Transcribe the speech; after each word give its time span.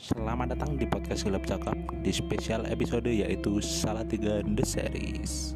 Selamat 0.00 0.56
datang 0.56 0.80
di 0.80 0.88
podcast 0.88 1.28
Gelap 1.28 1.44
Cakap 1.44 1.76
di 2.00 2.08
spesial 2.08 2.64
episode 2.72 3.04
yaitu 3.04 3.60
Salatiga 3.60 4.40
The 4.40 4.64
Series. 4.64 5.52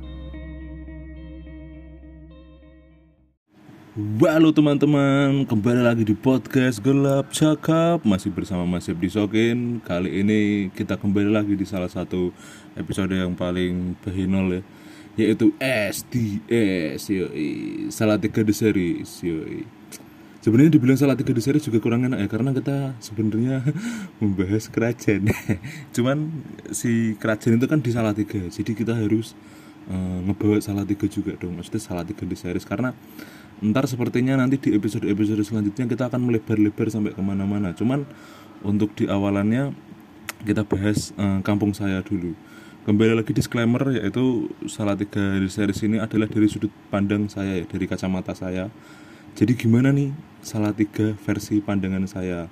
Halo 4.21 4.53
teman-teman, 4.53 5.49
kembali 5.49 5.81
lagi 5.81 6.05
di 6.05 6.13
podcast 6.13 6.85
Gelap 6.85 7.33
Cakap 7.33 8.05
Masih 8.05 8.37
bersama 8.37 8.69
Mas 8.69 8.85
Yabdi 8.85 9.09
Sokin. 9.09 9.81
Kali 9.81 10.21
ini 10.21 10.69
kita 10.77 11.01
kembali 11.01 11.33
lagi 11.33 11.57
di 11.57 11.65
salah 11.65 11.89
satu 11.89 12.29
episode 12.77 13.17
yang 13.17 13.33
paling 13.33 13.97
bahinol 14.05 14.61
ya 14.61 14.63
Yaitu 15.25 15.57
SDS, 15.57 17.01
yoi. 17.09 17.49
Salatiga 17.89 18.45
The 18.45 18.53
Series, 18.53 19.25
yoi 19.25 19.84
sebenarnya 20.45 20.77
dibilang 20.77 21.01
salah 21.01 21.17
tiga 21.17 21.33
deseri 21.33 21.57
juga 21.57 21.81
kurang 21.81 22.05
enak 22.05 22.21
ya 22.21 22.29
karena 22.29 22.53
kita 22.53 22.93
sebenarnya 23.01 23.65
membahas 24.21 24.69
kerajaan 24.69 25.33
cuman 25.97 26.19
si 26.69 27.17
kerajaan 27.17 27.57
itu 27.57 27.65
kan 27.65 27.81
di 27.81 27.89
salah 27.97 28.13
tiga 28.13 28.45
jadi 28.53 28.77
kita 28.77 28.93
harus 28.93 29.33
uh, 29.89 30.21
ngebawa 30.29 30.61
salah 30.61 30.85
tiga 30.85 31.09
juga 31.09 31.33
dong 31.41 31.57
maksudnya 31.57 31.81
salah 31.81 32.05
tiga 32.05 32.29
series 32.29 32.69
karena 32.69 32.93
ntar 33.63 33.87
sepertinya 33.87 34.37
nanti 34.37 34.59
di 34.59 34.75
episode-episode 34.75 35.41
selanjutnya 35.47 35.87
kita 35.87 36.11
akan 36.11 36.27
melebar-lebar 36.27 36.91
sampai 36.91 37.15
ke 37.15 37.23
mana-mana. 37.23 37.71
Cuman 37.77 38.03
untuk 38.67 38.93
di 38.99 39.07
awalannya 39.07 39.73
kita 40.43 40.67
bahas 40.67 41.15
uh, 41.17 41.39
kampung 41.41 41.73
saya 41.73 42.03
dulu. 42.03 42.35
Kembali 42.85 43.17
lagi 43.17 43.33
disclaimer 43.33 43.97
yaitu 43.97 44.53
salah 44.69 44.93
tiga 44.99 45.41
series 45.49 45.81
ini 45.87 45.97
adalah 45.97 46.29
dari 46.29 46.45
sudut 46.51 46.69
pandang 46.93 47.33
saya 47.33 47.63
ya, 47.63 47.65
dari 47.65 47.89
kacamata 47.89 48.37
saya 48.37 48.69
jadi 49.35 49.53
gimana 49.59 49.91
nih 49.91 50.15
Salatiga 50.45 51.19
versi 51.27 51.59
pandangan 51.59 52.07
saya 52.07 52.47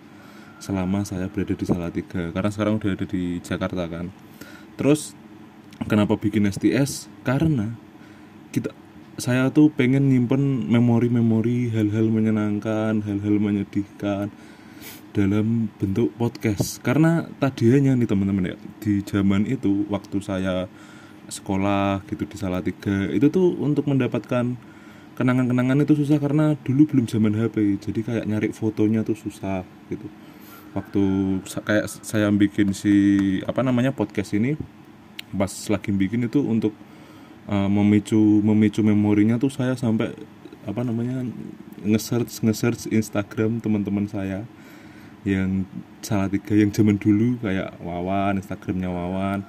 selama 0.59 1.07
saya 1.07 1.31
berada 1.31 1.55
di 1.55 1.63
Salatiga? 1.63 2.35
Karena 2.35 2.51
sekarang 2.51 2.83
udah 2.83 2.91
ada 2.95 3.07
di 3.07 3.39
Jakarta 3.39 3.87
kan? 3.87 4.11
Terus 4.75 5.15
kenapa 5.87 6.19
bikin 6.19 6.51
STS 6.51 7.07
karena 7.23 7.75
kita 8.51 8.75
saya 9.21 9.53
tuh 9.53 9.69
pengen 9.71 10.09
nyimpen 10.09 10.67
memori-memori 10.73 11.69
hal-hal 11.71 12.09
menyenangkan 12.09 13.05
hal-hal 13.05 13.37
menyedihkan 13.39 14.33
dalam 15.13 15.69
bentuk 15.77 16.11
podcast. 16.17 16.81
Karena 16.81 17.29
tadinya 17.37 17.93
nih 17.93 18.09
teman-teman 18.09 18.51
ya 18.51 18.57
di 18.81 19.05
zaman 19.05 19.45
itu 19.45 19.85
waktu 19.93 20.19
saya 20.19 20.67
sekolah 21.29 22.03
gitu 22.09 22.27
di 22.27 22.37
Salatiga 22.41 23.07
itu 23.13 23.31
tuh 23.31 23.55
untuk 23.61 23.87
mendapatkan 23.87 24.72
kenangan-kenangan 25.23 25.87
itu 25.87 25.95
susah 26.03 26.19
karena 26.19 26.59
dulu 26.67 26.91
belum 26.91 27.07
zaman 27.07 27.39
HP 27.39 27.79
jadi 27.79 28.01
kayak 28.03 28.25
nyari 28.27 28.51
fotonya 28.51 29.07
tuh 29.07 29.15
susah 29.15 29.63
gitu. 29.87 30.11
Waktu 30.75 31.03
kayak 31.47 31.87
saya 32.03 32.27
bikin 32.35 32.75
si 32.75 32.95
apa 33.47 33.63
namanya 33.63 33.95
podcast 33.95 34.35
ini 34.35 34.59
pas 35.31 35.53
lagi 35.71 35.95
bikin 35.95 36.27
itu 36.27 36.43
untuk 36.43 36.75
uh, 37.47 37.71
memicu 37.71 38.19
memicu 38.43 38.83
memorinya 38.83 39.39
tuh 39.39 39.49
saya 39.55 39.79
sampai 39.79 40.11
apa 40.67 40.83
namanya 40.83 41.23
nge-search 41.87 42.43
nge-search 42.43 42.91
Instagram 42.91 43.63
teman-teman 43.63 44.11
saya 44.11 44.43
yang 45.23 45.63
salah 46.03 46.27
tiga 46.27 46.59
yang 46.59 46.75
zaman 46.75 46.99
dulu 46.99 47.39
kayak 47.39 47.79
Wawan 47.79 48.43
Instagramnya 48.43 48.91
Wawan 48.91 49.47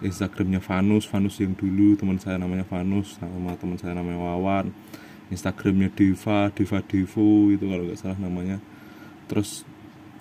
Instagramnya 0.00 0.60
Vanus 0.64 1.04
Vanus 1.04 1.36
yang 1.40 1.52
dulu 1.52 1.96
teman 1.96 2.16
saya 2.16 2.40
namanya 2.40 2.64
Vanus 2.64 3.20
sama 3.20 3.56
teman 3.56 3.76
saya 3.76 3.96
namanya 3.96 4.18
Wawan. 4.20 4.72
Instagramnya 5.30 5.92
Diva 5.94 6.50
Diva 6.50 6.82
Devo 6.82 7.54
itu 7.54 7.64
kalau 7.64 7.84
nggak 7.86 8.00
salah 8.00 8.18
namanya. 8.18 8.58
Terus 9.30 9.62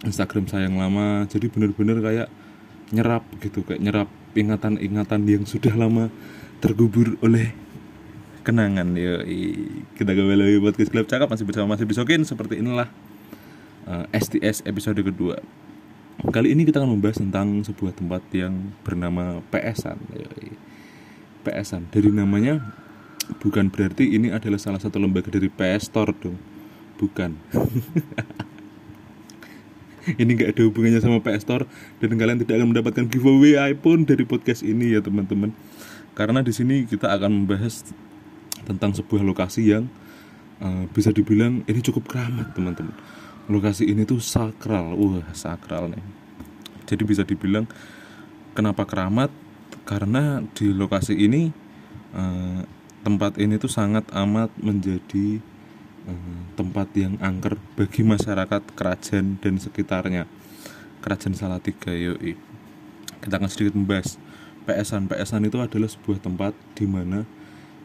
Instagram 0.05 0.45
saya 0.47 0.67
yang 0.69 0.77
lama 0.79 1.25
jadi 1.27 1.47
bener-bener 1.49 1.97
kayak 1.99 2.27
nyerap 2.89 3.23
gitu 3.43 3.65
kayak 3.65 3.81
nyerap 3.83 4.09
ingatan-ingatan 4.37 5.21
yang 5.27 5.43
sudah 5.43 5.73
lama 5.73 6.13
tergubur 6.61 7.17
oleh 7.25 7.55
kenangan. 8.45 8.93
Ya 8.93 9.23
kita 9.95 10.11
kembali 10.13 10.37
lagi 10.37 10.57
buat 10.61 10.75
Club. 10.77 11.07
Cakap 11.07 11.27
masih 11.31 11.45
bersama 11.47 11.73
masih 11.73 11.87
bisokin 11.89 12.21
seperti 12.27 12.61
inilah 12.61 12.91
uh, 13.89 14.05
eh, 14.11 14.19
STS 14.21 14.61
episode 14.69 15.01
kedua 15.01 15.41
Kali 16.19 16.51
ini 16.51 16.67
kita 16.67 16.83
akan 16.83 16.99
membahas 16.99 17.23
tentang 17.23 17.63
sebuah 17.63 17.95
tempat 17.95 18.19
yang 18.35 18.75
bernama 18.83 19.39
PSan. 19.55 19.95
PSan 21.47 21.87
dari 21.95 22.11
namanya 22.11 22.59
bukan 23.39 23.71
berarti 23.71 24.19
ini 24.19 24.27
adalah 24.27 24.59
salah 24.59 24.83
satu 24.83 24.99
lembaga 24.99 25.31
dari 25.31 25.47
PS 25.47 25.87
Store 25.87 26.11
dong. 26.11 26.35
Bukan. 26.99 27.39
ini 30.19 30.31
nggak 30.35 30.59
ada 30.59 30.61
hubungannya 30.67 30.99
sama 30.99 31.23
PS 31.23 31.47
Store 31.47 31.63
dan 32.03 32.11
kalian 32.19 32.43
tidak 32.43 32.59
akan 32.59 32.67
mendapatkan 32.75 33.07
giveaway 33.07 33.55
iPhone 33.55 34.03
dari 34.03 34.27
podcast 34.27 34.67
ini 34.67 34.91
ya 34.91 34.99
teman-teman. 34.99 35.55
Karena 36.19 36.43
di 36.43 36.51
sini 36.51 36.83
kita 36.83 37.15
akan 37.15 37.31
membahas 37.31 37.95
tentang 38.67 38.91
sebuah 38.91 39.23
lokasi 39.23 39.71
yang 39.71 39.87
uh, 40.59 40.83
bisa 40.91 41.15
dibilang 41.15 41.63
ini 41.63 41.79
cukup 41.79 42.11
keramat 42.11 42.51
teman-teman 42.51 42.91
lokasi 43.49 43.89
ini 43.89 44.05
tuh 44.05 44.21
sakral 44.21 44.93
wah 44.93 45.25
sakral 45.33 45.89
nih. 45.89 46.05
Jadi 46.85 47.03
bisa 47.03 47.25
dibilang 47.25 47.65
kenapa 48.53 48.85
keramat? 48.85 49.33
Karena 49.89 50.45
di 50.53 50.69
lokasi 50.69 51.17
ini 51.17 51.49
eh, 52.13 52.61
tempat 53.01 53.41
ini 53.41 53.57
tuh 53.57 53.69
sangat 53.69 54.05
amat 54.13 54.53
menjadi 54.61 55.41
eh, 56.05 56.41
tempat 56.53 56.93
yang 56.93 57.17
angker 57.17 57.57
bagi 57.73 58.05
masyarakat 58.05 58.61
kerajaan 58.77 59.41
dan 59.41 59.57
sekitarnya. 59.57 60.29
Kerajaan 61.01 61.33
Salatiga 61.33 61.89
yoi. 61.89 62.37
Kita 63.19 63.41
akan 63.41 63.49
sedikit 63.49 63.73
membahas. 63.73 64.21
PSan 64.69 65.09
PSan 65.09 65.49
itu 65.49 65.57
adalah 65.57 65.89
sebuah 65.89 66.21
tempat 66.21 66.53
di 66.77 66.85
mana 66.85 67.25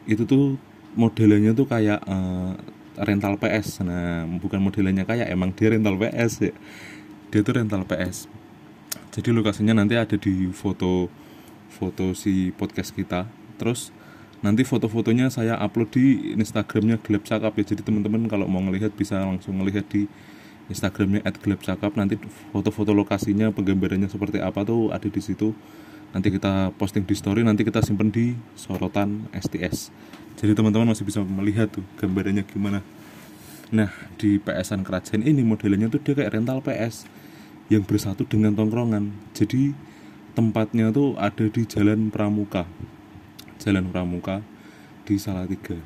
itu 0.05 0.29
tuh 0.29 0.61
modelnya 0.93 1.57
tuh 1.57 1.65
kayak 1.65 2.05
eh, 2.05 2.53
rental 2.95 3.39
PS 3.39 3.83
nah 3.83 4.27
bukan 4.27 4.63
modelnya 4.63 5.03
kayak 5.03 5.31
emang 5.31 5.51
dia 5.55 5.75
rental 5.75 5.99
PS 5.99 6.33
ya. 6.51 6.55
Dia 7.35 7.41
tuh 7.43 7.59
rental 7.59 7.83
PS 7.87 8.45
jadi 9.15 9.31
lokasinya 9.31 9.79
nanti 9.79 9.95
ada 9.95 10.19
di 10.19 10.51
foto 10.51 11.07
foto 11.71 12.19
si 12.19 12.51
podcast 12.51 12.91
kita. 12.91 13.31
Terus 13.63 13.95
nanti 14.43 14.67
foto-fotonya 14.67 15.31
saya 15.31 15.55
upload 15.63 15.95
di 15.95 16.35
Instagramnya 16.35 16.99
Gelap 16.99 17.23
Cakap 17.23 17.55
ya. 17.55 17.63
Jadi 17.63 17.87
teman-teman 17.87 18.27
kalau 18.27 18.51
mau 18.51 18.59
ngelihat 18.67 18.91
bisa 18.99 19.23
langsung 19.23 19.63
ngelihat 19.63 19.87
di 19.87 20.11
Instagramnya 20.67 21.23
@gelapcakap 21.23 21.95
nanti 21.95 22.19
foto-foto 22.51 22.91
lokasinya 22.91 23.55
penggambarannya 23.55 24.11
seperti 24.11 24.43
apa 24.43 24.67
tuh 24.67 24.91
ada 24.91 25.07
di 25.07 25.21
situ 25.23 25.55
nanti 26.15 26.31
kita 26.31 26.71
posting 26.79 27.03
di 27.03 27.19
story 27.19 27.43
nanti 27.43 27.67
kita 27.67 27.83
simpen 27.83 28.15
di 28.15 28.39
sorotan 28.55 29.27
STS 29.35 29.91
jadi 30.35 30.53
teman-teman 30.53 30.91
masih 30.91 31.07
bisa 31.07 31.23
melihat 31.23 31.71
tuh 31.71 31.87
gambarannya 32.03 32.43
gimana. 32.43 32.83
Nah 33.71 33.91
di 34.19 34.43
PSan 34.43 34.83
kerajaan 34.83 35.23
ini 35.23 35.47
modelnya 35.47 35.87
tuh 35.87 36.03
dia 36.03 36.15
kayak 36.19 36.35
rental 36.35 36.59
PS 36.61 37.07
yang 37.71 37.87
bersatu 37.87 38.27
dengan 38.27 38.53
tongkrongan. 38.59 39.15
Jadi 39.33 39.73
tempatnya 40.35 40.91
tuh 40.91 41.15
ada 41.17 41.47
di 41.47 41.63
Jalan 41.65 42.11
Pramuka. 42.11 42.67
Jalan 43.63 43.89
Pramuka 43.95 44.43
di 45.07 45.15
Salatiga. 45.23 45.79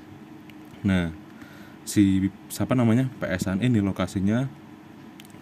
Nah 0.81 1.13
si 1.85 2.33
siapa 2.49 2.73
namanya? 2.73 3.13
PSan 3.21 3.61
ini 3.61 3.85
lokasinya 3.85 4.49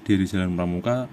dia 0.02 0.16
di 0.18 0.26
Jalan 0.26 0.58
Pramuka. 0.58 1.06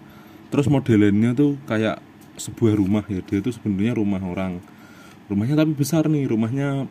Terus 0.49 0.65
modelnya 0.65 1.37
tuh 1.37 1.61
kayak 1.69 2.01
sebuah 2.37 2.77
rumah 2.77 3.05
ya. 3.09 3.21
Dia 3.25 3.39
itu 3.41 3.53
sebenarnya 3.53 3.97
rumah 3.97 4.21
orang. 4.21 4.59
Rumahnya 5.31 5.55
tapi 5.55 5.71
besar 5.73 6.09
nih 6.11 6.27
rumahnya 6.27 6.85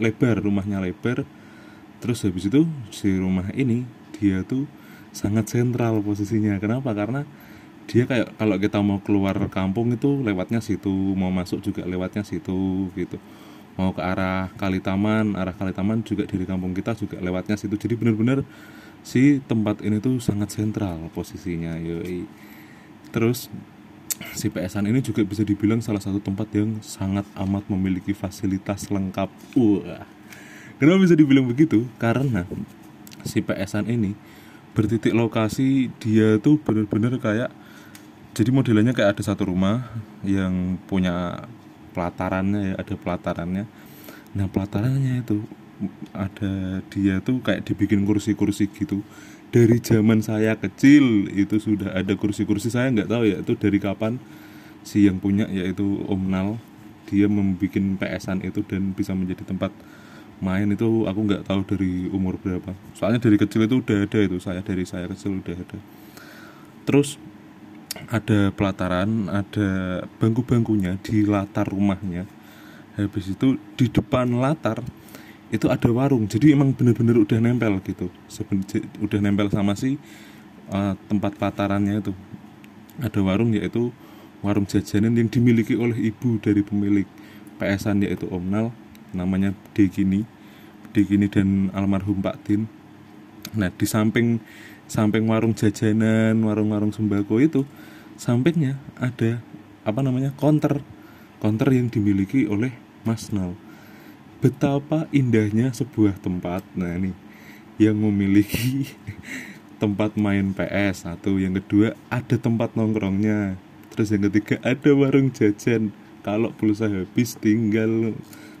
lebar 0.00 0.40
rumahnya 0.40 0.80
lebar. 0.80 1.22
Terus 2.00 2.24
habis 2.24 2.48
itu 2.48 2.68
si 2.92 3.14
rumah 3.16 3.48
ini 3.56 3.84
dia 4.16 4.44
tuh 4.44 4.68
sangat 5.14 5.48
sentral 5.50 6.00
posisinya. 6.02 6.58
Kenapa? 6.58 6.92
Karena 6.92 7.22
dia 7.84 8.08
kayak 8.08 8.40
kalau 8.40 8.56
kita 8.56 8.80
mau 8.80 8.98
keluar 9.04 9.36
kampung 9.52 9.92
itu 9.92 10.24
lewatnya 10.24 10.64
situ 10.64 10.90
mau 10.90 11.28
masuk 11.28 11.60
juga 11.60 11.84
lewatnya 11.84 12.24
situ 12.24 12.88
gitu. 12.96 13.20
Mau 13.74 13.90
ke 13.90 14.00
arah 14.00 14.54
kali 14.54 14.78
taman 14.78 15.34
arah 15.34 15.52
kali 15.52 15.74
taman 15.74 16.06
juga 16.06 16.24
dari 16.24 16.46
kampung 16.48 16.72
kita 16.72 16.96
juga 16.96 17.20
lewatnya 17.20 17.60
situ. 17.60 17.76
Jadi 17.76 17.94
benar-benar 17.98 18.40
si 19.04 19.38
tempat 19.44 19.84
ini 19.84 20.00
tuh 20.00 20.16
sangat 20.18 20.48
sentral 20.54 21.12
posisinya 21.12 21.76
yoi. 21.76 22.24
Terus 23.12 23.52
si 24.34 24.50
PSan 24.50 24.86
ini 24.86 25.02
juga 25.02 25.22
bisa 25.26 25.42
dibilang 25.42 25.82
salah 25.82 26.02
satu 26.02 26.22
tempat 26.22 26.50
yang 26.54 26.78
sangat 26.82 27.26
amat 27.34 27.66
memiliki 27.70 28.14
fasilitas 28.14 28.90
lengkap. 28.90 29.30
Wah. 29.58 30.06
Kenapa 30.78 30.98
bisa 31.02 31.14
dibilang 31.14 31.46
begitu? 31.46 31.86
Karena 31.98 32.46
si 33.24 33.40
PSan 33.40 33.88
ini 33.88 34.12
bertitik 34.74 35.14
lokasi 35.14 35.88
dia 36.02 36.36
tuh 36.42 36.58
bener-bener 36.58 37.16
kayak 37.22 37.50
jadi 38.34 38.50
modelnya 38.50 38.90
kayak 38.90 39.14
ada 39.14 39.22
satu 39.22 39.46
rumah 39.46 39.86
yang 40.26 40.76
punya 40.90 41.46
pelatarannya 41.94 42.74
ya 42.74 42.82
ada 42.82 42.94
pelatarannya 42.98 43.64
nah 44.34 44.50
pelatarannya 44.50 45.22
itu 45.22 45.46
ada 46.14 46.80
dia 46.92 47.18
tuh 47.20 47.42
kayak 47.42 47.66
dibikin 47.66 48.06
kursi-kursi 48.06 48.70
gitu. 48.70 49.02
Dari 49.54 49.78
zaman 49.78 50.18
saya 50.18 50.58
kecil 50.58 51.30
itu 51.30 51.62
sudah 51.62 51.94
ada 51.94 52.14
kursi-kursi. 52.18 52.70
Saya 52.70 52.90
nggak 52.90 53.08
tahu 53.10 53.22
ya 53.26 53.36
itu 53.38 53.52
dari 53.54 53.78
kapan 53.78 54.18
si 54.82 55.06
yang 55.06 55.22
punya 55.22 55.46
yaitu 55.50 56.02
Om 56.06 56.22
Nal. 56.30 56.48
Dia 57.06 57.28
membuat 57.28 58.00
PSan 58.00 58.42
itu 58.42 58.64
dan 58.64 58.96
bisa 58.96 59.12
menjadi 59.12 59.44
tempat 59.44 59.70
main 60.42 60.66
itu 60.66 61.06
aku 61.06 61.20
nggak 61.30 61.46
tahu 61.46 61.60
dari 61.64 62.10
umur 62.10 62.40
berapa. 62.40 62.74
Soalnya 62.98 63.22
dari 63.22 63.36
kecil 63.38 63.68
itu 63.68 63.78
udah 63.78 64.08
ada 64.08 64.18
itu 64.18 64.36
saya 64.42 64.60
dari 64.64 64.82
saya 64.82 65.06
kecil 65.06 65.38
udah 65.38 65.54
ada. 65.54 65.78
Terus 66.84 67.20
ada 68.10 68.50
pelataran 68.50 69.30
ada 69.30 69.68
bangku-bangkunya 70.18 70.98
di 71.00 71.22
latar 71.22 71.70
rumahnya. 71.70 72.26
Habis 72.98 73.34
itu 73.34 73.58
di 73.78 73.86
depan 73.90 74.38
latar 74.38 74.82
itu 75.54 75.70
ada 75.70 75.86
warung. 75.94 76.26
Jadi 76.26 76.50
emang 76.50 76.74
bener-bener 76.74 77.14
udah 77.22 77.38
nempel 77.38 77.78
gitu. 77.86 78.10
Seben, 78.26 78.66
udah 78.98 79.18
nempel 79.22 79.46
sama 79.54 79.78
si 79.78 79.94
uh, 80.74 80.98
tempat 81.06 81.38
pelatarannya 81.38 82.02
itu. 82.02 82.10
Ada 82.98 83.22
warung 83.22 83.54
yaitu 83.54 83.94
warung 84.42 84.66
jajanan 84.66 85.14
yang 85.14 85.30
dimiliki 85.30 85.78
oleh 85.78 86.10
ibu 86.10 86.42
dari 86.42 86.66
pemilik 86.66 87.06
PSan 87.62 88.02
yaitu 88.02 88.26
Om 88.26 88.44
Nal. 88.50 88.66
Namanya 89.14 89.54
Degini. 89.78 90.26
Degini 90.90 91.30
dan 91.30 91.70
almarhum 91.70 92.18
Pak 92.18 92.42
Din. 92.42 92.66
Nah 93.54 93.70
di 93.70 93.86
samping 93.86 94.42
samping 94.90 95.30
warung 95.30 95.54
jajanan 95.54 96.34
warung-warung 96.42 96.90
sembako 96.90 97.38
itu 97.38 97.62
sampingnya 98.18 98.74
ada 98.98 99.38
apa 99.86 100.02
namanya 100.02 100.34
konter. 100.34 100.82
Konter 101.38 101.70
yang 101.70 101.92
dimiliki 101.92 102.50
oleh 102.50 102.74
Mas 103.06 103.30
Nal 103.30 103.63
betapa 104.44 105.08
indahnya 105.08 105.72
sebuah 105.72 106.20
tempat 106.20 106.60
nah 106.76 106.92
ini 106.92 107.16
yang 107.80 107.96
memiliki 107.96 108.92
tempat 109.82 110.20
main 110.20 110.52
PS 110.52 111.08
satu 111.08 111.40
yang 111.40 111.56
kedua 111.56 111.96
ada 112.12 112.36
tempat 112.36 112.76
nongkrongnya 112.76 113.56
terus 113.94 114.10
yang 114.10 114.26
ketiga 114.26 114.58
ada 114.66 114.90
warung 114.90 115.30
jajan. 115.30 115.94
Kalau 116.26 116.50
pulsa 116.50 116.90
habis 116.90 117.38
tinggal 117.38 118.16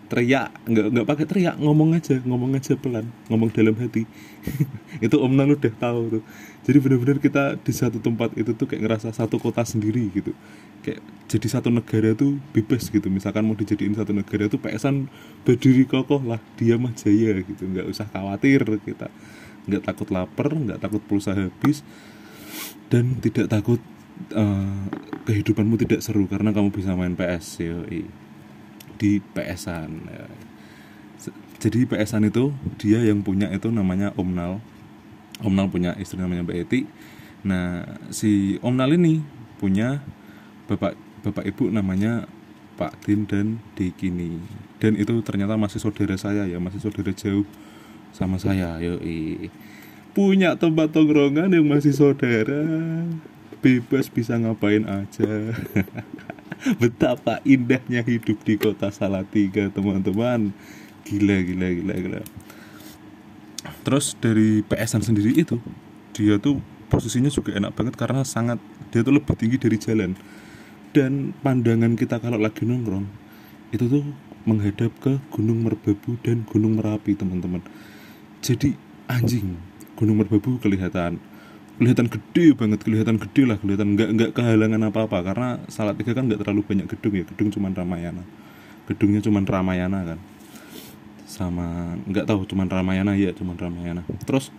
teriak 0.06 0.52
nggak 0.68 0.86
nggak 0.94 1.06
pakai 1.08 1.26
teriak 1.26 1.56
ngomong 1.58 1.96
aja 1.96 2.20
ngomong 2.22 2.54
aja 2.54 2.78
pelan 2.78 3.10
ngomong 3.26 3.50
dalam 3.50 3.74
hati. 3.74 4.06
Itu 5.04 5.18
Om 5.18 5.34
Nang 5.34 5.52
udah 5.58 5.74
tahu 5.74 6.00
tuh 6.20 6.22
jadi 6.64 6.80
benar-benar 6.80 7.20
kita 7.20 7.60
di 7.60 7.72
satu 7.76 8.00
tempat 8.00 8.32
itu 8.40 8.56
tuh 8.56 8.64
kayak 8.64 8.88
ngerasa 8.88 9.12
satu 9.12 9.36
kota 9.36 9.60
sendiri 9.68 10.08
gitu. 10.16 10.32
Kayak 10.80 11.04
jadi 11.28 11.46
satu 11.52 11.68
negara 11.68 12.16
tuh 12.16 12.40
bebas 12.56 12.88
gitu. 12.88 13.04
Misalkan 13.12 13.44
mau 13.44 13.52
dijadiin 13.52 13.92
satu 13.92 14.16
negara 14.16 14.48
tuh 14.48 14.56
PSan 14.56 15.12
berdiri 15.44 15.84
kokoh 15.84 16.24
lah 16.24 16.40
dia 16.56 16.80
mah 16.80 16.96
jaya 16.96 17.36
gitu. 17.44 17.68
Nggak 17.68 17.86
usah 17.92 18.08
khawatir 18.08 18.64
kita. 18.80 19.12
Nggak 19.68 19.82
takut 19.84 20.08
lapar 20.08 20.48
nggak 20.56 20.80
takut 20.80 21.04
pulsa 21.04 21.36
habis. 21.36 21.84
Dan 22.88 23.20
tidak 23.20 23.52
takut 23.52 23.80
uh, 24.32 24.88
kehidupanmu 25.28 25.76
tidak 25.84 26.00
seru 26.00 26.24
karena 26.24 26.48
kamu 26.56 26.72
bisa 26.72 26.96
main 26.96 27.12
PS 27.12 27.60
yoi. 27.60 28.08
Di 28.96 29.20
PSan 29.20 29.90
jadi 31.64 31.88
PSan 31.88 32.28
itu 32.28 32.52
dia 32.76 33.00
yang 33.00 33.24
punya 33.24 33.48
itu 33.48 33.72
namanya 33.72 34.12
Omnal 34.20 34.60
Omnal 35.44 35.68
punya 35.68 35.92
istri 36.00 36.16
namanya 36.16 36.42
Mbak 36.48 36.58
Eti. 36.64 36.80
Nah 37.44 37.84
si 38.08 38.56
Omnal 38.64 38.96
ini 38.96 39.20
punya 39.60 40.00
bapak 40.66 40.96
bapak 41.20 41.44
ibu 41.44 41.68
namanya 41.68 42.24
Pak 42.80 43.04
Din 43.04 43.28
dan 43.28 43.60
Dikini. 43.76 44.40
Dan 44.80 44.96
itu 44.98 45.14
ternyata 45.22 45.54
masih 45.54 45.78
saudara 45.78 46.16
saya 46.18 46.48
ya 46.48 46.58
masih 46.58 46.80
saudara 46.82 47.12
jauh 47.12 47.46
sama 48.10 48.40
saya 48.40 48.80
yoi. 48.80 49.52
Punya 50.14 50.54
tempat 50.54 50.94
tongkrongan 50.94 51.50
yang 51.50 51.66
masih 51.66 51.92
saudara 51.94 52.64
bebas 53.60 54.08
bisa 54.08 54.36
ngapain 54.40 54.84
aja. 54.88 55.28
Betapa 56.80 57.44
indahnya 57.44 58.00
hidup 58.00 58.40
di 58.44 58.56
kota 58.56 58.88
Salatiga 58.88 59.68
teman-teman. 59.68 60.54
Gila 61.04 61.36
gila 61.44 61.68
gila 61.68 61.94
gila 62.00 62.20
terus 63.84 64.16
dari 64.16 64.64
PSan 64.64 65.04
sendiri 65.04 65.36
itu 65.36 65.60
dia 66.16 66.40
tuh 66.40 66.58
posisinya 66.88 67.28
juga 67.28 67.52
enak 67.54 67.76
banget 67.76 67.94
karena 68.00 68.24
sangat 68.24 68.56
dia 68.88 69.04
tuh 69.04 69.14
lebih 69.14 69.36
tinggi 69.36 69.60
dari 69.60 69.76
jalan. 69.76 70.16
Dan 70.94 71.34
pandangan 71.42 71.98
kita 71.98 72.22
kalau 72.22 72.38
lagi 72.38 72.62
nongkrong 72.62 73.04
itu 73.74 73.84
tuh 73.90 74.04
menghadap 74.46 74.94
ke 75.02 75.18
Gunung 75.34 75.66
Merbabu 75.66 76.14
dan 76.22 76.46
Gunung 76.46 76.78
Merapi 76.78 77.18
teman-teman. 77.18 77.60
Jadi 78.38 78.78
anjing 79.10 79.58
Gunung 79.98 80.22
Merbabu 80.22 80.56
kelihatan 80.62 81.18
kelihatan 81.74 82.06
gede 82.06 82.54
banget 82.54 82.86
kelihatan 82.86 83.18
gede 83.18 83.42
lah 83.50 83.58
kelihatan 83.58 83.98
nggak 83.98 84.08
nggak 84.14 84.30
kehalangan 84.38 84.80
apa 84.86 85.10
apa 85.10 85.18
karena 85.26 85.48
Salatiga 85.66 86.14
kan 86.14 86.30
nggak 86.30 86.46
terlalu 86.46 86.62
banyak 86.62 86.86
gedung 86.86 87.14
ya 87.18 87.24
gedung 87.26 87.48
cuma 87.50 87.74
Ramayana. 87.74 88.22
Gedungnya 88.86 89.18
cuma 89.18 89.42
Ramayana 89.42 90.14
kan 90.14 90.18
sama 91.34 91.98
nggak 92.06 92.30
tahu 92.30 92.46
cuma 92.46 92.62
Ramayana 92.70 93.18
ya 93.18 93.34
cuma 93.34 93.58
Ramayana. 93.58 94.06
Terus 94.22 94.54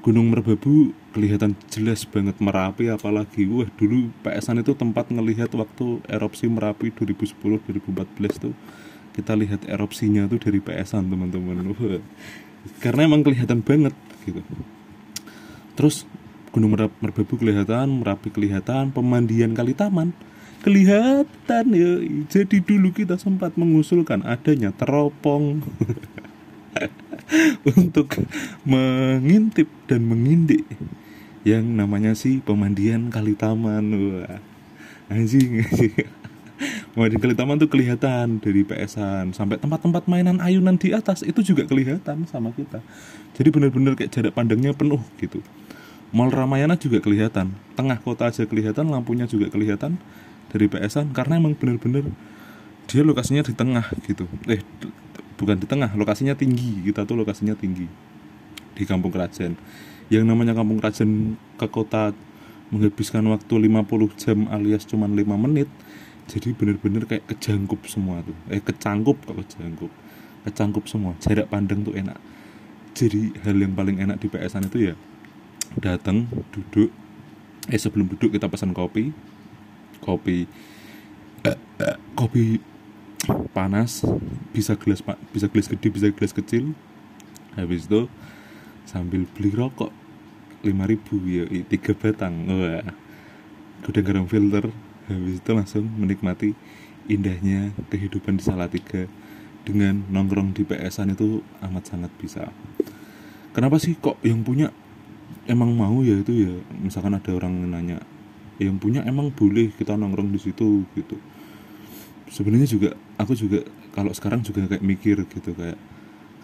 Gunung 0.00 0.32
Merbabu 0.32 0.96
kelihatan 1.12 1.52
jelas 1.68 2.08
banget 2.08 2.40
Merapi 2.40 2.88
apalagi 2.88 3.44
wah 3.50 3.68
dulu 3.76 4.08
PSan 4.24 4.62
itu 4.62 4.72
tempat 4.72 5.12
ngelihat 5.12 5.52
waktu 5.52 6.00
erupsi 6.08 6.48
Merapi 6.48 6.94
2010 6.94 7.36
2014 7.36 8.44
tuh 8.48 8.54
kita 9.12 9.36
lihat 9.36 9.66
erupsinya 9.68 10.24
tuh 10.30 10.40
dari 10.40 10.62
PSan 10.62 11.10
teman-teman. 11.10 11.74
Karena 12.80 13.04
emang 13.04 13.20
kelihatan 13.26 13.60
banget 13.60 13.92
gitu. 14.24 14.40
Terus 15.76 16.08
Gunung 16.54 16.72
Merbabu 16.72 17.36
kelihatan, 17.36 18.00
Merapi 18.00 18.32
kelihatan, 18.32 18.88
pemandian 18.94 19.52
Kali 19.52 19.76
Taman 19.76 20.16
kelihatan 20.62 21.64
ya. 21.72 21.92
Jadi 22.30 22.62
dulu 22.62 22.92
kita 22.94 23.20
sempat 23.20 23.56
mengusulkan 23.58 24.24
adanya 24.24 24.72
teropong 24.72 25.60
untuk 27.76 28.14
mengintip 28.62 29.68
dan 29.90 30.06
mengindik 30.06 30.64
yang 31.46 31.62
namanya 31.78 32.14
si 32.18 32.42
pemandian 32.42 33.12
Kali 33.12 33.34
Taman. 33.38 33.84
Wah. 33.94 34.38
Anjing. 35.06 35.62
Pemandian 36.96 37.20
Kali 37.20 37.36
Taman 37.36 37.60
tuh 37.60 37.68
kelihatan 37.68 38.40
dari 38.40 38.64
PSan 38.64 39.36
sampai 39.36 39.60
tempat-tempat 39.60 40.08
mainan 40.08 40.40
ayunan 40.40 40.80
di 40.80 40.96
atas 40.96 41.20
itu 41.20 41.44
juga 41.44 41.68
kelihatan 41.68 42.24
sama 42.24 42.50
kita. 42.56 42.80
Jadi 43.36 43.48
benar-benar 43.52 43.92
kayak 43.94 44.10
jarak 44.10 44.32
pandangnya 44.32 44.72
penuh 44.72 45.04
gitu. 45.20 45.44
Mall 46.16 46.32
Ramayana 46.32 46.80
juga 46.80 47.02
kelihatan 47.04 47.52
tengah 47.76 48.00
kota 48.00 48.32
aja 48.32 48.48
kelihatan 48.48 48.88
lampunya 48.88 49.28
juga 49.28 49.52
kelihatan 49.52 50.00
dari 50.56 50.72
PSan 50.72 51.12
karena 51.12 51.36
emang 51.36 51.52
bener-bener 51.52 52.08
dia 52.88 53.04
lokasinya 53.04 53.44
di 53.44 53.52
tengah 53.52 53.86
gitu. 54.08 54.24
Eh 54.48 54.64
bukan 55.36 55.60
di 55.60 55.68
tengah 55.68 55.92
lokasinya 55.92 56.32
tinggi 56.32 56.80
kita 56.88 57.04
tuh 57.04 57.20
lokasinya 57.20 57.52
tinggi 57.52 57.84
di 58.72 58.84
kampung 58.88 59.12
kerajaan 59.12 59.52
yang 60.08 60.24
namanya 60.24 60.56
kampung 60.56 60.80
kerajaan 60.80 61.36
ke 61.60 61.66
kota 61.68 62.16
menghabiskan 62.72 63.20
waktu 63.28 63.54
50 63.68 64.16
jam 64.16 64.38
alias 64.48 64.88
cuma 64.88 65.04
5 65.04 65.22
menit 65.36 65.68
jadi 66.26 66.50
bener-bener 66.58 67.06
kayak 67.06 67.24
kejangkup 67.30 67.86
semua 67.86 68.18
tuh. 68.26 68.34
Eh 68.50 68.58
kecangkup 68.58 69.22
kok 69.22 69.38
kejangkup. 69.46 69.92
Kecangkup 70.42 70.84
semua 70.90 71.14
jarak 71.22 71.46
pandang 71.46 71.86
tuh 71.86 71.94
enak. 71.94 72.18
Jadi 72.98 73.30
hal 73.46 73.54
yang 73.54 73.74
paling 73.78 74.02
enak 74.02 74.18
di 74.18 74.26
PSan 74.26 74.66
itu 74.66 74.90
ya 74.90 74.94
datang 75.78 76.26
duduk. 76.50 76.90
Eh 77.70 77.78
sebelum 77.78 78.10
duduk 78.10 78.34
kita 78.34 78.50
pesan 78.50 78.74
kopi 78.74 79.14
kopi 80.06 80.46
eh, 81.42 81.58
eh, 81.82 81.98
kopi 82.14 82.62
panas 83.50 84.06
bisa 84.54 84.78
gelas 84.78 85.02
bisa 85.34 85.50
gelas 85.50 85.66
gede 85.66 85.88
bisa 85.90 86.06
gelas 86.14 86.30
kecil. 86.30 86.78
Habis 87.58 87.90
itu 87.90 88.06
sambil 88.86 89.26
beli 89.26 89.50
rokok 89.50 89.90
lima 90.62 90.86
ribu 90.86 91.18
ya 91.26 91.44
tiga 91.66 91.92
batang. 91.98 92.46
Wah 92.46 92.86
udah 93.86 94.02
garam 94.02 94.30
filter. 94.30 94.70
Habis 95.06 95.38
itu 95.38 95.50
langsung 95.54 95.86
menikmati 95.86 96.54
indahnya 97.06 97.70
kehidupan 97.90 98.38
di 98.38 98.42
Salatiga 98.42 99.06
dengan 99.62 100.02
nongkrong 100.10 100.54
di 100.54 100.66
PSan 100.66 101.14
itu 101.14 101.42
amat 101.62 101.94
sangat 101.94 102.10
bisa. 102.18 102.50
Kenapa 103.54 103.78
sih 103.78 103.94
kok 103.94 104.18
yang 104.26 104.42
punya 104.42 104.74
emang 105.46 105.74
mau 105.74 106.02
ya 106.02 106.18
itu 106.18 106.32
ya? 106.34 106.54
Misalkan 106.82 107.14
ada 107.14 107.30
orang 107.34 107.70
nanya 107.70 108.02
yang 108.56 108.80
punya 108.80 109.04
emang 109.04 109.28
boleh 109.32 109.72
kita 109.76 109.96
nongkrong 109.96 110.32
di 110.32 110.40
situ 110.40 110.84
gitu. 110.96 111.16
Sebenarnya 112.32 112.68
juga 112.68 112.90
aku 113.20 113.32
juga 113.36 113.62
kalau 113.92 114.12
sekarang 114.12 114.44
juga 114.44 114.68
kayak 114.68 114.84
mikir 114.84 115.16
gitu 115.28 115.52
kayak 115.56 115.78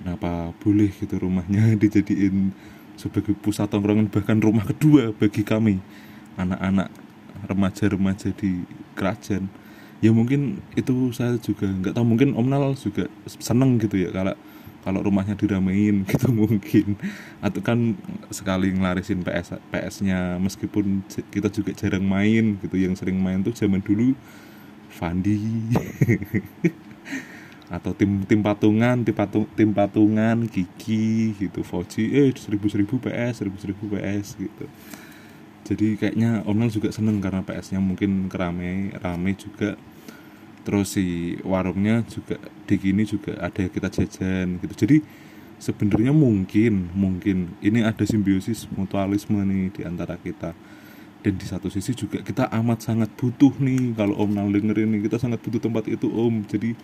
kenapa 0.00 0.52
boleh 0.60 0.92
gitu 0.92 1.20
rumahnya 1.20 1.72
dijadiin 1.82 2.52
sebagai 2.96 3.32
pusat 3.34 3.72
tongkrongan 3.72 4.12
bahkan 4.12 4.38
rumah 4.38 4.68
kedua 4.68 5.16
bagi 5.16 5.42
kami 5.42 5.80
anak-anak 6.36 6.88
remaja-remaja 7.48 8.30
di 8.36 8.62
kerajaan. 8.94 9.48
Ya 10.02 10.10
mungkin 10.10 10.58
itu 10.74 11.14
saya 11.14 11.38
juga 11.38 11.70
nggak 11.70 11.94
tahu 11.94 12.04
mungkin 12.04 12.34
Om 12.34 12.46
Nal 12.50 12.74
juga 12.74 13.06
seneng 13.26 13.78
gitu 13.78 14.02
ya 14.02 14.10
kalau 14.10 14.34
kalau 14.82 15.00
rumahnya 15.02 15.38
diramein 15.38 16.02
gitu 16.10 16.28
mungkin. 16.34 16.98
Atau 17.38 17.62
kan 17.62 17.96
sekali 18.28 18.74
ngelarisin 18.74 19.22
PS 19.22 19.58
PS-nya 19.70 20.36
meskipun 20.42 21.06
kita 21.30 21.48
juga 21.48 21.72
jarang 21.72 22.04
main 22.04 22.58
gitu. 22.58 22.76
Yang 22.76 23.02
sering 23.02 23.22
main 23.22 23.40
tuh 23.40 23.54
zaman 23.54 23.80
dulu 23.80 24.12
Fandi. 24.90 25.38
Atau 27.72 27.96
tim 27.96 28.20
tim 28.28 28.44
patungan 28.44 29.00
tim 29.00 29.16
patung 29.16 29.48
tim 29.56 29.72
patungan 29.72 30.44
Kiki 30.44 31.32
gitu 31.40 31.64
Fauci 31.64 32.12
eh 32.12 32.28
seribu 32.36 32.68
seribu 32.68 33.00
PS 33.00 33.40
seribu 33.40 33.56
seribu 33.56 33.84
PS 33.96 34.36
gitu. 34.36 34.68
Jadi 35.62 35.96
kayaknya 35.96 36.42
Onel 36.44 36.68
juga 36.68 36.90
seneng 36.90 37.22
karena 37.22 37.40
PS-nya 37.46 37.78
mungkin 37.78 38.26
kerame 38.26 38.92
rame 38.98 39.32
juga 39.38 39.78
terus 40.62 40.94
si 40.94 41.36
warungnya 41.42 42.06
juga 42.06 42.38
di 42.66 42.74
gini 42.78 43.02
juga 43.02 43.38
ada 43.38 43.66
kita 43.66 43.88
jajan 43.90 44.62
gitu. 44.62 44.74
Jadi 44.86 44.96
sebenarnya 45.62 46.10
mungkin 46.10 46.90
mungkin 46.90 47.54
ini 47.62 47.86
ada 47.86 48.02
simbiosis 48.02 48.66
mutualisme 48.74 49.38
nih 49.42 49.70
di 49.70 49.82
antara 49.86 50.18
kita. 50.18 50.54
Dan 51.22 51.38
di 51.38 51.46
satu 51.46 51.70
sisi 51.70 51.94
juga 51.94 52.18
kita 52.18 52.50
amat 52.50 52.82
sangat 52.82 53.10
butuh 53.14 53.54
nih 53.62 53.94
kalau 53.94 54.18
Om 54.26 54.30
Nal 54.34 54.50
dengerin 54.50 54.90
nih 54.90 55.06
kita 55.06 55.22
sangat 55.22 55.38
butuh 55.38 55.62
tempat 55.62 55.86
itu 55.86 56.10
Om. 56.10 56.42
Jadi 56.50 56.74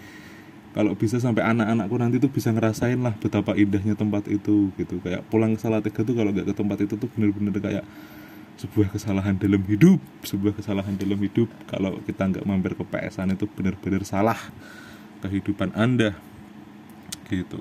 kalau 0.71 0.95
bisa 0.95 1.19
sampai 1.19 1.43
anak-anakku 1.43 1.97
nanti 1.99 2.23
tuh 2.23 2.31
bisa 2.31 2.55
ngerasain 2.55 3.03
lah 3.03 3.11
betapa 3.19 3.59
indahnya 3.59 3.99
tempat 3.99 4.31
itu 4.31 4.71
gitu. 4.79 5.03
Kayak 5.03 5.27
pulang 5.27 5.59
ke 5.59 5.61
Salatiga 5.63 6.07
tuh 6.07 6.15
kalau 6.15 6.31
nggak 6.31 6.47
ke 6.47 6.55
tempat 6.55 6.79
itu 6.87 6.95
tuh 6.95 7.11
bener-bener 7.11 7.59
kayak 7.59 7.85
sebuah 8.59 8.91
kesalahan 8.91 9.38
dalam 9.38 9.62
hidup 9.71 10.03
sebuah 10.27 10.59
kesalahan 10.59 10.99
dalam 10.99 11.17
hidup 11.23 11.47
kalau 11.71 12.03
kita 12.03 12.27
nggak 12.27 12.45
mampir 12.45 12.75
ke 12.75 12.83
PSan 12.83 13.31
itu 13.31 13.47
benar-benar 13.47 14.03
salah 14.03 14.38
kehidupan 15.23 15.75
anda 15.79 16.19
gitu. 17.31 17.61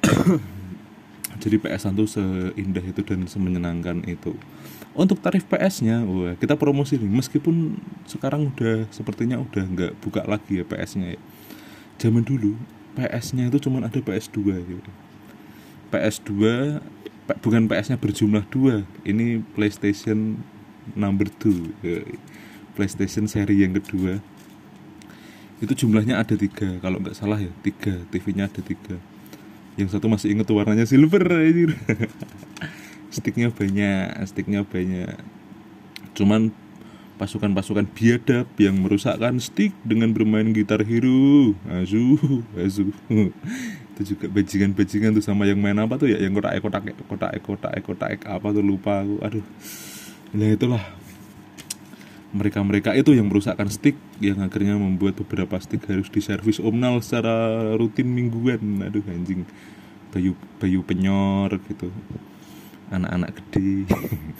Jadi 1.42 1.56
PSan 1.56 1.96
tuh 1.96 2.08
seindah 2.08 2.84
itu 2.84 3.00
dan 3.00 3.24
semenyenangkan 3.24 4.04
itu. 4.04 4.36
Untuk 4.92 5.22
tarif 5.22 5.46
PS-nya 5.46 6.02
wah 6.02 6.34
kita 6.36 6.58
promosi 6.58 6.98
nih. 6.98 7.08
Meskipun 7.08 7.78
sekarang 8.04 8.50
udah 8.52 8.90
sepertinya 8.90 9.38
udah 9.38 9.64
nggak 9.64 9.92
buka 10.02 10.26
lagi 10.26 10.60
ya 10.60 10.64
PS-nya 10.66 11.16
ya. 11.16 11.20
Zaman 12.02 12.26
dulu 12.26 12.58
PS-nya 12.98 13.48
itu 13.48 13.62
cuma 13.62 13.80
ada 13.80 14.00
PS2 14.02 14.38
gitu. 14.66 14.90
PS2 15.94 16.32
bukan 17.38 17.70
PS-nya 17.70 18.00
berjumlah 18.02 18.44
dua. 18.50 18.82
Ini 19.06 19.44
PlayStation 19.54 20.42
number 20.98 21.30
2 21.38 22.74
PlayStation 22.74 23.28
seri 23.28 23.60
yang 23.60 23.76
kedua. 23.76 24.22
Itu 25.60 25.76
jumlahnya 25.76 26.16
ada 26.16 26.34
tiga 26.38 26.80
kalau 26.80 27.02
nggak 27.02 27.12
salah 27.12 27.36
ya 27.36 27.52
tiga. 27.60 28.00
TV-nya 28.08 28.48
ada 28.48 28.64
tiga. 28.64 28.96
Yang 29.76 29.96
satu 29.96 30.08
masih 30.08 30.32
inget 30.32 30.48
warnanya 30.48 30.88
silver 30.88 31.22
aja 31.28 31.72
sticknya 33.14 33.52
banyak 33.52 34.24
sticknya 34.24 34.64
banyak. 34.64 35.20
Cuman 36.16 36.56
pasukan-pasukan 37.20 37.84
biadab 37.92 38.48
yang 38.56 38.80
merusakkan 38.80 39.36
stick 39.44 39.76
dengan 39.84 40.16
bermain 40.16 40.56
gitar 40.56 40.80
hero. 40.80 41.52
Azu 41.68 42.16
azu 42.56 42.96
itu 44.00 44.16
juga 44.16 44.32
bajingan-bajingan 44.32 45.12
tuh 45.12 45.20
sama 45.20 45.44
yang 45.44 45.60
main 45.60 45.76
apa 45.76 46.00
tuh 46.00 46.08
ya? 46.08 46.16
Yang 46.16 46.40
kotak 46.40 46.56
kotak 46.64 46.82
kotak 47.04 47.32
kotak 47.44 47.72
kotak 47.84 48.10
apa 48.24 48.48
tuh? 48.48 48.64
Lupa 48.64 49.04
aku. 49.04 49.20
Aduh. 49.20 49.44
Nah 50.32 50.48
itulah. 50.48 50.80
Mereka-mereka 52.32 52.96
itu 52.96 53.12
yang 53.12 53.28
merusakkan 53.28 53.68
stick 53.68 53.98
yang 54.22 54.40
akhirnya 54.40 54.78
membuat 54.78 55.18
beberapa 55.20 55.58
stick 55.60 55.84
harus 55.84 56.08
diservis 56.08 56.62
omnal 56.64 57.04
secara 57.04 57.60
rutin 57.76 58.08
mingguan. 58.08 58.80
Aduh 58.80 59.04
anjing. 59.04 59.44
Bayu 60.16 60.32
bayu 60.56 60.80
penyor 60.80 61.60
gitu. 61.68 61.92
Anak-anak 62.88 63.36
gede. 63.36 63.84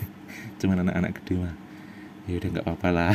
Cuman 0.64 0.88
anak-anak 0.88 1.20
gede 1.20 1.34
mah. 1.36 1.54
Ya 2.24 2.34
udah 2.40 2.48
nggak 2.48 2.64
apa-apa 2.64 2.88
lah. 2.96 3.14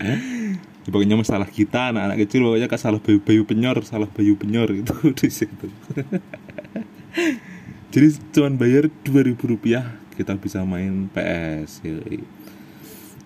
ya, 0.00 0.16
pokoknya 0.90 1.16
masalah 1.16 1.48
kita 1.48 1.92
anak-anak 1.92 2.28
kecil 2.28 2.44
pokoknya 2.44 2.68
kan 2.68 2.80
salah 2.80 3.00
bayu, 3.00 3.18
bayu 3.24 3.42
penyor 3.48 3.76
salah 3.88 4.08
bayu 4.10 4.36
penyor 4.36 4.68
itu 4.72 4.92
di 5.20 5.28
situ. 5.32 5.68
Jadi 7.94 8.08
cuman 8.34 8.58
bayar 8.58 8.90
dua 9.06 9.22
ribu 9.22 9.48
rupiah 9.48 9.96
kita 10.18 10.34
bisa 10.36 10.62
main 10.66 11.08
PS 11.14 11.82
ya. 11.86 11.94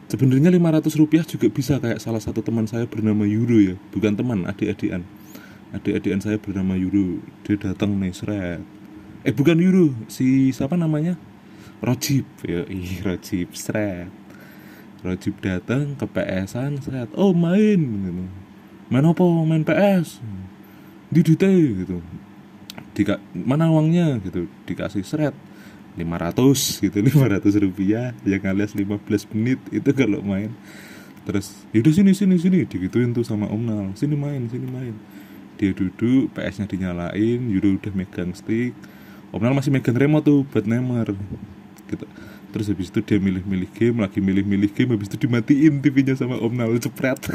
sebenarnya 0.08 0.48
lima 0.48 0.72
ratus 0.72 0.96
rupiah 0.96 1.20
juga 1.24 1.52
bisa 1.52 1.76
kayak 1.80 2.00
salah 2.00 2.20
satu 2.20 2.40
teman 2.40 2.64
saya 2.64 2.84
bernama 2.88 3.28
Yuro 3.28 3.60
ya. 3.60 3.74
Bukan 3.92 4.16
teman 4.16 4.44
adik-adikan. 4.48 5.04
Adik-adikan 5.72 6.20
saya 6.20 6.36
bernama 6.40 6.76
Yuro 6.76 7.20
dia 7.44 7.56
datang 7.60 7.96
nih 7.96 8.12
seret. 8.12 8.60
Eh 9.24 9.34
bukan 9.34 9.58
Yuro 9.58 9.92
si 10.08 10.52
siapa 10.54 10.76
namanya? 10.76 11.16
Rojib 11.78 12.26
ya 12.42 12.66
ih 12.66 12.98
Rojib 13.06 13.54
seret 13.54 14.17
Rojib 14.98 15.38
datang 15.38 15.94
ke 15.94 16.06
PS-an 16.10 16.82
seret 16.82 17.10
oh 17.14 17.30
main 17.30 17.78
gitu. 17.78 18.24
Main 18.90 19.04
apa? 19.06 19.24
Main 19.24 19.62
PS 19.62 20.18
di 21.08 21.24
gitu. 21.24 22.04
Dika, 22.92 23.16
mana 23.32 23.72
uangnya? 23.72 24.20
Gitu. 24.20 24.48
Dikasih 24.68 25.04
seret. 25.04 25.34
500 25.96 26.84
gitu. 26.84 26.96
500 27.08 27.64
rupiah. 27.64 28.12
Yang 28.28 28.42
alias 28.44 28.72
15 28.76 29.32
menit. 29.34 29.60
Itu 29.72 29.90
kalau 29.96 30.20
main. 30.20 30.52
Terus 31.24 31.64
yaudah 31.72 31.92
sini 31.92 32.12
sini 32.12 32.36
sini. 32.36 32.58
Digituin 32.68 33.16
tuh 33.16 33.24
sama 33.24 33.48
Om 33.48 33.62
Nal. 33.64 33.86
Sini 33.96 34.16
main 34.16 34.48
sini 34.52 34.68
main. 34.68 34.94
Dia 35.58 35.72
duduk 35.74 36.30
PS 36.36 36.60
nya 36.62 36.66
dinyalain. 36.68 37.40
Yudo 37.48 37.80
udah 37.80 37.92
megang 37.96 38.36
stick. 38.36 38.76
Om 39.32 39.40
Nal 39.40 39.56
masih 39.56 39.72
megang 39.72 39.96
remote 39.96 40.28
tuh 40.28 40.44
buat 40.44 40.68
nemer. 40.68 41.16
Gitu 41.88 42.04
terus 42.48 42.66
habis 42.72 42.88
itu 42.88 43.00
dia 43.04 43.18
milih-milih 43.20 43.68
game 43.76 44.00
lagi 44.00 44.18
milih-milih 44.24 44.70
game 44.72 44.96
habis 44.96 45.08
itu 45.12 45.28
dimatiin 45.28 45.84
TV-nya 45.84 46.16
sama 46.16 46.40
Om 46.40 46.52
Nal 46.56 46.76
cepret. 46.80 47.18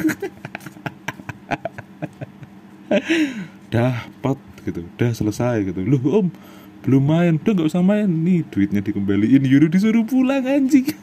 Dapat 3.73 4.37
gitu. 4.65 4.85
Udah 4.85 5.11
selesai 5.13 5.69
gitu. 5.69 5.81
Loh 5.85 6.01
Om 6.01 6.27
belum 6.83 7.03
main. 7.03 7.33
Udah 7.39 7.51
nggak 7.57 7.69
usah 7.69 7.85
main. 7.85 8.09
Nih 8.09 8.43
duitnya 8.49 8.81
dikembaliin. 8.81 9.43
Yuru 9.45 9.69
disuruh 9.69 10.05
pulang 10.05 10.45
anjing. 10.45 10.89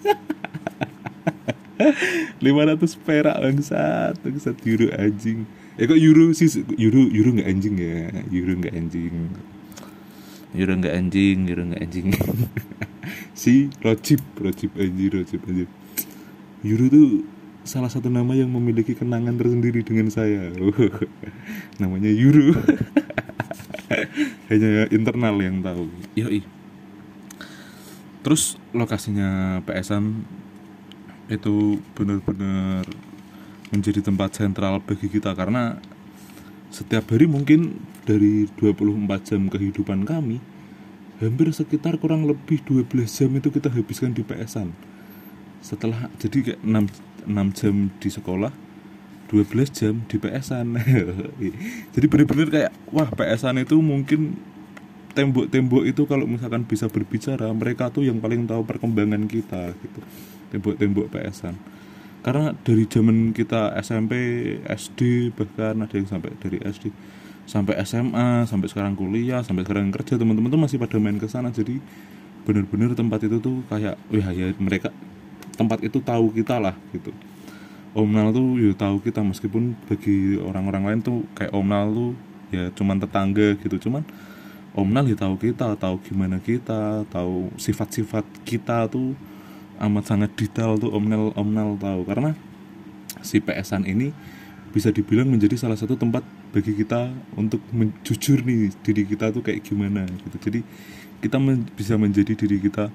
500 2.45 3.07
perak 3.07 3.37
bangsat. 3.40 4.14
Bangsat 4.21 4.57
Yuru 4.67 4.93
anjing. 4.95 5.49
Eh 5.81 5.88
kok 5.88 5.97
Yuru 5.97 6.37
sih 6.37 6.50
Yuru 6.76 7.09
Yuru 7.09 7.40
nggak 7.40 7.49
anjing 7.49 7.75
ya? 7.81 8.12
Yuru 8.29 8.61
nggak 8.61 8.75
anjing 8.76 9.33
Yuru 10.54 10.73
nggak 10.83 10.95
anjing 10.95 11.47
Yuru 11.47 11.62
nggak 11.73 11.83
anjing. 11.83 12.09
Si 13.35 13.73
Rojib 13.80 14.21
Rojib 14.37 14.76
anjir 14.76 15.11
Rojib 15.16 15.40
anjir 15.49 15.69
Yuru 16.61 16.87
tuh 16.92 17.09
salah 17.64 17.88
satu 17.88 18.12
nama 18.12 18.37
yang 18.37 18.52
memiliki 18.52 18.92
kenangan 18.92 19.37
tersendiri 19.37 19.80
dengan 19.85 20.12
saya. 20.12 20.52
Namanya 21.80 22.11
Yuru. 22.12 22.57
Hanya 24.52 24.90
internal 24.90 25.37
yang 25.40 25.62
tahu. 25.62 25.88
Yoi. 26.19 26.42
Terus 28.21 28.61
lokasinya 28.76 29.61
PSan 29.64 30.26
itu 31.30 31.78
benar-benar 31.95 32.85
menjadi 33.71 34.02
tempat 34.02 34.35
sentral 34.35 34.83
bagi 34.83 35.07
kita 35.07 35.33
karena 35.38 35.78
setiap 36.71 37.11
hari 37.11 37.27
mungkin 37.27 37.83
dari 38.07 38.47
24 38.59 39.07
jam 39.27 39.50
kehidupan 39.50 40.07
kami 40.07 40.39
hampir 41.19 41.53
sekitar 41.53 41.99
kurang 42.00 42.25
lebih 42.25 42.62
12 42.65 42.89
jam 43.05 43.31
itu 43.37 43.49
kita 43.53 43.69
habiskan 43.69 44.15
di 44.15 44.23
PSan 44.25 44.73
setelah 45.61 46.09
jadi 46.17 46.55
kayak 46.55 46.61
6, 46.65 47.29
6 47.29 47.59
jam 47.59 47.75
di 48.00 48.09
sekolah 48.09 48.53
12 49.29 49.77
jam 49.77 49.95
di 50.09 50.17
PSan 50.17 50.67
jadi 51.95 52.07
bener-bener 52.09 52.49
kayak 52.49 52.71
wah 52.89 53.11
PSan 53.12 53.61
itu 53.61 53.77
mungkin 53.79 54.39
tembok-tembok 55.11 55.85
itu 55.87 56.03
kalau 56.07 56.25
misalkan 56.25 56.62
bisa 56.65 56.87
berbicara 56.87 57.50
mereka 57.50 57.91
tuh 57.91 58.07
yang 58.07 58.23
paling 58.23 58.47
tahu 58.47 58.62
perkembangan 58.62 59.27
kita 59.27 59.75
gitu. 59.75 60.00
Tembok-tembok 60.55 61.11
PSan 61.11 61.55
karena 62.21 62.53
dari 62.53 62.85
zaman 62.85 63.33
kita 63.33 63.73
SMP 63.81 64.12
SD 64.69 65.33
bahkan 65.33 65.81
ada 65.81 65.95
yang 65.97 66.09
sampai 66.09 66.37
dari 66.37 66.61
SD 66.61 66.93
sampai 67.49 67.81
SMA 67.83 68.47
sampai 68.47 68.69
sekarang 68.71 68.95
kuliah 68.95 69.43
sampai 69.43 69.67
sekarang 69.67 69.91
kerja 69.91 70.15
teman-teman 70.21 70.53
tuh 70.53 70.61
masih 70.61 70.77
pada 70.79 71.00
main 71.03 71.19
ke 71.19 71.27
sana. 71.27 71.50
Jadi 71.50 71.83
bener-bener 72.47 72.95
tempat 72.95 73.25
itu 73.27 73.43
tuh 73.43 73.67
kayak 73.67 73.99
wah 74.12 74.31
ya 74.31 74.55
mereka 74.61 74.95
tempat 75.59 75.83
itu 75.83 75.99
tahu 75.99 76.31
kita 76.31 76.62
lah 76.62 76.77
gitu. 76.95 77.11
Om 77.91 78.07
Nal 78.07 78.31
tuh 78.31 78.55
ya 78.61 78.71
tahu 78.77 79.03
kita. 79.03 79.25
Meskipun 79.25 79.75
bagi 79.91 80.39
orang-orang 80.39 80.83
lain 80.87 81.00
tuh 81.03 81.27
kayak 81.35 81.50
Om 81.50 81.67
Nal 81.67 81.87
tuh 81.91 82.11
ya 82.55 82.71
cuman 82.77 82.97
tetangga 83.03 83.59
gitu. 83.59 83.77
Cuman 83.91 84.07
Om 84.79 84.89
Nal 84.93 85.11
ya 85.11 85.19
tahu 85.19 85.35
kita 85.41 85.75
tahu 85.75 85.99
gimana 86.07 86.39
kita 86.39 87.03
tahu 87.11 87.50
sifat-sifat 87.59 88.23
kita 88.47 88.87
tuh 88.87 89.19
amat 89.81 90.05
sangat 90.13 90.31
detail 90.37 90.77
tuh 90.77 90.93
Om 90.93 91.05
Nal 91.09 91.25
Om 91.33 91.49
Nal 91.51 91.71
tahu 91.81 92.05
karena 92.05 92.37
si 93.25 93.41
PSan 93.41 93.89
ini 93.89 94.13
bisa 94.71 94.95
dibilang 94.95 95.27
menjadi 95.27 95.59
salah 95.59 95.75
satu 95.75 95.99
tempat 95.99 96.23
bagi 96.55 96.79
kita 96.79 97.11
untuk 97.35 97.59
jujur 98.07 98.47
nih 98.47 98.71
diri 98.87 99.03
kita 99.03 99.35
tuh 99.35 99.43
kayak 99.43 99.67
gimana 99.67 100.07
gitu. 100.07 100.37
Jadi 100.39 100.61
kita 101.21 101.43
men 101.43 101.67
bisa 101.75 101.99
menjadi 101.99 102.39
diri 102.39 102.63
kita 102.63 102.87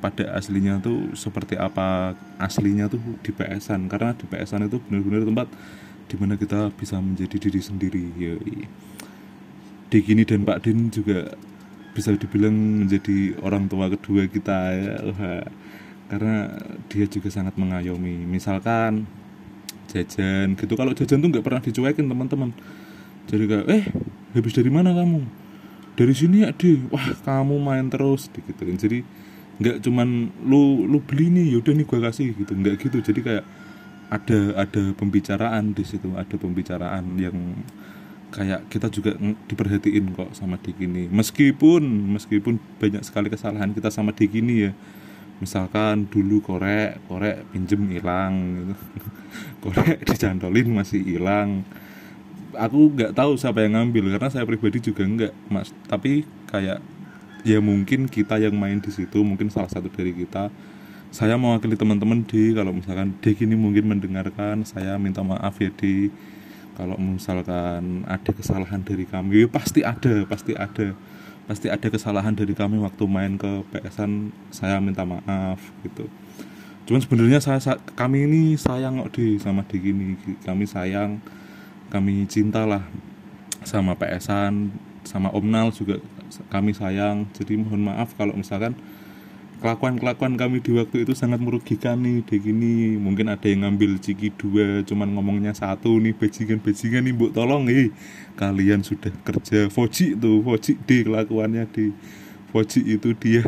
pada 0.00 0.32
aslinya 0.32 0.80
tuh 0.80 1.12
seperti 1.12 1.60
apa 1.60 2.16
aslinya 2.40 2.88
tuh 2.88 2.98
di 3.20 3.36
PSan 3.36 3.84
karena 3.84 4.16
di 4.16 4.24
PSan 4.24 4.64
itu 4.64 4.80
benar-benar 4.80 5.28
tempat 5.28 5.48
di 6.08 6.16
mana 6.16 6.34
kita 6.40 6.72
bisa 6.72 6.96
menjadi 6.98 7.36
diri 7.36 7.60
sendiri 7.60 8.04
ya 8.16 8.34
Degini 9.92 10.24
dan 10.24 10.48
Pak 10.48 10.64
Din 10.64 10.88
juga 10.88 11.36
bisa 11.92 12.16
dibilang 12.16 12.54
menjadi 12.54 13.36
orang 13.44 13.68
tua 13.68 13.92
kedua 13.92 14.24
kita 14.24 14.58
ya 14.72 14.96
karena 16.10 16.50
dia 16.90 17.06
juga 17.06 17.30
sangat 17.30 17.54
mengayomi. 17.54 18.26
Misalkan 18.26 19.06
jajan 19.86 20.58
gitu. 20.58 20.74
Kalau 20.74 20.90
jajan 20.90 21.22
tuh 21.22 21.28
nggak 21.30 21.44
pernah 21.46 21.62
dicuekin 21.62 22.06
teman-teman. 22.10 22.50
Jadi 23.30 23.44
kayak 23.46 23.66
eh 23.70 23.84
habis 24.34 24.52
dari 24.58 24.70
mana 24.74 24.90
kamu? 24.90 25.22
Dari 25.94 26.14
sini 26.14 26.42
ya 26.42 26.50
deh 26.50 26.82
wah 26.90 27.14
kamu 27.22 27.62
main 27.62 27.86
terus 27.86 28.26
gitu 28.32 28.56
kan 28.56 28.76
jadi 28.78 29.04
nggak 29.60 29.84
cuman 29.84 30.32
lu 30.40 30.88
lu 30.88 30.98
beli 31.04 31.28
nih 31.28 31.58
yaudah 31.58 31.74
nih 31.78 31.86
gua 31.86 32.10
kasih 32.10 32.34
gitu. 32.34 32.58
Nggak 32.58 32.74
gitu. 32.82 32.98
Jadi 32.98 33.20
kayak 33.22 33.44
ada 34.10 34.66
ada 34.66 34.82
pembicaraan 34.98 35.70
di 35.70 35.86
situ. 35.86 36.10
Ada 36.18 36.34
pembicaraan 36.34 37.14
yang 37.14 37.36
kayak 38.34 38.66
kita 38.70 38.90
juga 38.90 39.14
diperhatiin 39.46 40.14
kok 40.14 40.34
sama 40.34 40.58
Dikini. 40.58 41.06
Meskipun 41.10 41.82
meskipun 42.18 42.58
banyak 42.78 43.02
sekali 43.06 43.30
kesalahan 43.30 43.70
kita 43.74 43.90
sama 43.94 44.10
Dikini 44.10 44.70
ya 44.70 44.72
misalkan 45.40 46.06
dulu 46.06 46.44
korek 46.44 47.00
korek 47.08 47.48
pinjem 47.50 47.88
hilang 47.90 48.34
gitu. 48.54 48.74
korek 49.64 50.04
dicantolin 50.04 50.68
masih 50.70 51.00
hilang 51.00 51.64
aku 52.56 52.90
nggak 52.94 53.12
tahu 53.14 53.38
siapa 53.38 53.62
yang 53.62 53.78
ngambil 53.78 54.16
karena 54.16 54.28
saya 54.32 54.44
pribadi 54.46 54.82
juga 54.82 55.06
nggak 55.06 55.32
mas. 55.52 55.70
Tapi 55.86 56.26
kayak 56.50 56.82
ya 57.46 57.58
mungkin 57.62 58.10
kita 58.10 58.40
yang 58.40 58.56
main 58.56 58.82
di 58.82 58.90
situ 58.90 59.22
mungkin 59.22 59.52
salah 59.52 59.70
satu 59.70 59.90
dari 59.92 60.14
kita. 60.14 60.50
Saya 61.10 61.34
mewakili 61.34 61.74
teman-teman 61.74 62.22
di 62.22 62.54
kalau 62.54 62.70
misalkan 62.70 63.18
Dek 63.18 63.42
ini 63.42 63.58
mungkin 63.58 63.90
mendengarkan 63.90 64.62
saya 64.62 64.94
minta 64.94 65.26
maaf 65.26 65.58
ya 65.58 65.70
di 65.74 66.06
kalau 66.78 66.94
misalkan 66.96 68.06
ada 68.06 68.30
kesalahan 68.30 68.80
dari 68.86 69.04
kami 69.04 69.44
ya 69.44 69.48
pasti 69.50 69.82
ada 69.82 70.22
pasti 70.24 70.54
ada 70.54 70.94
pasti 71.50 71.66
ada 71.66 71.82
kesalahan 71.90 72.30
dari 72.30 72.54
kami 72.54 72.78
waktu 72.78 73.10
main 73.10 73.34
ke 73.34 73.66
PSan 73.74 74.30
saya 74.54 74.78
minta 74.78 75.02
maaf 75.02 75.58
gitu. 75.82 76.06
Cuman 76.86 77.02
sebenarnya 77.02 77.42
saya, 77.42 77.74
kami 77.98 78.22
ini 78.30 78.54
sayang 78.54 79.02
kok 79.02 79.18
di 79.18 79.34
sama 79.42 79.66
di 79.66 79.82
gini 79.82 80.14
kami 80.46 80.62
sayang 80.62 81.18
kami 81.90 82.22
cinta 82.30 82.62
lah 82.70 82.86
sama 83.66 83.98
PSan 83.98 84.70
sama 85.02 85.34
Omnal 85.34 85.74
juga 85.74 85.98
kami 86.54 86.70
sayang. 86.70 87.26
Jadi 87.34 87.58
mohon 87.58 87.82
maaf 87.82 88.14
kalau 88.14 88.38
misalkan 88.38 88.78
kelakuan-kelakuan 89.60 90.40
kami 90.40 90.64
di 90.64 90.72
waktu 90.72 91.04
itu 91.04 91.12
sangat 91.12 91.38
merugikan 91.38 92.00
nih 92.00 92.24
deh 92.24 92.40
gini. 92.40 92.96
Mungkin 92.96 93.28
ada 93.28 93.44
yang 93.44 93.68
ngambil 93.68 94.00
ciki 94.00 94.32
dua 94.34 94.80
cuman 94.88 95.12
ngomongnya 95.12 95.52
satu 95.52 96.00
nih 96.00 96.16
bajingan-bajingan 96.16 97.04
nih 97.04 97.14
mbok 97.14 97.30
tolong 97.36 97.68
nih 97.68 97.92
kalian 98.40 98.80
sudah 98.80 99.12
kerja. 99.22 99.68
Foji 99.68 100.16
tuh 100.16 100.40
Foji 100.40 100.80
di 100.82 101.04
kelakuannya 101.04 101.68
di 101.70 101.92
Foji 102.50 102.82
itu 102.82 103.14
dia 103.14 103.46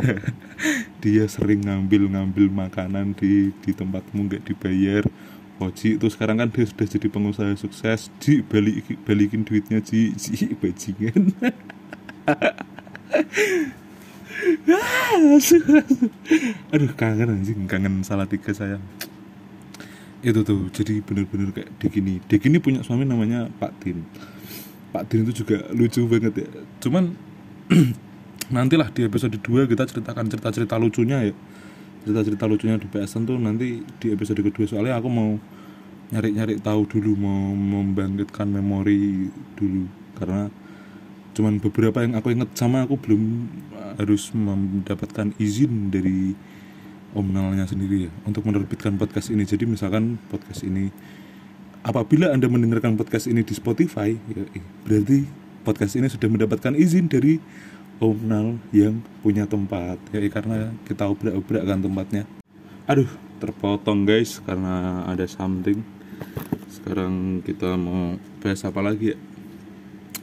dia 1.02 1.24
sering 1.26 1.66
ngambil-ngambil 1.66 2.46
makanan 2.52 3.16
di 3.16 3.50
di 3.64 3.72
tempatmu 3.72 4.28
nggak 4.28 4.44
dibayar. 4.46 5.02
Foji 5.56 5.96
itu 5.96 6.06
sekarang 6.12 6.38
kan 6.44 6.48
dia 6.52 6.68
sudah 6.68 6.86
jadi 6.86 7.08
pengusaha 7.08 7.56
sukses. 7.56 8.12
Di 8.20 8.44
balik 8.44 9.00
balikin 9.08 9.48
duitnya 9.48 9.80
Ji. 9.82 10.12
Ji 10.14 10.52
bajingan 10.60 11.34
aduh 16.72 16.92
kangen 16.96 17.28
anjing 17.28 17.68
kangen 17.68 18.04
salah 18.04 18.28
tiga 18.28 18.52
saya. 18.52 18.78
Itu 20.22 20.46
tuh 20.46 20.70
jadi 20.70 21.02
bener-bener 21.02 21.50
kayak 21.50 21.70
Dekini 21.82 22.22
Dekini 22.30 22.62
punya 22.62 22.86
suami 22.86 23.02
namanya 23.02 23.50
Pak 23.58 23.72
Din. 23.82 24.06
Pak 24.94 25.10
Din 25.10 25.26
itu 25.26 25.42
juga 25.42 25.66
lucu 25.74 26.06
banget 26.06 26.46
ya. 26.46 26.48
Cuman 26.78 27.18
nantilah 28.54 28.94
di 28.94 29.08
episode 29.08 29.34
2 29.34 29.66
kita 29.66 29.82
ceritakan 29.88 30.30
cerita-cerita 30.30 30.78
lucunya 30.78 31.26
ya. 31.26 31.34
Cerita-cerita 32.06 32.44
lucunya 32.46 32.78
di 32.78 32.86
PSN 32.86 33.22
tuh 33.26 33.38
nanti 33.38 33.82
di 33.98 34.06
episode 34.14 34.38
kedua. 34.42 34.66
Soalnya 34.68 34.98
aku 34.98 35.08
mau 35.10 35.38
nyari-nyari 36.12 36.60
tahu 36.60 36.86
dulu 36.86 37.18
mau 37.18 37.50
membangkitkan 37.56 38.46
memori 38.46 39.32
dulu. 39.56 39.88
Karena 40.14 40.46
cuman 41.32 41.56
beberapa 41.60 42.04
yang 42.04 42.12
aku 42.16 42.32
inget 42.36 42.52
sama 42.52 42.84
aku 42.84 43.00
belum 43.00 43.48
harus 43.96 44.32
mendapatkan 44.36 45.32
izin 45.40 45.88
dari 45.88 46.36
omnalnya 47.12 47.68
sendiri 47.68 48.08
ya 48.08 48.12
untuk 48.24 48.44
menerbitkan 48.48 48.96
podcast 48.96 49.32
ini. 49.32 49.44
Jadi 49.44 49.68
misalkan 49.68 50.16
podcast 50.32 50.64
ini 50.64 50.88
apabila 51.84 52.32
anda 52.32 52.48
mendengarkan 52.48 52.96
podcast 52.96 53.28
ini 53.28 53.44
di 53.44 53.52
Spotify 53.56 54.12
ya, 54.12 54.44
berarti 54.84 55.28
podcast 55.62 55.96
ini 55.96 56.08
sudah 56.08 56.28
mendapatkan 56.28 56.72
izin 56.76 57.08
dari 57.08 57.40
omnal 58.00 58.58
yang 58.74 59.00
punya 59.20 59.44
tempat. 59.48 60.00
Ya 60.12 60.20
karena 60.28 60.72
kita 60.88 61.08
obrak-obrak 61.08 61.62
kan 61.64 61.80
tempatnya. 61.80 62.24
Aduh 62.88 63.08
terpotong 63.40 64.04
guys 64.08 64.40
karena 64.44 65.04
ada 65.08 65.24
something. 65.28 65.80
Sekarang 66.72 67.44
kita 67.44 67.76
mau 67.76 68.16
bahas 68.40 68.64
apa 68.64 68.80
lagi 68.80 69.14
ya 69.14 69.18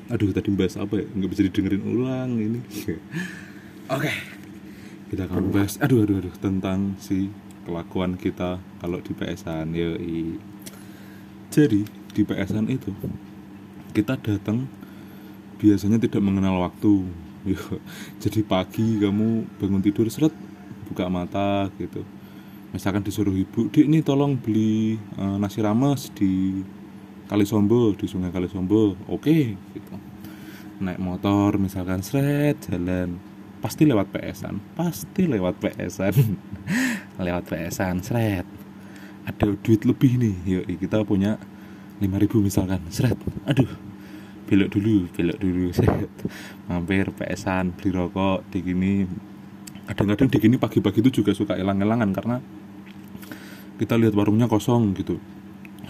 aduh 0.10 0.34
tadi 0.34 0.50
bahas 0.54 0.76
apa 0.76 1.00
ya? 1.02 1.06
Nggak 1.10 1.30
bisa 1.32 1.42
didengerin 1.48 1.84
ulang 1.86 2.30
ini. 2.36 2.60
Oke. 2.66 2.98
Okay. 3.90 4.18
kita 5.10 5.26
akan 5.26 5.50
bahas 5.50 5.82
aduh 5.82 6.06
aduh 6.06 6.22
aduh 6.22 6.36
tentang 6.38 6.94
si 7.02 7.34
kelakuan 7.66 8.14
kita 8.14 8.62
kalau 8.78 9.02
di 9.02 9.18
PSan 9.18 9.74
ya 9.74 9.98
jadi 11.50 11.82
di 12.14 12.22
PSan 12.22 12.70
itu 12.70 12.94
kita 13.90 14.22
datang 14.22 14.70
biasanya 15.58 15.98
tidak 15.98 16.22
mengenal 16.22 16.62
waktu. 16.62 17.10
Yo 17.50 17.58
jadi 18.22 18.44
pagi 18.46 19.00
kamu 19.02 19.48
bangun 19.58 19.82
tidur 19.82 20.06
seret 20.14 20.32
buka 20.92 21.10
mata 21.10 21.74
gitu. 21.82 22.06
Misalkan 22.70 23.02
disuruh 23.02 23.34
ibu 23.34 23.66
dik 23.74 23.90
ini 23.90 24.06
tolong 24.06 24.38
beli 24.38 25.02
uh, 25.18 25.42
nasi 25.42 25.58
rames 25.66 26.14
di 26.14 26.62
Kalisombo 27.30 27.94
di 27.94 28.10
Sungai 28.10 28.34
Kalisombo 28.34 28.98
oke 29.06 29.22
okay, 29.22 29.54
gitu. 29.78 29.94
Naik 30.82 30.98
motor 30.98 31.62
misalkan 31.62 32.02
seret 32.02 32.58
jalan. 32.66 33.22
Pasti 33.62 33.86
lewat 33.86 34.10
PSan 34.10 34.58
pasti 34.74 35.30
lewat 35.30 35.62
PSan. 35.62 36.16
Lewat 37.20 37.52
PSan 37.52 38.02
seret 38.02 38.48
ada 39.28 39.54
duit 39.62 39.86
lebih 39.86 40.18
nih. 40.18 40.36
Yuk 40.48 40.66
kita 40.82 41.06
punya 41.06 41.38
5000 42.02 42.40
misalkan 42.42 42.82
seret 42.90 43.20
aduh 43.46 43.70
belok 44.50 44.70
dulu 44.74 45.06
belok 45.14 45.38
dulu 45.38 45.66
seret 45.78 46.10
mampir 46.66 47.14
PSan 47.14 47.78
beli 47.78 47.94
rokok 47.94 48.50
di 48.50 48.60
gini. 48.66 48.94
Kadang-kadang 49.86 50.34
di 50.34 50.38
gini 50.42 50.56
pagi-pagi 50.58 51.02
itu 51.06 51.22
juga 51.22 51.38
suka 51.38 51.54
elang-elangan 51.58 52.10
karena 52.14 52.38
kita 53.78 53.98
lihat 54.02 54.14
warungnya 54.18 54.50
kosong 54.50 54.98
gitu 54.98 55.18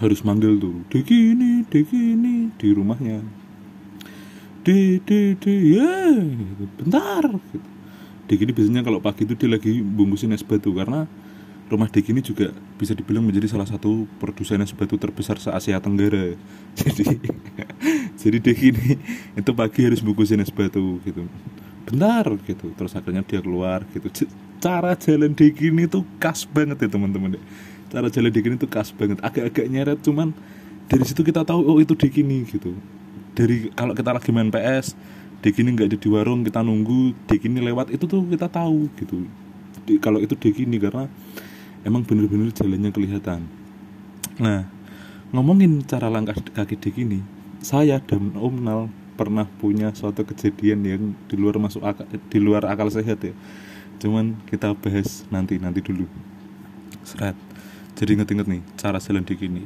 harus 0.00 0.24
manggil 0.24 0.56
tuh 0.56 0.80
di 0.88 1.04
gini 1.04 1.62
di 1.68 1.80
gini 1.84 2.48
di 2.56 2.68
rumahnya. 2.72 3.20
Di 4.64 4.98
di 5.04 5.36
di 5.36 5.54
ya 5.76 6.16
bentar. 6.80 7.28
Gitu. 7.28 7.68
di 8.30 8.38
gini 8.38 8.54
biasanya 8.54 8.86
kalau 8.86 9.02
pagi 9.02 9.26
itu 9.26 9.34
dia 9.34 9.50
lagi 9.50 9.82
bungkusin 9.82 10.30
es 10.30 10.46
batu 10.46 10.70
karena 10.70 11.10
rumah 11.70 11.86
Dek 11.86 12.10
ini 12.10 12.18
juga 12.18 12.50
bisa 12.74 12.98
dibilang 12.98 13.22
menjadi 13.22 13.46
salah 13.46 13.66
satu 13.66 14.06
produsen 14.18 14.58
es 14.62 14.74
batu 14.74 14.98
terbesar 14.98 15.38
se 15.38 15.54
Asia 15.54 15.78
Tenggara. 15.78 16.34
Jadi 16.78 17.04
jadi 18.20 18.38
Dek 18.42 18.60
ini 18.74 18.98
itu 19.38 19.50
pagi 19.54 19.86
harus 19.86 20.02
bungkusin 20.02 20.42
es 20.42 20.50
batu 20.50 20.98
gitu. 21.06 21.24
Bentar 21.86 22.26
gitu. 22.42 22.74
Terus 22.74 22.92
akhirnya 22.98 23.22
dia 23.22 23.38
keluar 23.38 23.86
gitu. 23.94 24.10
Cara 24.58 24.98
jalan 24.98 25.32
Dek 25.32 25.62
ini 25.62 25.86
tuh 25.86 26.02
khas 26.18 26.42
banget 26.44 26.84
ya 26.84 26.88
teman-teman 26.90 27.38
cara 27.90 28.06
jalan 28.06 28.30
Dikini 28.30 28.54
itu 28.56 28.70
khas 28.70 28.94
banget. 28.94 29.18
Agak-agak 29.20 29.66
nyeret 29.66 29.98
cuman 30.00 30.30
dari 30.86 31.04
situ 31.04 31.26
kita 31.26 31.42
tahu 31.42 31.66
oh 31.66 31.78
itu 31.82 31.98
Dikini 31.98 32.46
gitu. 32.46 32.72
Dari 33.34 33.74
kalau 33.74 33.92
kita 33.92 34.14
lagi 34.14 34.30
main 34.30 34.48
PS 34.48 34.94
Dikini 35.42 35.74
nggak 35.74 35.88
ada 35.90 35.98
di 35.98 36.08
warung 36.08 36.46
kita 36.46 36.62
nunggu 36.62 37.16
Dikini 37.26 37.58
lewat 37.60 37.90
itu 37.90 38.06
tuh 38.06 38.22
kita 38.30 38.46
tahu 38.46 38.86
gitu. 38.96 39.26
Di, 39.84 39.98
kalau 39.98 40.22
itu 40.22 40.38
Dikini 40.38 40.78
karena 40.78 41.10
emang 41.82 42.06
bener-bener 42.06 42.54
jalannya 42.54 42.94
kelihatan. 42.94 43.44
Nah 44.38 44.70
ngomongin 45.34 45.82
cara 45.86 46.06
langkah 46.06 46.38
kaki 46.38 46.78
Dikini 46.78 47.20
saya 47.60 48.00
dan 48.00 48.32
Om 48.34 48.56
Nal 48.64 48.80
pernah 49.20 49.44
punya 49.60 49.92
suatu 49.92 50.24
kejadian 50.24 50.80
yang 50.80 51.02
di 51.28 51.36
luar 51.36 51.60
masuk 51.60 51.84
akal, 51.84 52.08
di 52.08 52.38
luar 52.40 52.64
akal 52.64 52.88
sehat 52.88 53.20
ya. 53.20 53.36
Cuman 54.00 54.32
kita 54.48 54.72
bahas 54.72 55.28
nanti 55.28 55.60
nanti 55.60 55.84
dulu. 55.84 56.08
Seret 57.04 57.36
jadi 58.00 58.16
inget-inget 58.16 58.48
nih 58.48 58.62
cara 58.80 58.96
jalan 58.96 59.20
di 59.28 59.36
gini 59.36 59.62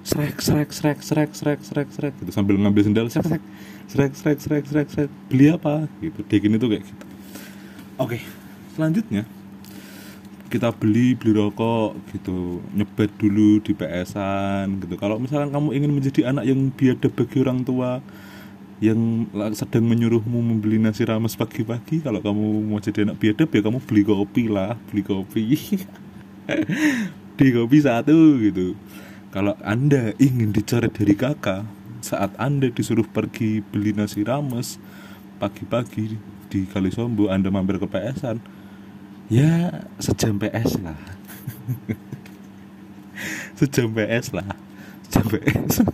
srek 0.00 0.40
srek 0.40 0.70
srek 0.72 0.98
srek 1.04 1.30
srek 1.36 1.60
srek 1.60 1.88
srek 1.92 2.14
gitu 2.24 2.32
sambil 2.32 2.56
ngambil 2.56 2.88
sendal 2.88 3.12
srek 3.12 3.28
srek 3.28 3.42
srek 3.92 4.12
srek 4.16 4.38
srek 4.40 4.64
srek 4.64 4.88
srek 4.88 5.10
beli 5.28 5.52
apa 5.52 5.84
gitu 6.00 6.24
dek 6.24 6.42
ini 6.48 6.56
tuh 6.56 6.72
kayak 6.72 6.88
gitu 6.88 7.04
oke 8.00 8.18
selanjutnya 8.72 9.28
kita 10.46 10.72
beli 10.72 11.18
beli 11.18 11.36
rokok 11.36 12.00
gitu 12.16 12.64
nyebat 12.72 13.10
dulu 13.20 13.60
di 13.60 13.76
PS-an 13.76 14.80
gitu 14.80 14.94
kalau 14.96 15.20
misalkan 15.20 15.52
kamu 15.52 15.76
ingin 15.76 15.92
menjadi 15.92 16.32
anak 16.32 16.48
yang 16.48 16.72
biadab 16.72 17.12
bagi 17.12 17.36
orang 17.42 17.60
tua 17.66 18.00
yang 18.78 19.26
sedang 19.56 19.88
menyuruhmu 19.88 20.38
membeli 20.38 20.76
nasi 20.78 21.02
rames 21.02 21.34
pagi-pagi 21.34 22.04
kalau 22.04 22.20
kamu 22.22 22.44
mau 22.68 22.78
jadi 22.78 23.08
anak 23.10 23.18
biadab 23.18 23.48
ya 23.50 23.60
kamu 23.64 23.78
beli 23.84 24.02
kopi 24.06 24.44
lah 24.46 24.78
beli 24.88 25.02
kopi 25.02 25.44
di 27.36 27.52
kopi 27.52 27.78
satu 27.84 28.40
gitu. 28.40 28.76
Kalau 29.30 29.52
anda 29.60 30.16
ingin 30.16 30.52
dicoret 30.52 30.92
dari 30.96 31.12
kakak 31.12 31.68
saat 32.00 32.32
anda 32.40 32.72
disuruh 32.72 33.04
pergi 33.04 33.60
beli 33.60 33.92
nasi 33.92 34.24
rames 34.24 34.80
pagi-pagi 35.36 36.16
di 36.48 36.64
Kalisombo 36.64 37.28
anda 37.28 37.52
mampir 37.52 37.76
ke 37.76 37.84
PS-an 37.84 38.40
ya 39.28 39.84
sejam 40.00 40.40
PS 40.40 40.80
lah. 40.84 40.98
Sejam 43.56 43.92
PS 43.92 44.32
lah. 44.32 44.48
Sejam 45.08 45.26
PS 45.28 45.84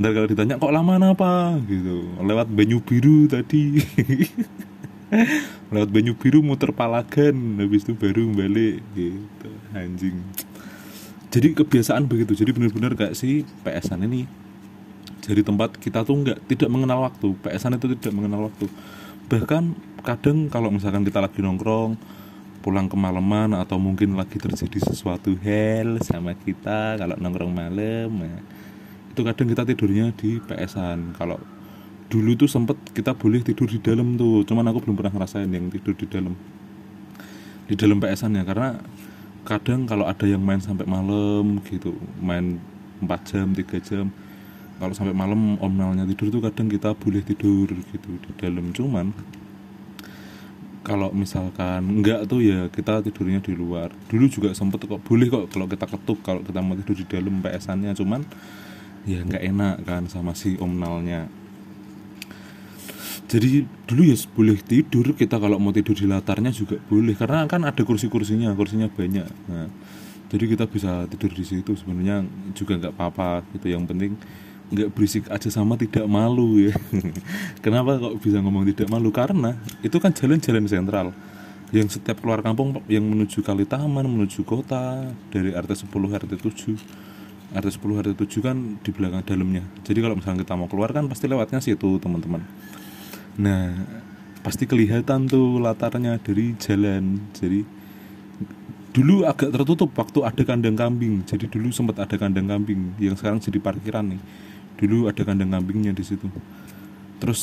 ntar 0.00 0.16
kalau 0.16 0.28
ditanya 0.32 0.56
kok 0.56 0.72
lama 0.72 0.96
apa 0.96 1.60
gitu. 1.68 2.08
Lewat 2.24 2.48
Banyu 2.48 2.80
Biru 2.80 3.28
tadi 3.28 3.84
lewat 5.74 5.90
Banyu 5.90 6.14
Biru 6.14 6.40
muter 6.40 6.70
Palagan 6.70 7.58
habis 7.58 7.82
itu 7.82 7.92
baru 7.98 8.30
balik 8.30 8.82
gitu. 8.94 9.50
Anjing. 9.74 10.22
Jadi 11.30 11.54
kebiasaan 11.54 12.10
begitu 12.10 12.34
jadi 12.34 12.50
benar-benar 12.50 12.98
kayak 12.98 13.14
si 13.14 13.46
PSan 13.62 14.02
ini 14.02 14.26
jadi 15.20 15.46
tempat 15.46 15.76
kita 15.78 16.02
tuh 16.02 16.16
nggak 16.26 16.48
tidak 16.50 16.68
mengenal 16.72 17.06
waktu 17.06 17.36
PSan 17.38 17.76
itu 17.76 17.92
tidak 17.94 18.14
mengenal 18.16 18.50
waktu. 18.50 18.66
Bahkan 19.30 19.64
kadang 20.02 20.50
kalau 20.50 20.72
misalkan 20.72 21.06
kita 21.06 21.22
lagi 21.22 21.38
nongkrong 21.38 21.94
pulang 22.60 22.90
kemalaman 22.90 23.56
atau 23.56 23.80
mungkin 23.80 24.16
lagi 24.18 24.36
terjadi 24.36 24.92
sesuatu 24.92 25.32
hal 25.40 25.96
sama 26.04 26.36
kita 26.36 27.00
kalau 27.00 27.16
nongkrong 27.16 27.56
malam 27.56 28.10
nah, 28.20 28.42
itu 29.08 29.20
kadang 29.24 29.48
kita 29.48 29.62
tidurnya 29.64 30.12
di 30.16 30.40
PSan. 30.42 31.14
Kalau 31.14 31.38
dulu 32.10 32.34
tuh 32.34 32.50
sempet 32.50 32.74
kita 32.90 33.14
boleh 33.14 33.40
tidur 33.46 33.70
di 33.70 33.78
dalam 33.78 34.18
tuh 34.18 34.42
cuman 34.42 34.66
aku 34.74 34.82
belum 34.82 34.98
pernah 34.98 35.14
ngerasain 35.14 35.46
yang 35.46 35.70
tidur 35.70 35.94
di 35.94 36.06
dalam. 36.10 36.34
Di 37.70 37.78
dalam 37.78 38.02
PSan 38.02 38.34
ya 38.34 38.42
karena 38.42 38.82
kadang 39.46 39.86
kalau 39.86 40.04
ada 40.10 40.26
yang 40.26 40.42
main 40.42 40.58
sampai 40.58 40.84
malam 40.84 41.62
gitu 41.64 41.94
main 42.18 42.58
4 43.00 43.08
jam 43.30 43.46
3 43.56 43.62
jam 43.80 44.06
kalau 44.82 44.92
sampai 44.92 45.14
malam 45.14 45.56
omnalnya 45.62 46.04
tidur 46.04 46.28
tuh 46.34 46.42
kadang 46.42 46.66
kita 46.66 46.92
boleh 46.98 47.22
tidur 47.22 47.70
gitu 47.70 48.10
di 48.18 48.30
dalam. 48.36 48.74
Cuman 48.74 49.14
kalau 50.82 51.14
misalkan 51.14 52.02
enggak 52.02 52.26
tuh 52.26 52.42
ya 52.42 52.66
kita 52.72 53.06
tidurnya 53.06 53.38
di 53.38 53.54
luar. 53.54 53.94
Dulu 54.10 54.26
juga 54.26 54.50
sempet 54.50 54.82
kok 54.82 54.98
boleh 55.06 55.30
kok 55.30 55.52
kalau 55.54 55.70
kita 55.70 55.86
ketuk 55.86 56.18
kalau 56.26 56.42
kita 56.42 56.58
mau 56.58 56.74
tidur 56.74 56.96
di 56.98 57.06
dalam 57.06 57.38
PS-annya 57.38 57.94
cuman 57.94 58.26
ya 59.06 59.22
nggak 59.24 59.44
enak 59.46 59.76
kan 59.86 60.02
sama 60.10 60.36
si 60.36 60.60
omnalnya 60.60 61.28
jadi 63.26 63.66
dulu 63.86 64.02
ya 64.06 64.16
boleh 64.32 64.58
tidur 64.62 65.12
kita 65.14 65.36
kalau 65.36 65.58
mau 65.58 65.74
tidur 65.74 65.94
di 65.94 66.06
latarnya 66.08 66.54
juga 66.54 66.78
boleh 66.88 67.14
karena 67.14 67.46
kan 67.50 67.62
ada 67.66 67.82
kursi-kursinya 67.82 68.54
kursinya 68.54 68.86
banyak. 68.90 69.28
Nah, 69.50 69.68
jadi 70.30 70.44
kita 70.46 70.64
bisa 70.70 71.10
tidur 71.10 71.30
di 71.34 71.42
situ 71.42 71.74
sebenarnya 71.74 72.22
juga 72.54 72.78
nggak 72.78 72.94
apa-apa 72.94 73.42
gitu. 73.54 73.66
Yang 73.70 73.82
penting 73.90 74.12
nggak 74.70 74.88
berisik 74.94 75.24
aja 75.30 75.50
sama 75.50 75.74
tidak 75.74 76.06
malu 76.06 76.70
ya. 76.70 76.74
Kenapa 77.64 77.98
kok 77.98 78.18
bisa 78.22 78.38
ngomong 78.38 78.66
tidak 78.70 78.86
malu? 78.86 79.10
Karena 79.10 79.58
itu 79.82 79.98
kan 79.98 80.14
jalan-jalan 80.14 80.66
sentral. 80.70 81.10
Yang 81.70 81.98
setiap 81.98 82.18
keluar 82.18 82.42
kampung 82.42 82.82
yang 82.90 83.06
menuju 83.06 83.46
kali 83.46 83.62
taman 83.62 84.06
menuju 84.06 84.42
kota 84.42 85.06
dari 85.30 85.54
RT 85.54 85.86
10 85.86 85.90
RT 85.90 86.32
7 86.34 87.54
RT 87.54 87.68
10 87.78 88.02
RT 88.10 88.12
7 88.26 88.42
kan 88.42 88.56
di 88.82 88.90
belakang 88.90 89.22
dalamnya. 89.22 89.62
Jadi 89.86 89.98
kalau 90.02 90.18
misalnya 90.18 90.42
kita 90.42 90.54
mau 90.58 90.66
keluar 90.66 90.90
kan 90.90 91.06
pasti 91.06 91.30
lewatnya 91.30 91.62
situ 91.62 91.98
teman-teman 92.02 92.42
nah 93.40 93.72
pasti 94.40 94.64
kelihatan 94.64 95.28
tuh 95.28 95.60
latarnya 95.60 96.16
dari 96.20 96.56
jalan. 96.56 97.32
Jadi 97.36 97.60
dulu 98.90 99.22
agak 99.22 99.54
tertutup 99.54 99.92
waktu 99.96 100.24
ada 100.24 100.42
kandang 100.44 100.76
kambing. 100.76 101.24
Jadi 101.24 101.48
dulu 101.48 101.72
sempat 101.72 102.00
ada 102.04 102.16
kandang 102.16 102.48
kambing 102.48 102.96
yang 103.00 103.16
sekarang 103.16 103.40
jadi 103.40 103.60
parkiran 103.60 104.16
nih. 104.16 104.20
Dulu 104.80 105.12
ada 105.12 105.22
kandang 105.24 105.52
kambingnya 105.52 105.92
di 105.92 106.04
situ. 106.04 106.28
Terus 107.20 107.42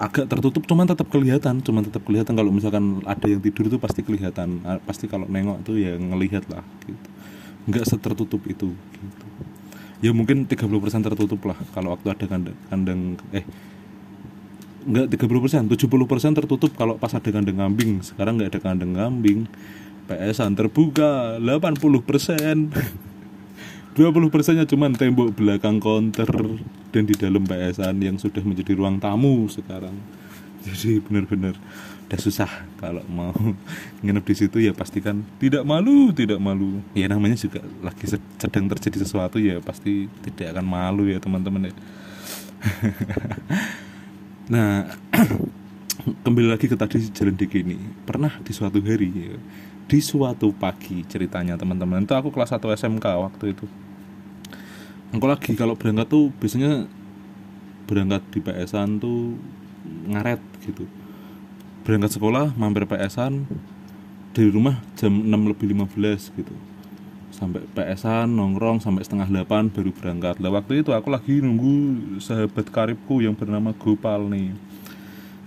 agak 0.00 0.32
tertutup 0.32 0.64
cuman 0.64 0.88
tetap 0.88 1.12
kelihatan 1.12 1.60
cuman 1.60 1.82
tetap 1.86 2.02
kelihatan. 2.06 2.32
Kalau 2.38 2.50
misalkan 2.54 3.02
ada 3.04 3.26
yang 3.26 3.42
tidur 3.42 3.66
itu 3.66 3.78
pasti 3.82 4.06
kelihatan. 4.06 4.62
Pasti 4.86 5.10
kalau 5.10 5.26
nengok 5.26 5.66
tuh 5.66 5.76
ya 5.78 5.98
ngelihat 5.98 6.46
lah 6.48 6.62
gitu. 6.86 7.08
Nggak 7.66 7.84
setertutup 7.90 8.40
itu 8.46 8.72
gitu. 8.74 9.26
Ya 10.00 10.16
mungkin 10.16 10.48
30% 10.48 10.64
tertutup 11.04 11.44
lah 11.44 11.60
kalau 11.76 11.92
waktu 11.92 12.08
ada 12.08 12.24
kandang, 12.24 12.56
kandang 12.72 13.20
eh 13.36 13.44
enggak 14.86 15.06
30% 15.16 15.68
70% 15.68 16.38
tertutup 16.38 16.72
kalau 16.76 16.96
pas 16.96 17.12
ada 17.12 17.28
kandang 17.28 17.58
kambing. 17.58 18.00
Sekarang 18.00 18.40
nggak 18.40 18.56
ada 18.56 18.60
kandang 18.60 18.92
kambing. 18.96 19.48
PSan 20.10 20.58
terbuka 20.58 21.38
80% 21.38 22.74
20 23.94 24.02
persennya 24.34 24.66
cuman 24.66 24.90
tembok 24.98 25.38
belakang 25.38 25.78
counter 25.78 26.26
dan 26.90 27.06
di 27.06 27.14
dalam 27.14 27.46
PSan 27.46 27.94
yang 28.02 28.18
sudah 28.18 28.42
menjadi 28.42 28.74
ruang 28.74 28.98
tamu 28.98 29.46
sekarang. 29.46 29.94
Jadi 30.66 30.98
benar-benar 31.00 31.54
udah 32.10 32.18
susah 32.18 32.50
kalau 32.82 33.06
mau 33.06 33.30
nginep 34.02 34.24
di 34.26 34.34
situ 34.34 34.58
ya 34.58 34.74
pastikan 34.74 35.22
tidak 35.38 35.62
malu 35.62 36.10
tidak 36.10 36.42
malu. 36.42 36.82
Ya 36.90 37.06
namanya 37.06 37.38
juga 37.38 37.62
lagi 37.86 38.10
sedang 38.10 38.66
terjadi 38.66 39.06
sesuatu 39.06 39.38
ya 39.38 39.62
pasti 39.62 40.10
tidak 40.26 40.58
akan 40.58 40.66
malu 40.66 41.06
ya 41.06 41.22
teman-teman 41.22 41.70
ya 41.70 41.74
nah 44.50 44.90
kembali 46.26 46.50
lagi 46.50 46.66
ke 46.66 46.74
tadi 46.74 46.98
jalan 47.14 47.38
DK 47.38 47.62
ini 47.62 47.78
pernah 48.02 48.34
di 48.42 48.50
suatu 48.50 48.82
hari 48.82 49.08
ya, 49.14 49.38
di 49.86 49.98
suatu 50.02 50.50
pagi 50.50 51.06
ceritanya 51.06 51.54
teman-teman. 51.54 52.02
Itu 52.02 52.18
aku 52.18 52.34
kelas 52.34 52.50
1 52.50 52.58
SMK 52.58 53.06
waktu 53.06 53.54
itu. 53.54 53.66
Aku 55.14 55.26
lagi 55.26 55.54
kalau 55.54 55.78
berangkat 55.78 56.10
tuh 56.10 56.34
biasanya 56.42 56.90
berangkat 57.86 58.22
di 58.34 58.40
PSan 58.42 58.98
tuh 58.98 59.38
ngaret 60.10 60.42
gitu. 60.66 60.90
Berangkat 61.86 62.18
sekolah 62.18 62.50
mampir 62.58 62.90
PSan 62.90 63.46
dari 64.34 64.50
rumah 64.50 64.82
jam 64.98 65.14
6 65.14 65.30
lebih 65.30 65.74
15 65.74 66.38
gitu 66.38 66.69
sampai 67.40 67.64
PSan 67.72 68.28
nongkrong 68.36 68.84
sampai 68.84 69.00
setengah 69.00 69.48
8 69.48 69.72
baru 69.72 69.90
berangkat. 69.96 70.36
Lah 70.44 70.52
waktu 70.52 70.84
itu 70.84 70.92
aku 70.92 71.08
lagi 71.08 71.40
nunggu 71.40 71.72
sahabat 72.20 72.68
karibku 72.68 73.24
yang 73.24 73.32
bernama 73.32 73.72
Gopal 73.72 74.28
nih. 74.28 74.52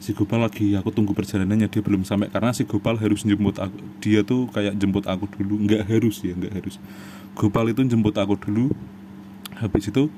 Si 0.02 0.12
Gopal 0.18 0.42
lagi 0.42 0.74
aku 0.74 0.90
tunggu 0.90 1.14
perjalanannya 1.14 1.70
dia 1.70 1.86
belum 1.86 2.02
sampai. 2.02 2.34
Karena 2.34 2.50
si 2.50 2.66
Gopal 2.66 2.98
harus 2.98 3.22
jemput 3.22 3.62
aku 3.62 3.78
dia 4.02 4.26
tuh 4.26 4.50
kayak 4.50 4.74
jemput 4.82 5.06
aku 5.06 5.30
dulu. 5.38 5.62
Nggak 5.70 5.86
harus 5.86 6.18
ya 6.26 6.34
nggak 6.34 6.54
harus. 6.58 6.82
Gopal 7.38 7.70
itu 7.70 7.86
jemput 7.86 8.18
aku 8.18 8.42
dulu. 8.42 8.74
Habis 9.54 9.94
itu 9.94 10.10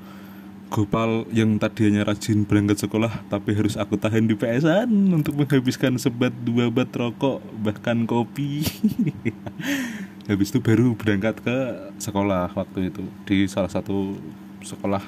Gopal 0.66 1.30
yang 1.30 1.62
tadinya 1.62 2.02
rajin 2.02 2.42
berangkat 2.42 2.82
sekolah 2.82 3.22
tapi 3.30 3.54
harus 3.54 3.78
aku 3.78 3.94
tahan 3.94 4.26
di 4.26 4.34
PSan 4.34 4.90
untuk 5.14 5.38
menghabiskan 5.38 5.94
sebat 5.94 6.34
dua 6.42 6.74
bat 6.74 6.90
rokok 6.90 7.38
bahkan 7.62 8.02
kopi 8.02 8.66
habis 10.26 10.50
itu 10.50 10.58
baru 10.58 10.98
berangkat 10.98 11.38
ke 11.38 11.56
sekolah 12.02 12.50
waktu 12.58 12.90
itu 12.90 13.02
di 13.26 13.46
salah 13.46 13.70
satu 13.70 14.18
sekolah 14.62 15.02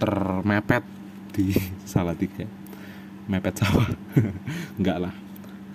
termepet 0.00 0.84
di 1.36 1.52
Salatiga. 1.90 2.48
Mepet 3.28 3.60
sawah. 3.60 3.88
Enggak 4.80 4.98
lah. 5.04 5.14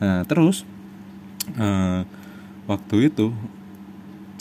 Nah, 0.01 0.25
terus 0.25 0.65
uh, 1.53 2.01
waktu 2.65 3.13
itu 3.13 3.29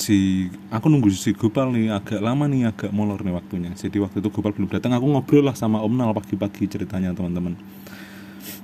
si 0.01 0.49
aku 0.73 0.89
nunggu 0.89 1.13
si 1.13 1.37
Gopal 1.37 1.77
nih 1.77 1.93
agak 1.93 2.25
lama 2.25 2.49
nih 2.49 2.73
agak 2.73 2.91
molor 2.91 3.21
nih 3.21 3.37
waktunya. 3.37 3.71
Jadi 3.77 4.01
waktu 4.01 4.25
itu 4.25 4.33
Gopal 4.33 4.57
belum 4.57 4.73
datang 4.73 4.97
aku 4.97 5.05
ngobrol 5.05 5.45
lah 5.45 5.55
sama 5.55 5.85
Om 5.85 5.95
Nal 6.01 6.17
pagi-pagi 6.17 6.65
ceritanya 6.65 7.13
teman-teman. 7.13 7.61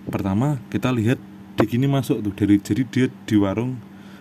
Pertama 0.09 0.57
kita 0.73 0.89
lihat 0.89 1.21
Dik 1.59 1.75
ini 1.75 1.91
masuk 1.91 2.23
tuh 2.23 2.33
dari 2.33 2.63
jadi 2.63 2.83
dia 2.87 3.07
di 3.27 3.35
warung 3.35 3.77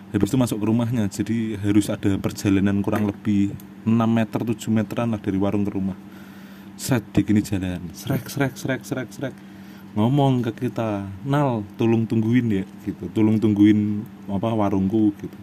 habis 0.08 0.28
itu 0.32 0.38
masuk 0.40 0.56
ke 0.60 0.66
rumahnya 0.66 1.04
jadi 1.12 1.60
harus 1.60 1.92
ada 1.92 2.16
perjalanan 2.16 2.80
kurang 2.80 3.08
lebih 3.12 3.52
6 3.84 3.92
meter 3.92 4.40
7 4.40 4.72
meteran 4.72 5.12
lah 5.12 5.20
dari 5.20 5.36
warung 5.36 5.64
ke 5.64 5.72
rumah. 5.72 5.96
Seret 6.78 7.04
Dik 7.10 7.34
ini 7.34 7.42
jalan. 7.42 7.90
Srek 7.92 8.30
srek 8.30 8.54
srek 8.54 8.82
srek 8.86 9.08
srek. 9.10 9.34
Ngomong 9.98 10.46
ke 10.46 10.68
kita 10.68 11.10
nal 11.26 11.66
tolong 11.74 12.06
tungguin 12.06 12.62
ya 12.62 12.64
gitu. 12.86 13.10
Tolong 13.10 13.36
tungguin 13.42 14.06
apa 14.30 14.54
warungku 14.54 15.12
gitu. 15.18 15.38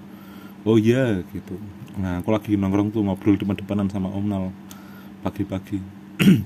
Oh 0.65 0.80
iya 0.80 1.21
gitu. 1.30 1.60
Nah 1.99 2.23
aku 2.23 2.32
lagi 2.32 2.56
nongkrong 2.56 2.89
tuh 2.89 3.04
ngobrol 3.04 3.36
depan-depanan 3.38 3.91
sama 3.91 4.10
Om 4.10 4.25
Nal 4.25 4.45
pagi-pagi. 5.21 5.78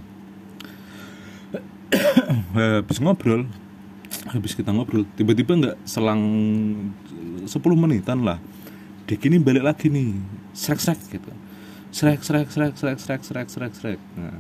Habis 2.58 2.98
ngobrol 3.00 3.46
habis 4.30 4.54
kita 4.54 4.70
ngobrol 4.70 5.10
tiba-tiba 5.18 5.58
nggak 5.58 5.78
selang 5.90 6.22
10 7.46 7.56
menitan 7.76 8.22
lah. 8.24 8.40
Dek 9.10 9.26
ini 9.26 9.42
balik 9.42 9.66
lagi 9.66 9.90
nih. 9.90 10.14
Srek 10.54 10.78
srek 10.78 11.00
gitu. 11.10 11.32
Srek 11.90 12.22
srek 12.22 12.48
srek 12.54 12.74
srek 12.78 13.00
srek 13.02 13.22
srek 13.26 13.48
srek 13.50 13.74
srek. 13.74 14.00
Nah 14.14 14.38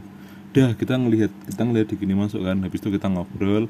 udah 0.49 0.73
kita 0.73 0.97
ngelihat 0.97 1.31
kita 1.45 1.61
ngelihat 1.61 1.87
Dek 1.93 2.01
ini 2.05 2.13
masuk 2.13 2.41
kan. 2.45 2.57
Habis 2.61 2.79
itu 2.81 2.89
kita 2.93 3.07
ngobrol. 3.09 3.65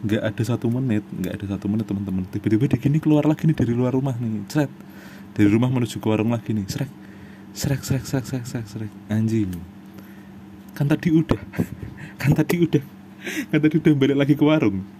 Nggak 0.00 0.22
ada 0.32 0.42
satu 0.44 0.72
menit 0.72 1.04
nggak 1.08 1.34
ada 1.40 1.46
satu 1.56 1.66
menit 1.68 1.84
teman-teman. 1.84 2.24
Tiba-tiba 2.32 2.64
Dek 2.68 2.84
ini 2.88 2.98
keluar 3.00 3.28
lagi 3.28 3.44
nih 3.44 3.56
dari 3.56 3.72
luar 3.76 3.92
rumah 3.92 4.16
nih. 4.16 4.48
Srek 4.48 4.72
dari 5.36 5.48
rumah 5.52 5.68
menuju 5.68 6.00
ke 6.00 6.06
warung 6.08 6.32
lagi 6.32 6.56
nih. 6.56 6.64
Srek. 6.68 6.90
Srek 7.52 7.84
srek 7.84 8.04
srek 8.08 8.24
srek 8.24 8.44
srek 8.48 8.66
srek. 8.66 8.92
Anjing. 9.12 9.52
Kan 10.72 10.88
tadi 10.88 11.12
udah. 11.12 11.40
Kan 12.20 12.32
tadi 12.32 12.56
udah. 12.64 12.84
Kan 13.52 13.58
tadi 13.60 13.76
udah 13.76 13.92
balik 13.92 14.16
lagi 14.16 14.34
ke 14.36 14.44
warung 14.44 14.99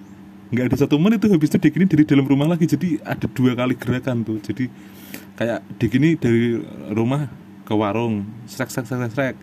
nggak 0.50 0.74
ada 0.74 0.76
satu 0.82 0.98
menit 0.98 1.22
tuh 1.22 1.30
habis 1.30 1.46
itu 1.46 1.58
Dek 1.62 1.74
ini 1.78 1.86
dari 1.86 2.02
dalam 2.02 2.26
rumah 2.26 2.50
lagi. 2.50 2.66
Jadi 2.66 2.98
ada 3.06 3.26
dua 3.30 3.54
kali 3.54 3.78
gerakan 3.78 4.26
tuh. 4.26 4.42
Jadi 4.42 4.66
kayak 5.38 5.62
Dek 5.78 5.92
ini 5.94 6.18
dari 6.18 6.58
rumah 6.90 7.30
ke 7.62 7.72
warung 7.74 8.26
srek 8.50 8.70
srek 8.70 8.86
srek 8.90 9.14
srek. 9.14 9.36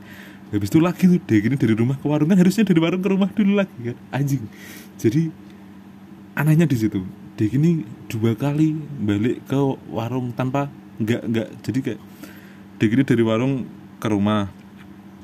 Habis 0.52 0.68
itu 0.68 0.80
lagi 0.84 1.04
tuh 1.08 1.20
Dek 1.24 1.44
ini 1.48 1.56
dari 1.56 1.74
rumah 1.74 1.96
ke 1.96 2.06
warung. 2.06 2.28
Kan 2.28 2.38
harusnya 2.40 2.68
dari 2.68 2.80
warung 2.84 3.00
ke 3.00 3.10
rumah 3.10 3.32
dulu 3.32 3.56
lagi 3.56 3.78
kan. 3.80 3.98
Anjing. 4.12 4.44
Jadi 5.00 5.32
anehnya 6.36 6.68
di 6.68 6.76
situ. 6.76 7.00
Dek 7.40 7.56
ini 7.56 7.88
dua 8.12 8.36
kali 8.36 8.76
balik 9.00 9.48
ke 9.48 9.60
warung 9.88 10.36
tanpa 10.36 10.68
nggak 11.00 11.22
nggak. 11.24 11.48
Jadi 11.64 11.80
kayak 11.88 12.00
Dek 12.84 12.92
ini 12.92 13.04
dari 13.08 13.24
warung 13.24 13.64
ke 14.04 14.08
rumah. 14.12 14.52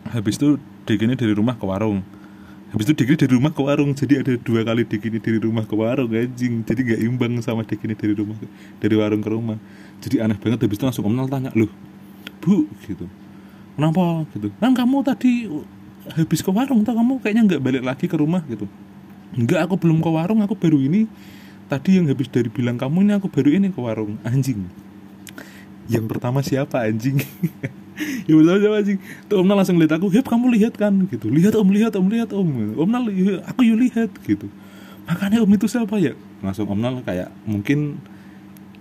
Habis 0.07 0.39
itu 0.39 0.55
Dek 0.87 1.03
ini 1.03 1.19
dari 1.19 1.35
rumah 1.35 1.59
ke 1.59 1.67
warung 1.67 2.22
habis 2.73 2.89
itu 2.89 2.93
Dek 2.97 3.07
ini 3.13 3.17
dari 3.21 3.33
rumah 3.37 3.53
ke 3.53 3.61
warung. 3.61 3.93
Jadi 3.93 4.13
ada 4.17 4.33
dua 4.35 4.65
kali 4.65 4.81
Dek 4.83 5.05
ini 5.05 5.21
dari 5.21 5.37
rumah 5.37 5.63
ke 5.63 5.77
warung 5.77 6.09
anjing. 6.09 6.65
Jadi 6.65 6.79
nggak 6.81 7.01
imbang 7.05 7.33
sama 7.45 7.61
Dek 7.61 7.85
ini 7.85 7.93
dari 7.93 8.17
rumah 8.17 8.35
dari 8.81 8.95
warung 8.97 9.21
ke 9.21 9.29
rumah. 9.29 9.57
Jadi 10.01 10.19
aneh 10.19 10.35
banget. 10.41 10.65
Habis 10.65 10.77
itu 10.81 10.85
langsung 10.89 11.05
Om 11.05 11.13
Nal 11.13 11.29
tanya 11.29 11.53
loh 11.53 11.69
bu 12.43 12.67
gitu. 12.83 13.07
Kenapa? 13.79 14.27
gitu. 14.35 14.51
Kan 14.59 14.75
kamu 14.75 14.97
tadi 15.01 15.47
habis 16.11 16.43
ke 16.43 16.51
warung 16.51 16.83
tau 16.83 16.93
kamu 16.99 17.23
kayaknya 17.23 17.41
nggak 17.55 17.61
balik 17.63 17.83
lagi 17.87 18.05
ke 18.11 18.19
rumah 18.19 18.43
gitu. 18.51 18.67
Enggak 19.33 19.65
aku 19.65 19.79
belum 19.79 20.03
ke 20.03 20.09
warung. 20.11 20.43
Aku 20.43 20.53
baru 20.59 20.77
ini 20.77 21.07
tadi 21.71 21.97
yang 21.97 22.11
habis 22.11 22.27
dari 22.27 22.51
bilang 22.51 22.75
kamu 22.75 23.07
ini 23.07 23.13
aku 23.15 23.31
baru 23.31 23.49
ini 23.55 23.71
ke 23.71 23.79
warung. 23.79 24.19
Anjing. 24.27 24.67
Yang 25.87 26.05
pertama 26.11 26.39
siapa 26.43 26.83
anjing 26.83 27.19
ya 28.23 28.33
pertama 28.39 28.59
siapa 28.59 28.75
anjing 28.79 28.99
tuh 29.27 29.35
om 29.41 29.45
Nal 29.47 29.57
langsung 29.59 29.77
lihat 29.79 29.93
aku 29.99 30.07
hep 30.11 30.25
kamu 30.27 30.45
lihat 30.55 30.73
kan? 30.79 30.93
Gitu. 31.11 31.27
Lihat 31.27 31.53
om 31.59 31.67
lihat 31.69 31.93
om 31.99 32.07
lihat 32.07 32.29
om. 32.31 32.47
Om 32.75 32.89
Nal 32.89 33.05
"Iya, 33.11 33.43
aku 33.43 33.67
yuk 33.67 33.77
lihat. 33.79 34.09
Gitu. 34.23 34.47
Makanya 35.03 35.43
om 35.43 35.51
itu 35.51 35.67
siapa 35.67 35.99
ya? 35.99 36.15
Langsung 36.39 36.71
om 36.71 36.79
Nal 36.79 37.03
kayak 37.03 37.31
mungkin 37.43 37.99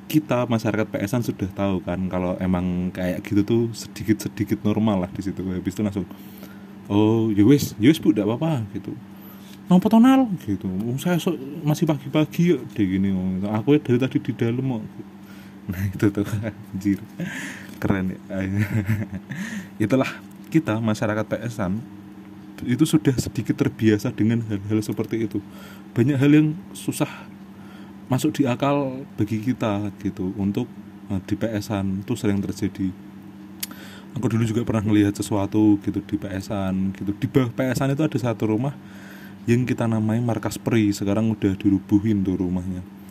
kita 0.06 0.44
masyarakat 0.44 0.92
PSan 0.92 1.24
sudah 1.24 1.48
tahu 1.56 1.80
kan 1.80 1.96
kalau 2.12 2.36
emang 2.36 2.92
kayak 2.92 3.24
gitu 3.24 3.42
tuh 3.42 3.62
sedikit 3.72 4.20
sedikit 4.20 4.60
normal 4.62 5.08
lah 5.08 5.10
di 5.10 5.22
situ. 5.24 5.40
Habis 5.40 5.72
itu 5.72 5.82
langsung 5.82 6.06
oh 6.92 7.32
ya 7.32 7.42
wis 7.42 7.72
ya 7.82 7.90
bu 7.98 8.12
tidak 8.14 8.28
apa-apa. 8.28 8.68
Gitu. 8.76 8.92
Nopo 9.66 9.88
tonal 9.88 10.28
gitu. 10.44 10.68
"Oh, 10.68 10.98
saya 11.00 11.16
so- 11.16 11.38
masih 11.64 11.88
pagi-pagi 11.88 12.54
ya 12.54 12.58
deh 12.76 12.84
gini 12.84 13.08
aku 13.48 13.80
dari 13.80 13.98
tadi 13.98 14.18
di 14.20 14.32
dalam 14.36 14.78
kok. 14.78 14.84
Nah 15.70 15.82
itu 15.88 16.06
tuh 16.10 16.26
anjir 16.74 16.98
keren. 17.82 18.14
Ya 18.14 18.46
itulah 19.90 20.06
kita 20.54 20.78
masyarakat 20.78 21.26
PSan 21.26 21.82
itu 22.62 22.86
sudah 22.86 23.10
sedikit 23.18 23.58
terbiasa 23.58 24.14
dengan 24.14 24.38
hal-hal 24.46 24.78
seperti 24.86 25.26
itu. 25.26 25.42
Banyak 25.98 26.14
hal 26.14 26.30
yang 26.30 26.48
susah 26.70 27.10
masuk 28.06 28.38
di 28.38 28.46
akal 28.46 29.02
bagi 29.18 29.42
kita 29.42 29.90
gitu 29.98 30.30
untuk 30.38 30.70
eh, 31.10 31.20
di 31.26 31.34
PSan 31.34 32.06
itu 32.06 32.14
sering 32.14 32.38
terjadi. 32.38 32.94
Aku 34.14 34.30
dulu 34.30 34.46
juga 34.46 34.62
pernah 34.62 34.86
melihat 34.86 35.16
sesuatu 35.18 35.80
gitu 35.82 35.98
di 36.06 36.16
PSan 36.20 36.94
gitu. 36.94 37.10
Di 37.18 37.26
bawah 37.26 37.50
PSan 37.50 37.98
itu 37.98 38.06
ada 38.06 38.18
satu 38.20 38.46
rumah 38.46 38.78
yang 39.50 39.66
kita 39.66 39.90
namai 39.90 40.22
markas 40.22 40.54
peri 40.54 40.94
sekarang 40.94 41.34
udah 41.34 41.58
dirubuhin 41.58 42.22
tuh 42.22 42.38
rumahnya 42.38 43.01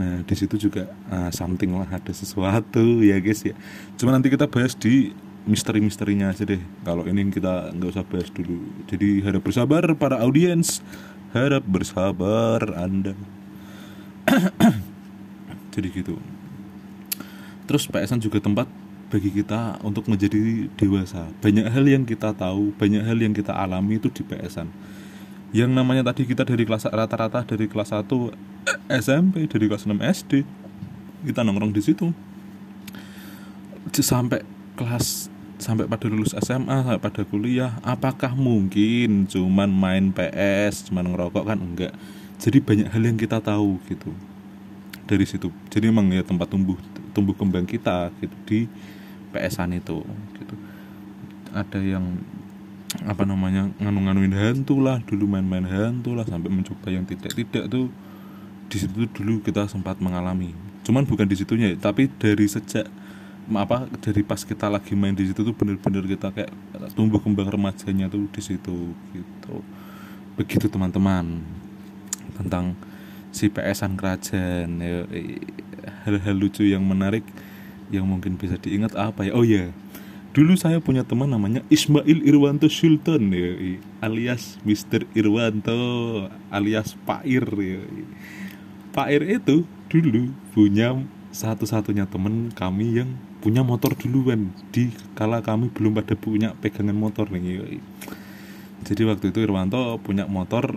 nah 0.00 0.24
di 0.24 0.34
situ 0.34 0.56
juga 0.56 0.88
ah, 1.12 1.28
something 1.28 1.76
lah 1.76 1.88
ada 1.88 2.12
sesuatu 2.12 2.80
ya 3.10 3.20
guys 3.20 3.44
ya. 3.44 3.54
Cuma 4.00 4.12
nanti 4.12 4.32
kita 4.32 4.48
bahas 4.48 4.72
di 4.76 5.12
misteri-misterinya 5.44 6.30
aja 6.30 6.46
deh. 6.46 6.62
Kalau 6.86 7.04
ini 7.04 7.28
kita 7.28 7.74
nggak 7.74 7.90
usah 7.92 8.04
bahas 8.06 8.30
dulu. 8.30 8.62
Jadi 8.86 9.20
harap 9.26 9.42
bersabar 9.42 9.82
para 9.98 10.22
audiens. 10.22 10.80
Harap 11.32 11.64
bersabar 11.64 12.60
anda. 12.76 13.16
Jadi 15.74 15.88
gitu. 15.92 16.20
Terus 17.64 17.88
PSN 17.88 18.20
juga 18.20 18.38
tempat 18.38 18.68
bagi 19.08 19.32
kita 19.32 19.80
untuk 19.80 20.08
menjadi 20.08 20.68
dewasa. 20.76 21.28
Banyak 21.40 21.72
hal 21.72 21.84
yang 21.88 22.04
kita 22.04 22.36
tahu 22.36 22.76
banyak 22.76 23.00
hal 23.00 23.16
yang 23.16 23.32
kita 23.32 23.56
alami 23.56 23.96
itu 23.96 24.12
di 24.12 24.22
PSN 24.24 24.68
yang 25.52 25.68
namanya 25.68 26.10
tadi 26.10 26.24
kita 26.24 26.48
dari 26.48 26.64
kelas 26.64 26.88
rata-rata 26.88 27.44
dari 27.44 27.68
kelas 27.68 27.92
1 27.92 28.08
SMP 28.90 29.46
dari 29.48 29.66
kelas 29.66 29.88
6 29.88 29.96
SD 29.98 30.32
kita 31.22 31.46
nongkrong 31.46 31.70
di 31.70 31.82
situ. 31.82 32.10
Sampai 33.92 34.42
kelas 34.74 35.28
sampai 35.62 35.86
pada 35.86 36.10
lulus 36.10 36.34
SMA 36.42 36.82
sampai 36.82 36.98
pada 36.98 37.22
kuliah 37.22 37.78
apakah 37.86 38.34
mungkin 38.34 39.30
cuman 39.30 39.70
main 39.70 40.10
PS 40.10 40.90
cuman 40.90 41.14
ngerokok? 41.14 41.44
Kan 41.46 41.58
enggak. 41.62 41.94
Jadi 42.42 42.58
banyak 42.58 42.88
hal 42.90 43.02
yang 43.06 43.18
kita 43.18 43.38
tahu 43.38 43.78
gitu 43.86 44.10
dari 45.06 45.22
situ. 45.22 45.54
Jadi 45.70 45.92
emang 45.92 46.10
ya 46.10 46.26
tempat 46.26 46.50
tumbuh 46.50 46.74
tumbuh 47.14 47.36
kembang 47.36 47.68
kita 47.68 48.10
gitu 48.18 48.36
di 48.48 48.60
PSan 49.30 49.78
itu 49.78 50.02
gitu. 50.40 50.54
Ada 51.54 51.78
yang 51.78 52.18
apa 53.08 53.24
namanya 53.24 53.72
nganu-nganuin 53.80 54.36
hantu 54.36 54.84
lah 54.84 55.00
dulu 55.00 55.24
main-main 55.24 55.64
hantu 55.64 56.12
lah 56.12 56.28
sampai 56.28 56.52
mencoba 56.52 56.92
yang 56.92 57.08
tidak-tidak 57.08 57.64
tuh 57.72 57.88
di 58.72 58.80
situ 58.80 59.04
dulu 59.04 59.44
kita 59.44 59.68
sempat 59.68 60.00
mengalami 60.00 60.56
cuman 60.80 61.04
bukan 61.04 61.28
di 61.28 61.36
situnya 61.36 61.76
ya, 61.76 61.76
tapi 61.76 62.08
dari 62.08 62.48
sejak 62.48 62.88
apa 63.52 63.84
dari 64.00 64.24
pas 64.24 64.40
kita 64.40 64.72
lagi 64.72 64.96
main 64.96 65.12
di 65.12 65.28
situ 65.28 65.44
tuh 65.44 65.52
bener-bener 65.52 66.08
kita 66.08 66.32
kayak 66.32 66.48
tumbuh 66.96 67.20
kembang 67.20 67.52
remajanya 67.52 68.08
tuh 68.08 68.24
di 68.32 68.40
situ 68.40 68.96
gitu 69.12 69.56
begitu 70.40 70.72
teman-teman 70.72 71.44
tentang 72.32 72.72
si 73.28 73.52
PSan 73.52 73.92
kerajaan 73.92 74.80
hal-hal 76.08 76.36
lucu 76.38 76.64
yang 76.64 76.80
menarik 76.80 77.26
yang 77.92 78.08
mungkin 78.08 78.40
bisa 78.40 78.56
diingat 78.56 78.96
apa 78.96 79.28
ya 79.28 79.36
oh 79.36 79.44
ya 79.44 79.68
dulu 80.32 80.56
saya 80.56 80.80
punya 80.80 81.04
teman 81.04 81.28
namanya 81.28 81.60
Ismail 81.68 82.24
Irwanto 82.24 82.72
Sultan 82.72 83.28
ya 83.36 83.52
alias 84.00 84.56
Mr. 84.64 85.04
Irwanto 85.12 85.76
alias 86.48 86.96
Pak 87.04 87.28
Ir 87.28 87.44
ya. 87.60 87.84
Pak 88.92 89.08
Ir 89.08 89.24
itu 89.40 89.64
dulu 89.88 90.32
punya 90.52 90.92
satu-satunya 91.32 92.04
teman 92.04 92.52
kami 92.52 93.00
yang 93.00 93.16
punya 93.40 93.64
motor 93.64 93.96
duluan 93.96 94.52
di 94.68 94.92
kala 95.16 95.40
kami 95.40 95.72
belum 95.72 95.96
pada 95.96 96.12
punya 96.12 96.52
pegangan 96.60 96.94
motor 96.94 97.32
nih 97.32 97.80
jadi 98.84 99.02
waktu 99.08 99.32
itu 99.32 99.40
Irwanto 99.40 99.96
punya 100.04 100.28
motor 100.28 100.76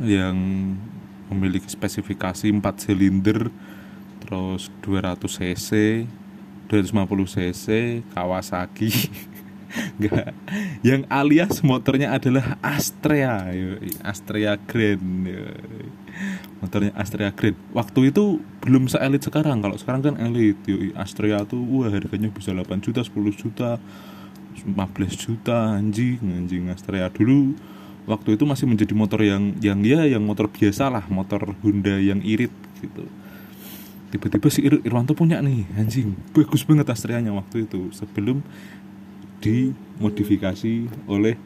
yang 0.00 0.36
memiliki 1.28 1.68
spesifikasi 1.68 2.48
4 2.48 2.64
silinder 2.80 3.52
terus 4.24 4.72
200 4.80 5.20
cc 5.20 5.70
250 6.72 7.36
cc 7.36 7.66
Kawasaki 8.16 8.90
Enggak 9.70 10.34
yang 10.82 11.06
alias 11.06 11.62
motornya 11.62 12.10
adalah 12.10 12.58
Astrea. 12.58 13.54
Astrea 14.02 14.58
Grand 14.58 15.22
yoi. 15.22 15.86
Motornya 16.60 16.92
Astrea 16.96 17.32
Grand 17.32 17.56
waktu 17.72 18.12
itu 18.12 18.38
belum 18.60 18.86
se-elit 18.86 19.24
sekarang. 19.24 19.64
Kalau 19.64 19.76
sekarang 19.80 20.00
kan 20.04 20.14
elit. 20.20 20.60
Yoi. 20.68 20.92
Astrea 20.94 21.42
tuh 21.48 21.60
wah 21.64 21.88
harganya 21.88 22.28
bisa 22.28 22.52
8 22.52 22.84
juta 22.84 23.00
10 23.00 23.16
juta 23.34 23.80
15 24.60 24.68
juta 25.16 25.76
anjing 25.80 26.20
anjing 26.20 26.68
Astrea. 26.68 27.08
Dulu 27.08 27.56
waktu 28.04 28.36
itu 28.36 28.44
masih 28.44 28.68
menjadi 28.68 28.92
motor 28.92 29.20
yang 29.24 29.56
yang 29.64 29.80
ya 29.80 30.04
yang 30.04 30.22
motor 30.22 30.46
biasa 30.52 30.92
lah. 30.92 31.04
Motor 31.08 31.56
Honda 31.64 31.96
yang 31.96 32.20
irit 32.20 32.52
gitu. 32.84 33.08
Tiba-tiba 34.10 34.48
si 34.50 34.66
Ir 34.66 34.82
Irwanto 34.82 35.14
punya 35.14 35.38
nih 35.38 35.64
anjing. 35.78 36.18
Bagus 36.34 36.66
banget 36.66 36.90
Astrianya 36.90 37.30
waktu 37.30 37.64
itu. 37.70 37.94
Sebelum 37.94 38.42
dimodifikasi 39.40 40.90
oleh 41.08 41.38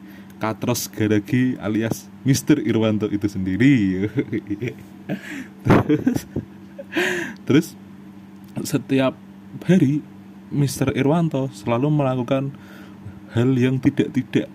Katros 0.45 0.85
Garagi 0.93 1.57
alias 1.57 2.05
Mister 2.21 2.61
Irwanto 2.61 3.09
itu 3.09 3.25
sendiri 3.25 4.05
terus 5.65 6.29
terus 7.49 7.67
setiap 8.61 9.17
hari 9.65 10.05
Mr. 10.53 10.93
Irwanto 10.93 11.49
selalu 11.49 11.89
melakukan 11.89 12.53
hal 13.33 13.49
yang 13.57 13.81
tidak-tidak 13.81 14.45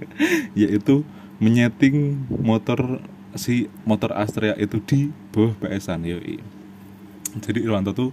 yaitu 0.60 1.00
menyeting 1.40 2.28
motor 2.28 3.00
si 3.32 3.72
motor 3.88 4.12
Astrea 4.12 4.52
itu 4.60 4.76
di 4.84 5.08
bawah 5.32 5.56
PSan 5.56 6.04
yoi. 6.04 6.44
Jadi 7.40 7.64
Irwanto 7.64 7.96
tuh 7.96 8.10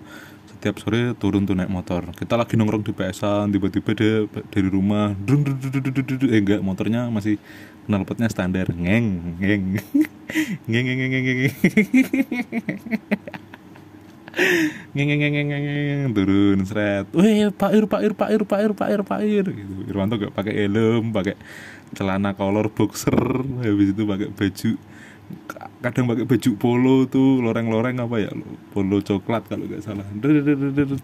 setiap 0.59 0.75
sore 0.83 1.15
turun 1.15 1.47
tuh 1.47 1.55
naik 1.55 1.71
motor. 1.71 2.11
Kita 2.11 2.35
lagi 2.35 2.59
nongkrong 2.59 2.83
di 2.83 2.91
PSan, 2.91 3.47
tiba-tiba 3.47 3.95
dia 3.95 4.27
dari 4.51 4.67
rumah, 4.67 5.15
drung, 5.15 5.47
drung, 5.47 5.55
drung, 5.55 5.71
drung, 5.71 6.03
drung, 6.03 6.31
eh 6.35 6.39
enggak 6.43 6.59
motornya 6.59 7.07
masih 7.07 7.39
knalpotnya 7.87 8.27
standar, 8.27 8.67
ngeng, 8.83 9.39
ngeng, 9.39 9.79
ngeng, 10.67 10.83
ngeng, 10.83 10.97
ngeng, 10.99 11.11
ngeng, 11.15 11.25
ngeng. 11.25 11.53
Ngeng 14.95 15.09
ngeng 15.19 15.33
ngeng 15.35 15.49
ngeng 15.51 16.11
turun 16.15 16.63
seret 16.63 17.11
weh 17.11 17.51
pak 17.51 17.71
ir 17.75 17.85
pak 17.91 18.01
ir 18.07 18.13
pak 18.15 18.29
ir 18.31 18.43
pak 18.47 18.59
ir 18.61 18.71
pak 18.71 18.87
ir 18.87 19.01
pak 19.03 19.19
ir. 19.25 19.45
Gitu. 19.51 19.73
Irwanto 19.89 20.15
gak 20.15 20.31
pakai 20.31 20.53
helm 20.63 21.11
pakai 21.11 21.35
celana 21.91 22.31
kolor 22.37 22.71
boxer. 22.71 23.15
Habis 23.63 23.91
itu 23.91 24.03
pakai 24.07 24.31
baju 24.31 24.71
kadang 25.79 26.11
pakai 26.11 26.27
baju 26.27 26.49
polo 26.59 26.97
tuh 27.07 27.39
loreng-loreng 27.39 28.03
apa 28.03 28.15
ya 28.19 28.31
polo 28.75 28.99
coklat 28.99 29.47
kalau 29.47 29.65
nggak 29.65 29.83
salah. 29.83 30.05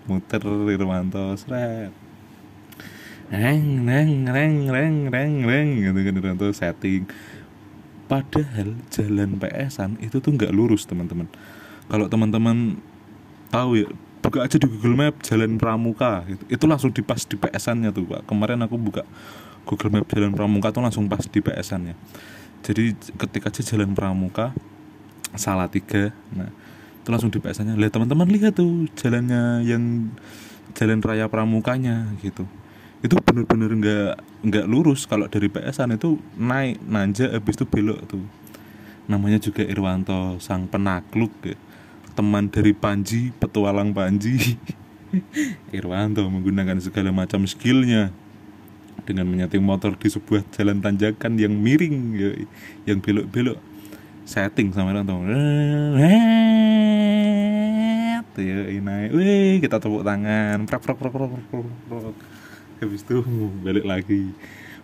Muter 0.09 0.43
Irwanto 0.43 1.35
seret 1.39 1.91
neng 3.25 3.81
neng 3.81 4.29
neng 4.29 4.69
neng 4.69 4.95
neng 5.09 5.33
neng 5.41 5.67
gitu 5.81 5.99
kan 5.99 6.13
Irwanto 6.13 6.47
setting. 6.53 7.09
Padahal 8.05 8.77
jalan 8.93 9.41
PS-an 9.41 9.97
itu 9.97 10.21
tuh 10.21 10.29
nggak 10.29 10.53
lurus 10.53 10.85
teman-teman. 10.85 11.25
Kalau 11.89 12.05
teman-teman 12.05 12.77
tahu 13.49 13.81
ya 13.81 13.89
buka 14.21 14.45
aja 14.45 14.57
di 14.61 14.67
Google 14.69 14.97
Map 14.97 15.21
jalan 15.21 15.57
Pramuka 15.57 16.25
gitu. 16.25 16.43
itu 16.49 16.65
langsung 16.65 16.89
di 16.93 17.01
pas 17.01 17.21
di 17.21 17.37
PSan-nya 17.37 17.89
tuh 17.89 18.05
pak. 18.05 18.25
Kemarin 18.29 18.61
aku 18.61 18.77
buka 18.77 19.01
Google 19.65 20.01
Map 20.01 20.05
jalan 20.09 20.33
Pramuka 20.33 20.69
tuh 20.69 20.85
langsung 20.85 21.09
pas 21.09 21.25
di 21.25 21.39
PSan-nya 21.41 21.97
jadi 22.65 22.97
ketika 22.97 23.53
aja 23.53 23.61
jalan 23.61 23.93
Pramuka 23.93 24.49
salah 25.37 25.69
tiga 25.69 26.09
nah 26.33 26.49
itu 27.05 27.13
langsung 27.13 27.29
di 27.29 27.37
PSan-nya 27.37 27.77
lihat 27.77 27.93
teman-teman 27.93 28.25
lihat 28.25 28.57
tuh 28.57 28.89
jalannya 28.97 29.61
yang 29.61 30.09
jalan 30.73 30.99
raya 31.05 31.29
Pramukanya 31.29 32.09
gitu. 32.25 32.49
Itu 33.05 33.21
bener-bener 33.21 33.69
nggak 33.77 34.13
nggak 34.41 34.65
lurus. 34.65 35.05
Kalau 35.05 35.29
dari 35.29 35.45
PSan 35.45 35.93
itu 35.93 36.17
naik 36.33 36.81
nanja 36.83 37.29
habis 37.29 37.55
itu 37.55 37.65
belok 37.69 37.99
tuh. 38.09 38.25
Namanya 39.05 39.37
juga 39.37 39.61
Irwanto 39.61 40.41
sang 40.41 40.65
penakluk 40.65 41.31
ya. 41.45 41.53
Teman 42.17 42.49
dari 42.49 42.73
Panji, 42.73 43.29
petualang 43.37 43.93
Panji. 43.93 44.57
Irwanto 45.77 46.25
menggunakan 46.25 46.81
segala 46.81 47.13
macam 47.13 47.45
skillnya 47.45 48.09
dengan 49.05 49.29
menyeting 49.29 49.61
motor 49.61 49.93
di 49.95 50.09
sebuah 50.09 50.41
jalan 50.51 50.81
tanjakan 50.81 51.37
yang 51.37 51.53
miring, 51.53 51.95
ya, 52.17 52.29
yang 52.89 52.99
belok-belok. 52.99 53.61
Setting 54.25 54.73
sama 54.73 54.91
Irwanto. 54.91 55.21
Ya, 58.35 58.67
naik. 58.83 59.09
Wih, 59.15 59.61
kita 59.61 59.77
tepuk 59.79 60.03
tangan. 60.03 60.65
Prak, 60.65 60.81
prak, 60.81 60.97
prak, 60.97 61.13
prak, 61.13 61.29
prak, 61.29 61.65
prak. 61.87 62.15
Habis 62.81 63.01
itu 63.05 63.21
balik 63.63 63.85
lagi. 63.85 64.33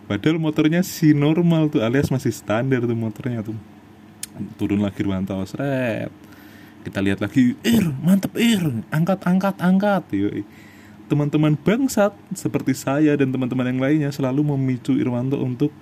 Padahal 0.06 0.38
motornya 0.38 0.80
si 0.86 1.12
normal 1.12 1.68
tuh 1.68 1.82
alias 1.82 2.08
masih 2.08 2.32
standar 2.32 2.86
tuh 2.86 2.96
motornya 2.96 3.42
tuh. 3.42 3.58
Turun 4.56 4.80
lagi 4.80 5.04
Irwanto, 5.04 5.36
seret 5.44 6.08
kita 6.82 6.98
lihat 6.98 7.22
lagi 7.22 7.54
ir 7.62 7.84
mantep 8.02 8.34
ir 8.34 8.82
angkat 8.90 9.22
angkat 9.22 9.54
angkat 9.62 10.02
yoi 10.10 10.42
teman-teman 11.10 11.58
bangsat 11.58 12.14
seperti 12.34 12.76
saya 12.76 13.16
dan 13.18 13.30
teman-teman 13.34 13.68
yang 13.70 13.80
lainnya 13.80 14.10
selalu 14.10 14.54
memicu 14.54 14.94
Irwanto 14.98 15.40
untuk 15.40 15.74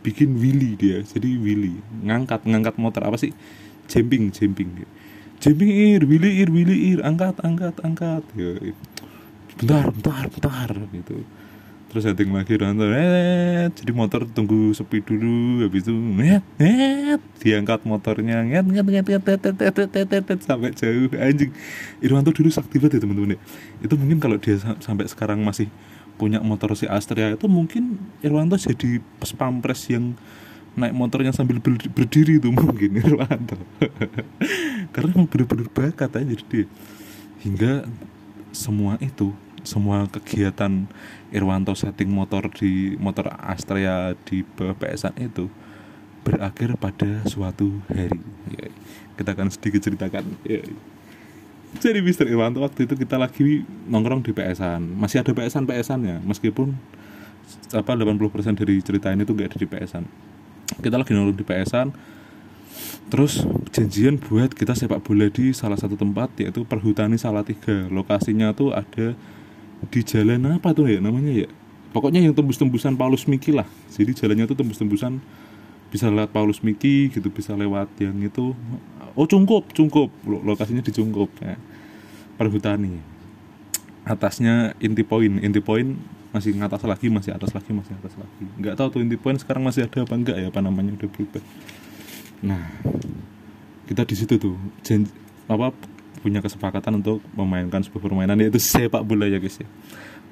bikin 0.00 0.38
willy 0.38 0.74
dia. 0.78 1.00
Jadi 1.04 1.38
willy 1.38 1.78
ngangkat 2.02 2.44
ngangkat 2.46 2.74
motor 2.80 3.06
apa 3.06 3.18
sih? 3.20 3.32
Jumping 3.90 4.32
jumping 4.32 4.86
jumping 5.42 5.70
ir 5.70 6.06
willy 6.06 6.42
ir 6.42 6.48
willy 6.48 6.94
ir 6.94 7.00
angkat 7.02 7.38
angkat 7.42 7.74
angkat. 7.82 8.22
Yoi 8.38 8.72
bentar 9.58 9.92
bentar 9.92 10.24
bentar 10.32 10.70
gitu 10.90 11.22
terus 11.92 12.08
setting 12.08 12.32
lagi 12.32 12.56
Irwanto 12.56 12.88
eh 12.88 13.68
jadi 13.76 13.92
motor 13.92 14.24
tunggu 14.24 14.72
sepi 14.72 15.04
dulu 15.04 15.60
habis 15.60 15.84
itu 15.84 15.92
net 15.92 16.40
net 16.56 17.20
diangkat 17.36 17.84
motornya 17.84 18.40
net 18.40 18.64
net 18.64 18.80
net 18.88 19.04
net 19.04 19.28
net 19.28 19.44
net 19.44 19.76
net 19.76 20.08
net 20.08 20.24
net 20.24 20.40
sampai 20.40 20.72
jauh. 20.72 21.12
Anjing 21.20 21.52
Irwanto 22.00 22.32
dulu 22.32 22.48
sakti 22.48 22.80
banget 22.80 22.96
ya 22.96 23.04
teman-teman 23.04 23.36
ya. 23.36 23.38
Itu 23.84 24.00
mungkin 24.00 24.24
kalau 24.24 24.40
dia 24.40 24.56
sampai 24.80 25.04
sekarang 25.04 25.44
masih 25.44 25.68
punya 26.16 26.40
motor 26.40 26.72
si 26.72 26.88
Astrea 26.88 27.36
itu 27.36 27.44
mungkin 27.44 28.00
Irwanto 28.24 28.56
jadi 28.56 29.04
pas 29.20 29.28
pampres 29.36 29.84
yang 29.92 30.16
naik 30.72 30.96
motornya 30.96 31.36
sambil 31.36 31.60
berdiri 31.92 32.40
itu 32.40 32.48
mungkin 32.56 32.96
Irwanto 32.96 33.60
karena 34.96 35.08
emang 35.12 35.28
bener-bener 35.28 35.68
bakat 35.68 36.16
aja 36.16 36.34
dia. 36.48 36.64
Hingga 37.44 37.84
semua 38.56 38.96
itu 39.04 39.36
semua 39.62 40.10
kegiatan 40.10 40.90
Irwanto 41.32 41.72
setting 41.72 42.12
motor 42.12 42.52
di 42.52 42.94
motor 43.00 43.32
Astrea 43.40 44.12
di 44.28 44.44
bawah 44.44 44.76
PSan 44.76 45.16
itu 45.16 45.48
berakhir 46.22 46.76
pada 46.76 47.24
suatu 47.24 47.82
hari. 47.88 48.20
Kita 49.16 49.32
akan 49.32 49.48
sedikit 49.48 49.80
ceritakan. 49.80 50.24
Jadi 51.80 51.98
Mister 52.04 52.28
Irwanto 52.28 52.60
waktu 52.60 52.84
itu 52.84 52.94
kita 53.00 53.16
lagi 53.16 53.64
nongkrong 53.88 54.20
di 54.20 54.36
PSan. 54.36 54.84
Masih 54.92 55.24
ada 55.24 55.32
PSan 55.32 55.64
PSan 55.64 56.00
ya? 56.04 56.16
Meskipun 56.20 56.76
apa 57.72 57.96
80% 57.96 58.60
dari 58.60 58.78
cerita 58.84 59.08
ini 59.08 59.24
tuh 59.24 59.32
gak 59.32 59.56
ada 59.56 59.58
di 59.58 59.68
PSan. 59.68 60.04
Kita 60.84 61.00
lagi 61.00 61.16
nongkrong 61.16 61.38
di 61.40 61.46
PSan 61.48 61.88
terus 63.12 63.44
janjian 63.72 64.16
buat 64.16 64.56
kita 64.56 64.72
sepak 64.72 65.04
bola 65.04 65.28
di 65.28 65.52
salah 65.52 65.76
satu 65.76 65.96
tempat 65.96 66.32
yaitu 66.40 66.64
Perhutani 66.68 67.16
Salatiga. 67.16 67.88
Lokasinya 67.88 68.52
tuh 68.52 68.76
ada 68.76 69.16
di 69.90 70.00
jalan 70.06 70.60
apa 70.60 70.70
tuh 70.76 70.86
ya 70.86 71.02
namanya 71.02 71.32
ya? 71.32 71.48
Pokoknya 71.92 72.24
yang 72.24 72.32
tembus-tembusan 72.32 72.96
Paulus 72.96 73.28
Miki 73.28 73.52
lah. 73.52 73.68
Jadi 73.92 74.16
jalannya 74.16 74.48
tuh 74.48 74.56
tembus-tembusan 74.56 75.20
bisa 75.92 76.08
lewat 76.08 76.32
Paulus 76.32 76.64
Miki 76.64 77.12
gitu 77.12 77.28
bisa 77.28 77.52
lewat 77.52 77.92
yang 78.00 78.16
itu. 78.22 78.56
Oh 79.12 79.26
Cungkup 79.28 79.74
Cungkup. 79.76 80.08
Lokasinya 80.24 80.80
di 80.80 80.92
Cungkup 80.92 81.28
ya. 81.42 81.60
perhutani. 82.40 82.96
Atasnya 84.08 84.72
inti 84.80 85.04
poin. 85.04 85.36
Inti 85.44 85.60
poin 85.60 86.00
masih 86.32 86.56
ngatas 86.56 86.80
lagi 86.88 87.12
masih 87.12 87.36
atas 87.36 87.52
lagi 87.52 87.76
masih 87.76 87.92
atas 88.00 88.16
lagi. 88.16 88.44
Nggak 88.56 88.74
tahu 88.80 88.88
tuh 88.88 89.00
inti 89.04 89.20
poin 89.20 89.36
sekarang 89.36 89.68
masih 89.68 89.84
ada 89.84 90.00
apa 90.00 90.16
enggak 90.16 90.36
ya 90.40 90.48
apa 90.48 90.64
namanya 90.64 90.96
udah 90.96 91.08
berubah. 91.12 91.44
Nah 92.40 92.72
kita 93.84 94.08
di 94.08 94.14
situ 94.16 94.40
tuh. 94.40 94.56
Janji, 94.80 95.12
apa 95.44 95.76
punya 96.22 96.38
kesepakatan 96.38 97.02
untuk 97.02 97.18
memainkan 97.34 97.82
sebuah 97.82 98.02
permainan 98.06 98.38
yaitu 98.38 98.62
sepak 98.62 99.02
bola 99.02 99.26
ya 99.26 99.42
guys 99.42 99.58
ya. 99.58 99.66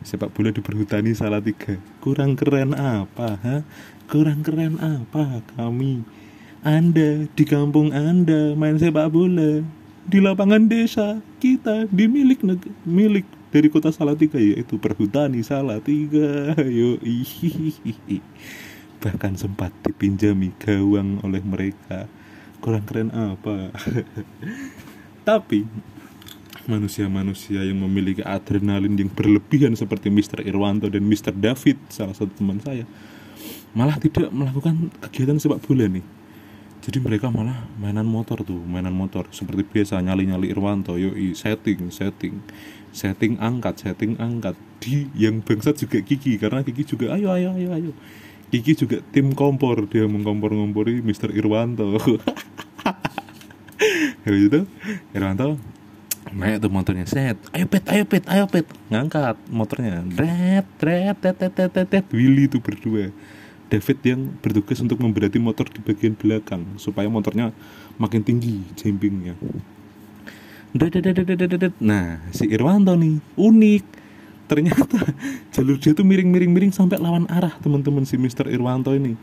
Sepak 0.06 0.30
bola 0.30 0.54
di 0.54 0.62
perhutani 0.62 1.12
salah 1.12 1.42
tiga 1.42 1.76
kurang 1.98 2.38
keren 2.38 2.72
apa 2.72 3.36
ha? 3.42 3.56
kurang 4.06 4.46
keren 4.46 4.78
apa 4.78 5.42
kami? 5.58 6.06
Anda 6.62 7.26
di 7.34 7.44
kampung 7.44 7.90
anda 7.90 8.54
main 8.54 8.78
sepak 8.78 9.10
bola. 9.10 9.66
Di 10.06 10.22
lapangan 10.22 10.70
desa 10.70 11.18
kita 11.42 11.90
di 11.90 12.06
milik 12.06 12.40
milik 12.86 13.26
dari 13.50 13.66
kota 13.66 13.90
Salatiga 13.90 14.38
yaitu 14.38 14.78
perhutani 14.78 15.42
Salatiga. 15.42 16.54
Yo 16.62 16.96
bahkan 19.00 19.32
sempat 19.34 19.72
dipinjami 19.82 20.54
gawang 20.60 21.18
oleh 21.26 21.42
mereka. 21.42 22.06
Kurang 22.60 22.84
keren 22.84 23.08
apa 23.08 23.72
tapi 25.30 25.62
manusia-manusia 26.66 27.62
yang 27.62 27.78
memiliki 27.86 28.18
adrenalin 28.26 28.98
yang 28.98 29.06
berlebihan 29.06 29.78
seperti 29.78 30.10
Mr. 30.10 30.42
Irwanto 30.42 30.90
dan 30.90 31.06
Mr. 31.06 31.30
David 31.30 31.78
salah 31.86 32.18
satu 32.18 32.34
teman 32.34 32.58
saya 32.58 32.82
malah 33.70 33.94
tidak 34.02 34.34
melakukan 34.34 34.90
kegiatan 35.06 35.38
sepak 35.38 35.62
bola 35.62 35.86
nih 35.86 36.02
jadi 36.82 36.98
mereka 36.98 37.30
malah 37.30 37.70
mainan 37.78 38.10
motor 38.10 38.42
tuh 38.42 38.58
mainan 38.58 38.90
motor 38.90 39.30
seperti 39.30 39.62
biasa 39.62 40.02
nyali-nyali 40.02 40.50
Irwanto 40.50 40.98
yoi 40.98 41.30
setting 41.38 41.94
setting 41.94 42.42
setting 42.90 43.38
angkat 43.38 43.86
setting 43.86 44.18
angkat 44.18 44.58
di 44.82 45.06
yang 45.14 45.46
bangsat 45.46 45.78
juga 45.78 46.02
Kiki 46.02 46.42
karena 46.42 46.66
Kiki 46.66 46.82
juga 46.82 47.14
ayo 47.14 47.30
ayo 47.30 47.54
ayo 47.54 47.70
ayo 47.70 47.92
Kiki 48.50 48.74
juga 48.74 48.98
tim 49.14 49.30
kompor 49.38 49.86
dia 49.86 50.10
mengkompor-ngompori 50.10 51.06
Mr. 51.06 51.30
Irwanto 51.30 51.94
habis 54.26 54.42
itu 54.48 54.60
Irwanto 55.16 55.56
naik 56.30 56.62
tuh 56.62 56.70
motornya 56.70 57.06
set. 57.08 57.40
Ayo 57.50 57.66
pet 57.66 57.84
ayo 57.90 58.04
pet 58.06 58.24
ayo 58.28 58.44
pet. 58.46 58.68
Ngangkat 58.92 59.40
motornya. 59.50 60.04
Red 60.04 60.66
red 60.78 61.16
tet 61.18 61.36
tet 61.40 61.52
tet 61.56 61.70
tet 61.72 61.86
tet. 61.88 62.04
Willy 62.12 62.46
itu 62.46 62.60
berdua. 62.62 63.10
David 63.70 63.98
yang 64.02 64.20
bertugas 64.42 64.82
untuk 64.82 64.98
memberati 64.98 65.38
motor 65.38 65.70
di 65.70 65.78
bagian 65.78 66.18
belakang 66.18 66.66
supaya 66.74 67.06
motornya 67.06 67.54
makin 68.02 68.26
tinggi 68.26 68.66
jumpingnya 68.74 69.38
nah 71.78 72.22
si 72.30 72.46
Irwanto 72.46 72.94
nih 72.94 73.18
unik. 73.34 73.84
Ternyata 74.50 74.98
jalur 75.54 75.78
dia 75.78 75.94
tuh 75.94 76.02
miring-miring-miring 76.02 76.74
sampai 76.74 76.98
lawan 76.98 77.26
arah 77.30 77.54
teman-teman 77.62 78.02
si 78.02 78.18
Mister 78.18 78.50
Irwanto 78.50 78.90
ini 78.94 79.14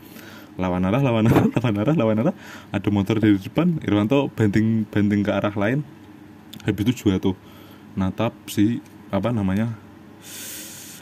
lawan 0.58 0.82
arah 0.82 1.00
lawan 1.00 1.30
arah 1.30 1.46
lawan 1.56 1.74
arah 1.78 1.94
lawan 1.94 2.16
arah. 2.26 2.34
Ada 2.74 2.90
motor 2.90 3.22
dari 3.22 3.38
depan 3.38 3.78
Irwanto 3.86 4.28
banting 4.34 4.84
banting 4.90 5.22
ke 5.22 5.30
arah 5.30 5.54
lain. 5.54 5.86
Habis 6.66 6.82
itu 6.90 7.06
juga 7.06 7.22
tuh. 7.22 7.36
Natap 7.94 8.34
si 8.50 8.82
apa 9.08 9.32
namanya 9.32 9.72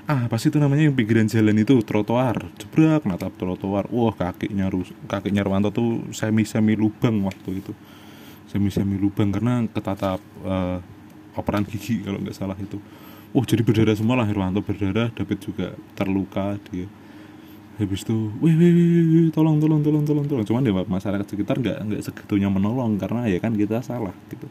ah 0.06 0.30
pasti 0.30 0.54
itu 0.54 0.62
namanya 0.62 0.86
yang 0.86 0.94
pinggiran 0.94 1.26
jalan 1.26 1.56
itu? 1.56 1.80
Trotoar. 1.82 2.52
Jebrak 2.60 3.08
natap 3.08 3.32
trotoar. 3.40 3.88
Wah 3.90 4.14
kakinya 4.14 4.68
rus 4.68 4.92
kakinya 5.08 5.42
Irwanto 5.42 5.72
tuh 5.72 6.04
semi 6.12 6.44
semi 6.44 6.76
lubang 6.76 7.24
waktu 7.24 7.64
itu. 7.64 7.72
Semi 8.46 8.68
semi 8.68 9.00
lubang 9.00 9.32
karena 9.32 9.64
ketatap 9.72 10.20
uh, 10.44 10.78
operan 11.34 11.64
gigi 11.64 12.04
kalau 12.04 12.20
nggak 12.20 12.36
salah 12.36 12.54
itu. 12.60 12.78
Oh 13.34 13.42
jadi 13.42 13.64
berdarah 13.64 13.96
semua 13.96 14.20
lah 14.20 14.28
Irwanto. 14.28 14.60
Berdarah 14.60 15.08
David 15.16 15.40
juga 15.40 15.72
terluka 15.96 16.60
dia 16.68 16.86
habis 17.76 18.08
itu 18.08 18.32
wih 18.40 18.56
wih 18.56 18.72
wih, 18.72 19.28
tolong 19.28 19.60
tolong 19.60 19.84
tolong 19.84 20.04
tolong 20.08 20.24
tolong. 20.24 20.44
Cuman 20.48 20.64
ya 20.64 20.72
masyarakat 20.72 21.26
sekitar 21.28 21.60
nggak 21.60 21.76
nggak 21.84 22.00
segitunya 22.00 22.48
menolong 22.48 22.96
karena 22.96 23.28
ya 23.28 23.36
kan 23.36 23.52
kita 23.52 23.84
salah 23.84 24.16
gitu. 24.32 24.48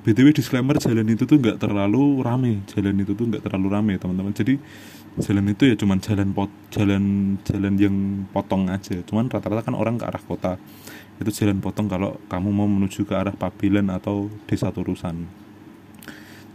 Btw 0.00 0.32
disclaimer 0.32 0.80
jalan 0.80 1.06
itu 1.12 1.28
tuh 1.28 1.36
nggak 1.36 1.60
terlalu 1.60 2.24
rame 2.24 2.64
jalan 2.72 2.96
itu 3.04 3.12
tuh 3.12 3.28
nggak 3.28 3.44
terlalu 3.46 3.68
rame 3.70 3.92
teman-teman. 4.00 4.32
Jadi 4.34 4.58
jalan 5.20 5.46
itu 5.52 5.62
ya 5.70 5.74
cuman 5.78 5.98
jalan 6.00 6.28
pot 6.32 6.50
jalan 6.74 7.04
jalan 7.46 7.74
yang 7.78 7.96
potong 8.34 8.66
aja. 8.66 8.98
Cuman 9.06 9.30
rata-rata 9.30 9.62
kan 9.62 9.76
orang 9.78 10.00
ke 10.00 10.04
arah 10.08 10.22
kota. 10.24 10.58
Itu 11.20 11.30
jalan 11.30 11.60
potong 11.60 11.86
kalau 11.86 12.16
kamu 12.32 12.48
mau 12.48 12.66
menuju 12.66 13.04
ke 13.04 13.14
arah 13.14 13.36
Pabilan 13.36 13.92
atau 13.92 14.32
desa 14.48 14.72
Turusan. 14.72 15.28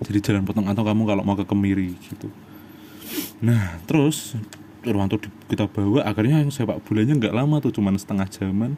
Jadi 0.04 0.20
jalan 0.20 0.44
potong 0.44 0.68
atau 0.68 0.84
kamu 0.84 1.08
kalau 1.08 1.24
mau 1.24 1.38
ke 1.38 1.46
Kemiri 1.48 1.96
gitu. 2.12 2.28
Nah 3.46 3.78
terus 3.86 4.36
Irwanto 4.86 5.18
kita 5.50 5.66
bawa 5.66 6.06
akhirnya 6.06 6.46
yang 6.46 6.54
sepak 6.54 6.82
bolanya 6.86 7.18
nggak 7.18 7.34
lama 7.34 7.58
tuh 7.60 7.74
cuman 7.74 7.98
setengah 7.98 8.30
jaman. 8.30 8.78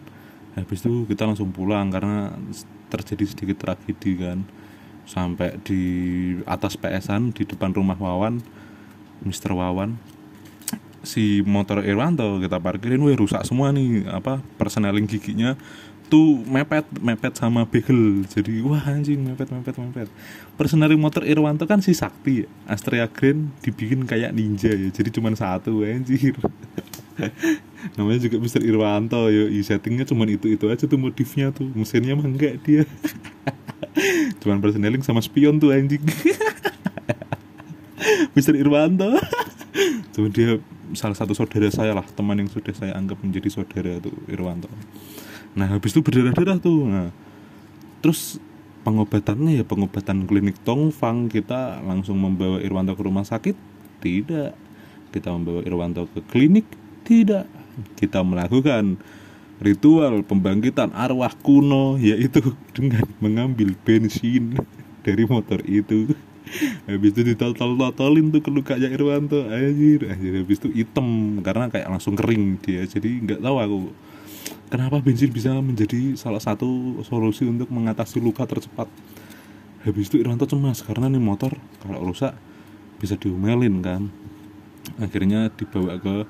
Habis 0.58 0.82
itu 0.82 1.06
kita 1.06 1.30
langsung 1.30 1.54
pulang 1.54 1.92
karena 1.94 2.34
terjadi 2.90 3.24
sedikit 3.28 3.58
tragedi 3.62 4.18
kan. 4.18 4.48
Sampai 5.08 5.60
di 5.64 5.84
atas 6.44 6.76
PSan 6.76 7.32
di 7.32 7.48
depan 7.48 7.72
rumah 7.72 7.96
Wawan 8.00 8.40
Mister 9.24 9.52
Wawan. 9.52 10.00
Si 11.04 11.40
motor 11.46 11.84
Irwanto 11.88 12.40
kita 12.44 12.60
parkirin 12.60 13.00
wih 13.00 13.16
rusak 13.16 13.44
semua 13.48 13.72
nih 13.72 14.08
apa 14.12 14.44
perseneling 14.60 15.08
giginya 15.08 15.56
tuh 16.08 16.40
mepet 16.48 16.88
mepet 17.04 17.36
sama 17.36 17.68
bagel 17.68 18.24
jadi 18.32 18.64
wah 18.64 18.80
anjing 18.80 19.20
mepet 19.20 19.52
mepet 19.52 19.76
mepet. 19.76 20.10
Personaling 20.56 21.00
motor 21.00 21.28
Irwanto 21.28 21.68
kan 21.68 21.84
si 21.84 21.92
Sakti 21.92 22.48
Astrea 22.64 23.12
Grand 23.12 23.52
dibikin 23.60 24.08
kayak 24.08 24.32
ninja 24.32 24.72
ya. 24.72 24.88
Jadi 24.88 25.12
cuma 25.12 25.32
satu 25.36 25.84
anjir. 25.84 26.36
Namanya 28.00 28.20
juga 28.24 28.40
Mister 28.40 28.64
Irwanto 28.64 29.28
yo 29.28 29.52
i 29.52 29.60
settingnya 29.60 30.08
cuma 30.08 30.24
itu 30.26 30.48
itu 30.48 30.66
aja 30.72 30.88
tuh 30.88 31.00
motifnya 31.00 31.52
tuh. 31.52 31.68
Mesinnya 31.76 32.16
mah 32.16 32.26
enggak 32.26 32.64
dia. 32.64 32.88
Cuman 34.42 34.64
personaling 34.64 35.04
sama 35.04 35.20
spion 35.20 35.60
tuh 35.60 35.76
anjing. 35.76 36.04
Mister 38.36 38.56
Irwanto. 38.56 39.20
Cuma 40.16 40.32
dia 40.32 40.64
salah 40.96 41.20
satu 41.20 41.36
saudara 41.36 41.68
saya 41.68 41.92
lah 41.92 42.08
teman 42.16 42.40
yang 42.40 42.48
sudah 42.48 42.72
saya 42.72 42.96
anggap 42.96 43.20
menjadi 43.20 43.52
saudara 43.52 44.00
tuh 44.00 44.16
Irwanto 44.32 44.72
nah 45.54 45.68
habis 45.70 45.94
itu 45.96 46.02
berdarah-darah 46.04 46.58
tuh. 46.60 46.84
Nah 46.88 47.10
terus 48.02 48.42
pengobatannya 48.88 49.60
ya 49.60 49.66
pengobatan 49.68 50.24
klinik 50.24 50.56
Tongfang 50.64 51.28
kita 51.28 51.84
langsung 51.84 52.24
membawa 52.24 52.64
Irwanto 52.64 52.96
ke 52.96 53.04
rumah 53.04 53.28
sakit? 53.28 53.56
Tidak. 54.00 54.52
Kita 55.12 55.36
membawa 55.36 55.60
Irwanto 55.68 56.08
ke 56.08 56.24
klinik? 56.24 56.64
Tidak. 57.04 57.46
Kita 58.00 58.24
melakukan 58.24 58.96
ritual 59.58 60.22
pembangkitan 60.22 60.94
arwah 60.94 61.34
kuno 61.42 61.98
yaitu 61.98 62.54
dengan 62.78 63.04
mengambil 63.20 63.74
bensin 63.84 64.56
dari 65.06 65.28
motor 65.28 65.60
itu. 65.68 66.16
Habis 66.88 67.12
itu 67.12 67.36
ditotol-totolin 67.36 68.32
tuh 68.32 68.40
ke 68.40 68.48
lukanya 68.48 68.88
Irwanto. 68.88 69.52
Anjir 69.52 70.08
anjir. 70.08 70.48
Habis 70.48 70.64
itu 70.64 70.72
hitam 70.72 71.40
karena 71.44 71.68
kayak 71.68 71.92
langsung 71.92 72.16
kering 72.16 72.56
dia. 72.64 72.88
Jadi 72.88 73.20
nggak 73.28 73.44
tahu 73.44 73.56
aku 73.60 73.80
kenapa 74.68 75.00
bensin 75.00 75.32
bisa 75.32 75.56
menjadi 75.60 76.16
salah 76.20 76.44
satu 76.44 77.02
solusi 77.08 77.48
untuk 77.48 77.72
mengatasi 77.72 78.20
luka 78.20 78.44
tercepat? 78.44 78.88
Habis 79.88 80.12
itu 80.12 80.20
Irwanto 80.20 80.44
cemas 80.44 80.84
karena 80.84 81.08
nih 81.08 81.24
motor 81.24 81.56
kalau 81.80 82.12
rusak 82.12 82.36
bisa 83.00 83.16
diomelin 83.16 83.80
kan. 83.80 84.12
Akhirnya 85.00 85.52
dibawa 85.52 86.00
ke 86.00 86.28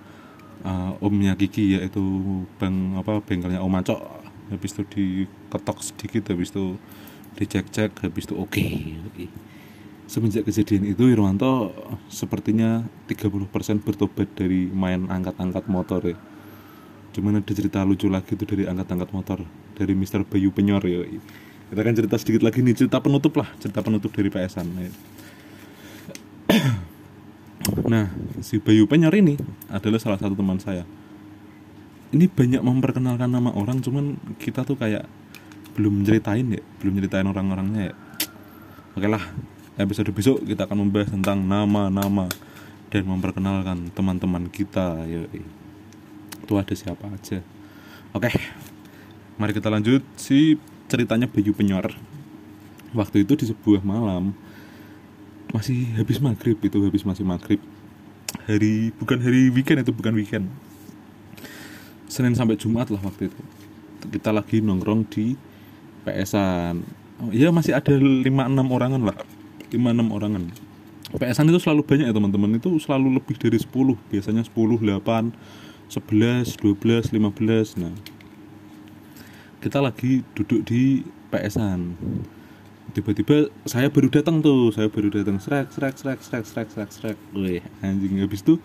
uh, 0.66 0.92
omnya 1.02 1.34
Kiki 1.38 1.78
yaitu 1.78 2.02
bang 2.58 2.98
apa 2.98 3.22
bengkelnya 3.22 3.62
Om 3.62 3.78
Acok 3.82 4.02
habis 4.48 4.72
itu 4.74 4.84
diketok 4.88 5.78
sedikit 5.84 6.32
habis 6.32 6.56
itu 6.56 6.80
dicek-cek 7.38 8.06
habis 8.06 8.26
itu 8.26 8.36
oke. 8.38 8.50
Okay, 8.54 8.98
okay. 9.14 9.30
semenjak 10.08 10.48
kejadian 10.48 10.90
itu 10.90 11.04
Irwanto 11.12 11.76
sepertinya 12.10 12.86
30% 13.12 13.84
bertobat 13.84 14.30
dari 14.34 14.70
main 14.72 15.06
angkat-angkat 15.12 15.68
motor 15.70 16.02
ya 16.06 16.18
cuman 17.16 17.42
ada 17.42 17.52
cerita 17.54 17.82
lucu 17.84 18.12
lagi 18.12 18.36
tuh 18.36 18.48
dari 18.48 18.68
angkat-angkat 18.68 19.10
motor 19.14 19.40
dari 19.78 19.94
Mister 19.94 20.22
Bayu 20.26 20.52
Penyor 20.54 20.84
ya 20.86 21.06
kita 21.68 21.80
akan 21.84 21.96
cerita 21.96 22.16
sedikit 22.16 22.42
lagi 22.48 22.64
nih 22.64 22.76
cerita 22.76 23.04
penutup 23.04 23.36
lah 23.36 23.48
cerita 23.60 23.84
penutup 23.84 24.12
dari 24.16 24.32
PSan 24.32 24.68
ya. 24.78 24.92
nah 27.92 28.08
si 28.40 28.64
Bayu 28.64 28.88
Penyor 28.88 29.12
ini 29.12 29.36
adalah 29.68 30.00
salah 30.00 30.20
satu 30.20 30.36
teman 30.36 30.64
saya. 30.64 30.88
Ini 32.08 32.32
banyak 32.32 32.64
memperkenalkan 32.64 33.28
nama 33.28 33.52
orang 33.52 33.84
cuman 33.84 34.16
kita 34.40 34.64
tuh 34.64 34.80
kayak 34.80 35.04
belum 35.76 36.08
ceritain 36.08 36.48
ya. 36.56 36.64
Belum 36.80 36.96
ceritain 37.04 37.28
orang-orangnya 37.28 37.92
ya. 37.92 37.96
Oke 38.96 39.12
lah 39.12 39.20
episode 39.78 40.10
besok 40.16 40.42
kita 40.42 40.66
akan 40.66 40.88
membahas 40.88 41.12
tentang 41.12 41.44
nama-nama 41.44 42.32
dan 42.88 43.04
memperkenalkan 43.06 43.92
teman-teman 43.92 44.48
kita 44.50 45.04
ya 45.06 45.28
itu 46.48 46.56
ada 46.56 46.72
siapa 46.72 47.12
aja. 47.12 47.44
Oke 48.16 48.32
mari 49.38 49.52
kita 49.52 49.68
lanjut. 49.68 50.00
Si 50.16 50.56
ceritanya 50.88 51.28
Bayu 51.28 51.52
Penyor 51.52 51.92
waktu 52.96 53.28
itu 53.28 53.36
di 53.36 53.46
sebuah 53.52 53.84
malam 53.84 54.32
masih 55.52 55.92
habis 56.00 56.24
maghrib 56.24 56.56
itu 56.64 56.78
habis 56.84 57.04
masih 57.04 57.28
maghrib. 57.28 57.60
Hari 58.48 58.96
bukan 58.96 59.20
hari 59.20 59.52
weekend 59.52 59.84
itu 59.84 59.92
bukan 59.92 60.16
weekend. 60.16 60.48
Senin 62.08 62.32
sampai 62.36 62.56
Jumat 62.56 62.88
lah 62.88 63.04
waktu 63.04 63.28
itu. 63.28 63.42
Kita 64.08 64.32
lagi 64.32 64.64
nongkrong 64.64 65.04
di 65.12 65.36
PSan 66.08 66.80
oh, 67.20 67.32
ya 67.36 67.52
masih 67.52 67.76
ada 67.76 67.92
5-6 67.92 68.24
orangan 68.72 69.02
lah. 69.04 69.18
5-6 69.68 70.16
orangan. 70.16 70.44
PSan 71.08 71.48
itu 71.48 71.60
selalu 71.60 71.84
banyak 71.84 72.08
ya 72.08 72.16
teman-teman. 72.16 72.56
Itu 72.56 72.80
selalu 72.80 73.20
lebih 73.20 73.36
dari 73.36 73.60
10 73.60 73.68
biasanya 74.12 74.44
10, 74.48 74.56
8 74.56 75.67
11, 75.88 76.60
12, 76.60 77.16
15 77.16 77.82
nah. 77.82 77.96
Kita 79.58 79.80
lagi 79.82 80.22
duduk 80.36 80.68
di 80.68 81.04
PSan 81.32 81.96
tiba-tiba 82.96 83.52
saya 83.68 83.92
baru 83.92 84.08
datang 84.08 84.40
tuh 84.40 84.72
saya 84.72 84.88
baru 84.88 85.12
datang 85.12 85.38
srek 85.38 85.70
srek 85.70 85.96
srek 86.00 86.20
srek 86.24 86.46
srek 86.48 86.68
srek 86.72 86.90
srek. 86.90 87.18
Wih 87.36 87.62
anjing. 87.84 88.18
Habis 88.24 88.42
itu 88.42 88.58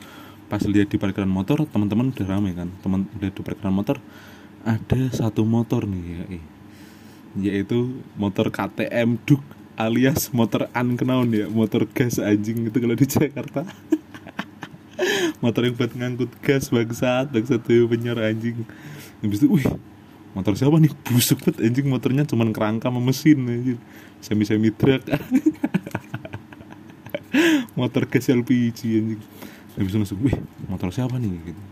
pas 0.47 0.63
lihat 0.63 0.89
di 0.89 0.97
parkiran 0.97 1.29
motor 1.29 1.65
teman-teman 1.69 2.15
udah 2.15 2.27
rame 2.29 2.57
kan? 2.57 2.69
Teman 2.81 3.09
lihat 3.19 3.35
di 3.37 3.43
parkiran 3.43 3.75
motor 3.75 3.99
ada 4.63 5.01
satu 5.11 5.43
motor 5.43 5.85
nih 5.91 6.05
ya 6.07 6.25
yaitu 7.33 8.05
motor 8.21 8.53
KTM 8.53 9.17
Duk 9.25 9.41
alias 9.81 10.31
motor 10.33 10.69
unknown 10.77 11.29
ya. 11.33 11.47
Motor 11.49 11.89
gas 11.91 12.21
anjing 12.21 12.69
itu 12.69 12.77
kalau 12.77 12.97
di 12.97 13.07
Jakarta 13.09 13.65
motor 15.45 15.67
yang 15.67 15.75
buat 15.77 15.93
ngangkut 15.93 16.31
gas 16.45 16.69
bangsat. 16.69 17.33
Bangsat 17.33 17.61
tuh 17.65 17.89
penyer 17.89 18.17
anjing. 18.19 18.65
Habis 19.23 19.39
itu 19.43 19.49
wih 19.49 19.67
motor 20.33 20.57
siapa 20.57 20.77
nih? 20.79 20.93
Busuk 21.11 21.43
banget 21.43 21.65
anjing. 21.65 21.87
Motornya 21.89 22.25
cuman 22.29 22.55
kerangka 22.55 22.91
sama 22.91 23.01
mesin 23.01 23.39
anjing. 23.47 23.81
Semi 24.23 24.45
semi 24.47 24.71
truk. 24.71 25.03
Motor 27.79 28.05
gas 28.07 28.29
LPG 28.29 28.79
anjing. 29.01 29.21
Habis 29.73 29.89
itu 29.89 29.99
langsung 29.99 30.21
wih 30.21 30.37
motor 30.69 30.93
siapa 30.93 31.17
nih? 31.17 31.33
Gitu. 31.33 31.63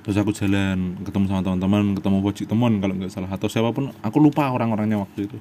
Terus 0.00 0.16
aku 0.16 0.32
jalan 0.32 0.96
ketemu 1.04 1.28
sama 1.28 1.44
teman-teman 1.44 1.92
ketemu 1.92 2.16
pojok 2.24 2.46
teman 2.48 2.72
kalau 2.80 2.94
nggak 2.96 3.12
salah. 3.12 3.28
Atau 3.28 3.52
siapa 3.52 3.68
pun 3.70 3.92
aku 4.00 4.16
lupa 4.16 4.48
orang-orangnya 4.48 5.04
waktu 5.04 5.28
itu. 5.28 5.36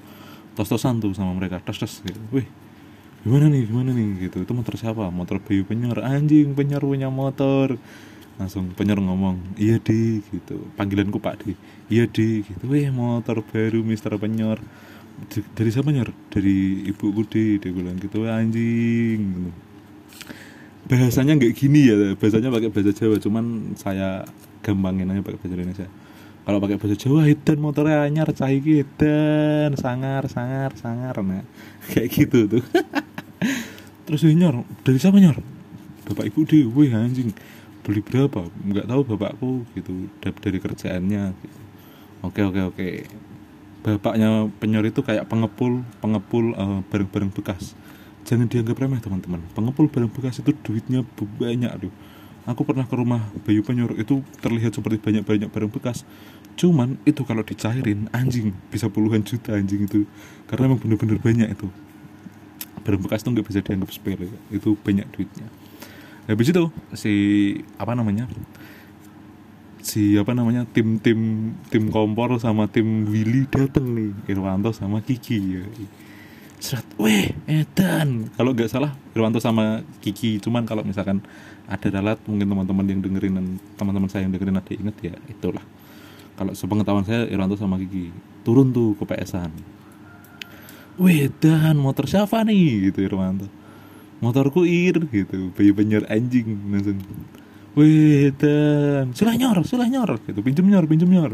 Tos-tosan 0.60 1.00
tuh 1.00 1.16
sama 1.16 1.32
mereka 1.32 1.64
tos-tos 1.64 2.04
gitu. 2.04 2.20
Wih 2.36 2.44
gimana 3.26 3.46
nih 3.52 3.64
gimana 3.68 3.90
nih? 3.92 4.30
Gitu. 4.30 4.38
Itu 4.44 4.52
motor 4.56 4.76
siapa? 4.80 5.08
Motor 5.12 5.44
Bayu 5.44 5.64
Penyor. 5.68 6.00
Anjing 6.04 6.56
Penyor 6.56 6.82
punya 6.84 7.12
motor. 7.12 7.76
Langsung 8.40 8.72
Penyor 8.76 9.04
ngomong 9.04 9.60
iya 9.60 9.78
di 9.80 10.24
gitu. 10.32 10.70
Panggilanku 10.80 11.20
Pak 11.20 11.44
di. 11.44 11.54
Iya 11.92 12.08
di 12.08 12.44
gitu. 12.48 12.64
Weh 12.68 12.88
motor 12.90 13.44
baru 13.44 13.84
Mister 13.84 14.16
Penyor. 14.16 14.64
Dari 15.30 15.70
siapa 15.70 15.92
Penyor? 15.92 16.16
Dari 16.32 16.88
ibuku 16.88 17.22
di 17.28 17.44
dia 17.60 17.72
bilang 17.76 18.00
gitu. 18.00 18.24
Anjing. 18.28 19.20
Gitu. 19.20 19.52
bahasanya 20.90 21.38
nggak 21.38 21.54
gini 21.54 21.86
ya 21.86 21.96
bahasanya 22.18 22.50
pakai 22.50 22.74
bahasa 22.74 22.92
Jawa. 22.98 23.22
Cuman 23.22 23.76
saya 23.78 24.26
gampangin 24.66 25.12
aja 25.12 25.22
pakai 25.22 25.38
bahasa 25.38 25.56
Indonesia 25.56 25.88
kalau 26.50 26.66
pakai 26.66 26.82
bahasa 26.82 26.98
Jawa 26.98 27.30
edan 27.30 27.62
motornya 27.62 28.02
anyar 28.10 28.26
cah 28.34 28.50
iki 28.50 28.82
edan 28.82 29.78
sangar 29.78 30.26
sangar 30.26 30.74
sangar 30.74 31.14
nah. 31.22 31.46
Kayak 31.94 32.10
gitu 32.10 32.50
tuh. 32.50 32.64
Terus 34.10 34.26
nyor 34.34 34.66
dari 34.82 34.98
siapa 34.98 35.22
nyor 35.22 35.38
bapak 36.10 36.26
ibu 36.26 36.42
dewe 36.50 36.90
anjing 36.90 37.38
beli 37.86 38.02
berapa? 38.02 38.50
Nggak 38.66 38.90
tahu 38.90 39.02
bapakku 39.14 39.52
gitu. 39.78 40.10
Da- 40.26 40.34
dari 40.34 40.58
kerjaannya 40.58 41.38
gitu. 41.38 41.60
oke 42.26 42.42
oke 42.42 42.62
oke. 42.74 42.90
Bapaknya 43.86 44.50
penyor 44.58 44.82
itu 44.90 45.06
kayak 45.06 45.30
pengepul 45.30 45.86
pengepul 46.02 46.58
eh, 46.58 46.82
barang-barang 46.90 47.30
bekas. 47.30 47.78
Jangan 48.26 48.50
dianggap 48.50 48.74
remeh 48.74 48.98
teman-teman. 48.98 49.46
Pengepul 49.54 49.86
barang 49.86 50.10
bekas 50.18 50.42
itu 50.42 50.58
duitnya 50.66 51.06
banyak 51.14 51.78
tuh 51.78 51.94
aku 52.50 52.66
pernah 52.66 52.90
ke 52.90 52.96
rumah 52.98 53.22
Bayu 53.46 53.62
Penyor 53.62 53.94
itu 53.94 54.26
terlihat 54.42 54.74
seperti 54.74 54.98
banyak-banyak 54.98 55.54
barang 55.54 55.70
bekas 55.70 56.02
cuman 56.60 57.00
itu 57.08 57.24
kalau 57.24 57.40
dicairin 57.40 58.12
anjing 58.12 58.52
bisa 58.68 58.92
puluhan 58.92 59.24
juta 59.24 59.56
anjing 59.56 59.88
itu. 59.88 60.04
Karena 60.52 60.68
emang 60.68 60.84
bener-bener 60.84 61.16
banyak 61.16 61.48
itu. 61.56 61.72
Barang 62.84 63.00
bekas 63.00 63.24
itu 63.24 63.32
nggak 63.32 63.48
bisa 63.48 63.60
dianggap 63.64 63.90
sepele. 63.96 64.28
Itu 64.52 64.76
banyak 64.76 65.08
duitnya. 65.16 65.48
Habis 66.28 66.52
itu 66.52 66.64
si 66.94 67.14
apa 67.80 67.96
namanya 67.96 68.28
si 69.80 70.20
apa 70.20 70.36
namanya 70.36 70.68
tim 70.70 71.00
tim 71.00 71.52
tim 71.72 71.88
kompor 71.90 72.36
sama 72.44 72.68
tim 72.68 73.08
Willy 73.08 73.48
dateng 73.48 73.96
nih. 73.96 74.12
Irwanto 74.28 74.76
sama 74.76 75.00
Kiki 75.00 75.40
ya. 75.40 75.64
Serat, 76.60 76.84
weh 77.00 77.32
Edan. 77.48 78.36
Kalau 78.36 78.52
nggak 78.52 78.68
salah 78.68 78.92
Irwanto 79.16 79.40
sama 79.40 79.80
Kiki. 80.04 80.44
Cuman 80.44 80.68
kalau 80.68 80.84
misalkan 80.84 81.24
ada 81.72 81.88
dalat 81.88 82.20
mungkin 82.28 82.52
teman-teman 82.52 82.86
yang 82.90 83.00
dengerin 83.00 83.34
dan 83.40 83.48
teman-teman 83.80 84.12
saya 84.12 84.28
yang 84.28 84.36
dengerin 84.36 84.60
ada 84.60 84.74
inget 84.76 84.96
ya 85.00 85.16
itulah 85.30 85.62
kalau 86.40 86.56
sepengetahuan 86.56 87.04
saya 87.04 87.28
Irwanto 87.28 87.60
sama 87.60 87.76
Kiki. 87.76 88.16
Turun 88.48 88.72
tuh 88.72 88.96
ke 88.96 89.04
PS-an. 89.04 89.52
Weh 90.96 91.28
Dan 91.28 91.84
motor 91.84 92.08
siapa 92.08 92.48
nih? 92.48 92.88
Gitu 92.88 93.04
Irwanto 93.04 93.60
motorku 94.20 94.68
ir 94.68 95.00
gitu. 95.10 95.52
Bayi 95.56 95.72
penyer 95.72 96.04
anjing 96.08 96.60
langsung. 96.72 97.00
Weh 97.76 98.32
Dan 98.36 99.16
sulah 99.16 99.36
nyor 99.36 99.64
sulah 99.64 99.88
nyor 99.88 100.20
gitu. 100.28 100.40
Pinjem 100.44 100.68
nyor 100.68 100.86
pinjem 100.86 101.10
nyor. 101.10 101.32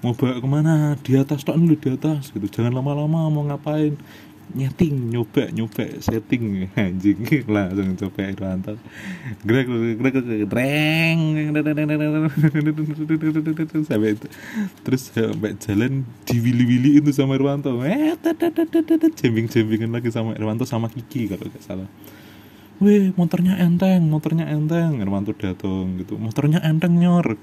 Mau 0.00 0.16
bawa 0.16 0.40
ke 0.40 0.48
mana? 0.48 0.74
Di 0.96 1.12
atas 1.20 1.44
dulu 1.44 1.76
di 1.76 1.88
atas 1.92 2.32
gitu. 2.32 2.48
Jangan 2.48 2.72
lama-lama 2.72 3.28
mau 3.28 3.44
ngapain 3.44 4.00
nyeting 4.54 5.12
nyoba 5.12 5.50
nyoba 5.54 5.84
setting. 6.02 6.68
Anjing 6.78 7.18
langsung 7.46 7.96
coba 7.96 8.30
Irwanto 8.30 8.74
grek 9.46 9.66
grek 9.98 10.14
reng 10.50 11.20
sampai 13.88 14.10
itu. 14.16 14.26
Terus 14.84 15.02
sampai 15.14 15.54
jalan 15.58 16.04
diwili-wili 16.26 16.98
itu 16.98 17.10
sama 17.14 17.38
Irwanto. 17.38 17.78
Eh 17.86 18.18
jembing 19.16 19.46
jembingan 19.46 19.90
lagi 19.94 20.10
sama 20.10 20.34
Irwanto 20.34 20.66
sama 20.66 20.90
Kiki 20.90 21.30
kalau 21.30 21.46
nggak 21.46 21.64
salah. 21.64 21.88
Weh 22.80 23.12
motornya 23.14 23.60
enteng 23.60 24.08
motornya 24.08 24.48
enteng. 24.48 24.98
Irwanto 24.98 25.36
datang 25.36 26.00
gitu. 26.00 26.16
Motornya 26.16 26.64
enteng 26.64 26.96
nyor. 26.96 27.36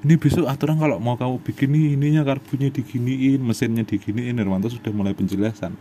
Ini 0.00 0.16
besok 0.16 0.48
aturan 0.48 0.80
kalau 0.80 0.96
mau 0.96 1.20
kamu 1.20 1.44
bikin 1.44 1.76
nih 1.76 1.92
ininya 1.92 2.24
karbunya 2.24 2.72
diginiin 2.72 3.44
mesinnya 3.44 3.84
diginiin. 3.84 4.40
Irwanto 4.40 4.72
sudah 4.72 4.88
mulai 4.96 5.12
penjelasan 5.12 5.76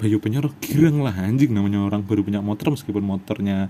Bayu 0.00 0.16
Penyor 0.16 0.48
girang 0.64 1.04
lah 1.04 1.12
anjing 1.12 1.52
namanya 1.52 1.84
orang 1.84 2.00
baru 2.00 2.24
punya 2.24 2.40
motor 2.40 2.72
meskipun 2.72 3.04
motornya 3.04 3.68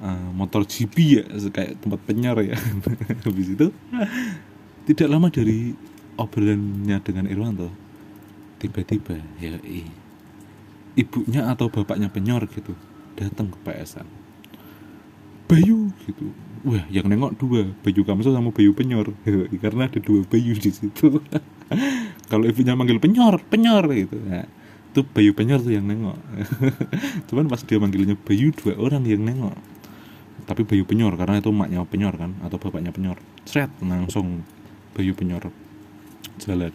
uh, 0.00 0.30
motor 0.32 0.64
GP 0.64 0.96
ya 1.20 1.24
kayak 1.28 1.84
tempat 1.84 2.00
penyor 2.08 2.40
ya. 2.40 2.56
Habis 3.28 3.52
itu 3.52 3.68
tidak 4.88 5.08
lama 5.12 5.28
dari 5.28 5.76
obrolannya 6.16 6.96
dengan 7.04 7.28
Irwanto 7.28 7.68
tiba-tiba 8.60 9.20
ya 9.40 9.56
ibunya 10.96 11.48
atau 11.48 11.72
bapaknya 11.72 12.12
penyor 12.12 12.44
gitu 12.48 12.76
datang 13.16 13.52
ke 13.52 13.58
PSan 13.64 14.04
Bayu 15.50 15.90
gitu. 16.06 16.30
Wah 16.62 16.86
yang 16.92 17.10
nengok 17.10 17.34
dua 17.42 17.66
Bayu 17.82 18.06
Kamso 18.06 18.30
sama 18.30 18.54
Bayu 18.54 18.70
Penyor 18.70 19.10
karena 19.64 19.90
ada 19.90 19.98
dua 19.98 20.22
Bayu 20.22 20.54
di 20.54 20.70
situ. 20.70 21.18
Kalau 22.30 22.46
ibunya 22.46 22.78
manggil 22.78 23.02
penyor 23.02 23.42
penyor 23.50 23.90
gitu. 23.90 24.14
Nah, 24.22 24.46
itu 24.90 25.06
Bayu 25.06 25.30
Penyor 25.38 25.62
tuh 25.62 25.70
yang 25.70 25.86
nengok. 25.86 26.18
Cuman 27.30 27.46
pas 27.46 27.62
dia 27.62 27.78
manggilnya 27.78 28.18
Bayu 28.18 28.50
dua 28.50 28.74
orang 28.74 29.06
yang 29.06 29.22
nengok. 29.22 29.54
Tapi 30.50 30.66
Bayu 30.66 30.82
Penyor 30.82 31.14
karena 31.14 31.38
itu 31.38 31.54
maknya 31.54 31.86
Penyor 31.86 32.18
kan 32.18 32.34
atau 32.42 32.58
bapaknya 32.58 32.90
Penyor 32.90 33.22
seret 33.46 33.70
langsung 33.78 34.42
Bayu 34.98 35.14
Penyor 35.14 35.54
jalan. 36.42 36.74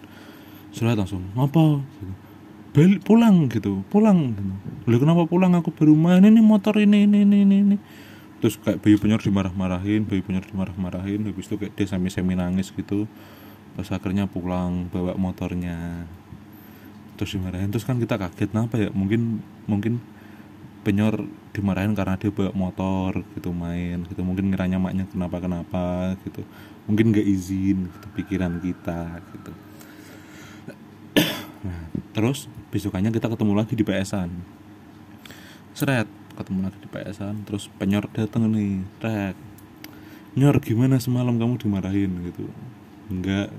Seret 0.72 0.95
langsung 0.95 1.28
apa? 1.36 1.84
Gitu. 1.84 2.13
balik 2.76 3.07
pulang 3.07 3.51
gitu. 3.51 3.84
Pulang 3.91 4.36
gitu. 4.36 4.95
Kenapa 4.99 5.28
pulang? 5.28 5.51
Aku 5.59 5.76
baru 5.76 5.95
main 5.95 6.24
ini 6.24 6.39
motor 6.39 6.80
ini 6.80 7.07
ini 7.07 7.24
ini 7.28 7.43
ini, 7.43 7.57
ini. 7.68 7.78
terus 8.39 8.55
kayak 8.59 8.80
Bayu 8.80 8.95
Penyor 8.95 9.20
dimarah-marahin 9.20 10.07
Bayu 10.07 10.24
Penyor 10.24 10.47
dimarah-marahin. 10.47 11.28
Habis 11.28 11.51
itu 11.51 11.55
kayak 11.59 11.76
dia 11.76 11.88
semi-semi 11.88 12.36
nangis 12.39 12.72
gitu. 12.72 13.11
Terus 13.76 13.91
akhirnya 13.91 14.32
pulang 14.32 14.88
bawa 14.88 15.20
motornya 15.20 16.07
terus 17.16 17.36
dimarahin. 17.36 17.72
Terus 17.72 17.88
kan 17.88 17.97
kita 17.97 18.20
kaget 18.20 18.51
kenapa 18.51 18.76
ya? 18.78 18.89
Mungkin 18.91 19.41
mungkin 19.66 20.03
penyor 20.86 21.26
dimarahin 21.49 21.97
karena 21.97 22.13
dia 22.20 22.30
bawa 22.30 22.53
motor 22.53 23.26
gitu 23.34 23.49
main 23.49 24.05
gitu. 24.05 24.22
Mungkin 24.22 24.53
ngiranya 24.53 24.78
maknya 24.78 25.09
kenapa 25.09 25.41
kenapa 25.41 26.13
gitu. 26.28 26.45
Mungkin 26.86 27.16
nggak 27.16 27.26
izin 27.26 27.89
gitu 27.89 28.07
pikiran 28.13 28.61
kita 28.61 29.20
gitu. 29.34 29.51
Nah 31.66 31.89
terus 32.13 32.45
besokannya 32.70 33.09
kita 33.09 33.26
ketemu 33.26 33.53
lagi 33.57 33.74
di 33.74 33.82
PSan. 33.82 34.30
Seret 35.74 36.05
ketemu 36.38 36.70
lagi 36.70 36.78
di 36.78 36.89
PSan 36.91 37.47
terus 37.47 37.72
penyor 37.82 38.05
dateng 38.13 38.51
nih 38.53 38.86
rek 39.01 39.36
nyor 40.36 40.59
gimana 40.61 41.01
semalam 41.01 41.41
kamu 41.41 41.57
dimarahin? 41.57 42.11
Gitu. 42.30 42.45
Enggak 43.09 43.49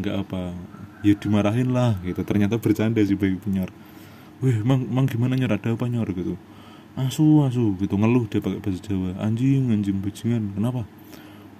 enggak 0.00 0.24
apa 0.24 0.56
ya 1.04 1.14
dimarahin 1.16 1.72
lah 1.72 1.98
gitu. 2.04 2.22
Ternyata 2.22 2.60
bercanda 2.60 3.02
sih 3.04 3.18
bayi 3.18 3.36
penyor 3.36 3.72
wih 4.44 4.60
emang 4.60 4.84
emang 4.84 5.06
gimana 5.08 5.32
nyor 5.36 5.56
ada 5.56 5.72
apa 5.72 5.88
nyor? 5.88 6.08
gitu. 6.12 6.36
Asu 6.96 7.44
asu 7.44 7.76
gitu. 7.80 7.94
Ngeluh 7.96 8.28
dia 8.28 8.40
pakai 8.40 8.60
bahasa 8.60 8.80
Jawa. 8.84 9.16
Anjing 9.20 9.72
anjing 9.72 9.96
bajingan 10.00 10.52
kenapa? 10.56 10.84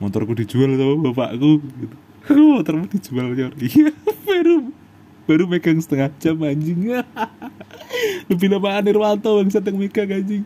Motorku 0.01 0.37
dijual 0.37 0.77
sama 0.77 0.95
bapakku 1.13 1.61
gitu. 1.61 1.97
Motormu 2.37 2.85
dijual 2.89 3.33
nyor. 3.33 3.53
Iya 3.65 3.93
baru 4.27 4.57
baru 5.27 5.45
megang 5.49 5.81
setengah 5.81 6.13
jam 6.21 6.37
anjing. 6.45 7.01
Lebih 8.29 8.49
lama 8.53 8.83
Irwanto 8.85 9.41
bang 9.41 9.49
yang 9.49 9.77
megang 9.77 10.11
anjing? 10.13 10.45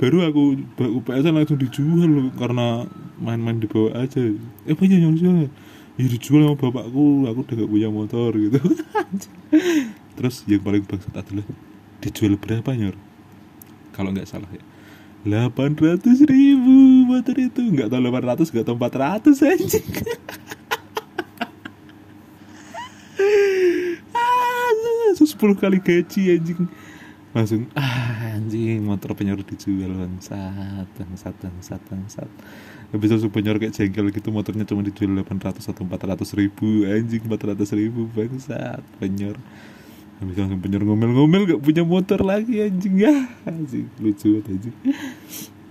Baru 0.00 0.24
aku 0.24 0.42
UPS 0.80 1.24
langsung 1.30 1.60
dijual 1.60 2.32
karena 2.34 2.88
main-main 3.20 3.60
di 3.60 3.68
bawah 3.68 3.92
aja. 4.02 4.24
Eh 4.64 4.74
punya 4.74 4.96
nyor 4.98 5.14
jual 5.20 5.48
ya 5.96 6.06
dijual 6.08 6.42
sama 6.44 6.56
bapakku. 6.56 7.28
Aku 7.28 7.38
udah 7.44 7.54
gak 7.60 7.70
punya 7.70 7.88
motor 7.92 8.30
gitu. 8.36 8.60
Terus 10.16 10.44
yang 10.48 10.62
paling 10.62 10.84
bangsat 10.84 11.14
adalah 11.16 11.46
dijual 12.00 12.36
berapa 12.36 12.70
nyor? 12.76 12.96
Kalau 13.92 14.12
nggak 14.12 14.28
salah 14.28 14.48
ya. 14.52 14.64
800 15.22 16.02
ribu 16.26 17.06
motor 17.06 17.36
itu. 17.38 17.60
Nggak 17.62 17.88
tahu 17.92 18.00
800 18.00 18.52
nggak 18.52 18.66
tahu 18.66 18.76
400 18.76 19.50
anjing. 19.52 19.88
Ah, 24.12 25.14
10 25.14 25.38
kali 25.38 25.78
gaji 25.78 26.22
anjing 26.34 26.66
langsung. 27.32 27.68
Ah 27.76 28.36
anjing 28.36 28.84
motor 28.84 29.16
penyor 29.16 29.40
dijual 29.40 29.92
bangsat 29.92 30.88
bangsat 30.96 31.34
bangsat 31.40 31.80
bangsat. 31.88 32.30
Habis 32.92 33.08
itu 33.16 33.28
penyor 33.32 33.56
kayak 33.56 33.72
jengkel 33.72 34.12
gitu 34.12 34.28
motornya 34.28 34.68
cuma 34.68 34.84
dijual 34.84 35.16
800 35.24 35.64
atau 35.64 35.82
400 35.84 36.38
ribu. 36.40 36.84
Anjing 36.84 37.24
400 37.24 37.78
ribu 37.78 38.08
bangsat 38.12 38.84
penyor 39.00 39.36
habis 40.22 40.38
langsung 40.38 40.62
penyor 40.62 40.86
ngomel-ngomel 40.86 41.50
gak 41.50 41.62
punya 41.66 41.82
motor 41.82 42.22
lagi 42.22 42.62
anjing. 42.62 42.94
Ya 43.00 43.14
anjing 43.48 43.88
lucu 43.98 44.44
anjing. 44.44 44.76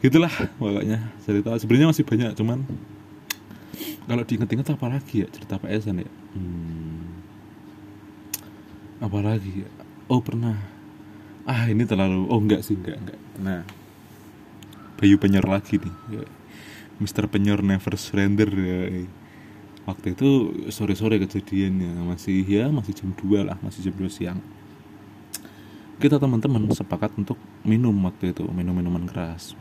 Gitulah 0.02 0.34
pokoknya. 0.58 1.14
Cerita 1.22 1.56
sebenarnya 1.62 1.88
masih 1.94 2.06
banyak 2.06 2.34
cuman 2.34 2.66
kalau 4.10 4.28
diinget-inget 4.28 4.68
apa 4.76 4.88
lagi 4.92 5.24
ya 5.24 5.28
cerita 5.32 5.56
PSN 5.62 6.04
ya? 6.04 6.12
Hmm, 6.36 7.22
apa 9.00 9.20
lagi 9.24 9.64
ya? 9.64 9.70
Oh 10.12 10.20
pernah 10.20 10.71
ah 11.46 11.66
ini 11.70 11.84
terlalu 11.86 12.30
oh 12.30 12.40
enggak 12.40 12.62
sih 12.62 12.78
enggak 12.78 12.98
enggak. 13.02 13.20
Nah 13.42 13.62
Bayu 15.02 15.18
penyor 15.18 15.50
lagi 15.50 15.82
nih. 15.82 15.96
Ya. 16.14 16.26
Mister 17.02 17.26
penyor 17.26 17.66
never 17.66 17.98
surrender 17.98 18.46
ya. 18.54 19.10
waktu 19.82 20.14
itu 20.14 20.30
sore-sore 20.70 21.18
kejadiannya 21.18 22.06
masih 22.06 22.46
ya 22.46 22.70
masih 22.70 22.94
jam 22.94 23.10
2 23.18 23.50
lah 23.50 23.58
masih 23.66 23.90
jam 23.90 23.98
2 23.98 24.06
siang. 24.14 24.40
Kita 25.98 26.22
teman-teman 26.22 26.70
sepakat 26.70 27.18
untuk 27.18 27.38
minum 27.66 27.94
waktu 28.06 28.34
itu 28.34 28.46
minum 28.54 28.78
minuman 28.78 29.10
keras. 29.10 29.58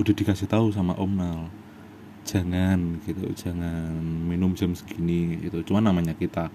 Udah 0.00 0.16
dikasih 0.16 0.48
tahu 0.48 0.72
sama 0.72 0.96
Om 0.96 1.12
Nal 1.12 1.40
jangan 2.24 3.04
gitu 3.04 3.28
jangan 3.36 3.92
minum 4.00 4.56
jam 4.56 4.72
segini 4.72 5.44
gitu. 5.44 5.60
Cuma 5.60 5.84
namanya 5.84 6.16
kita 6.16 6.48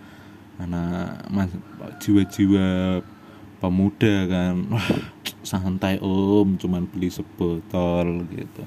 anak 0.58 1.30
jiwa-jiwa 2.02 3.00
pemuda 3.60 4.16
kan 4.26 4.56
wah 4.72 4.90
santai 5.44 6.00
om 6.00 6.56
cuman 6.56 6.88
beli 6.88 7.12
sebotol 7.12 8.24
gitu. 8.32 8.64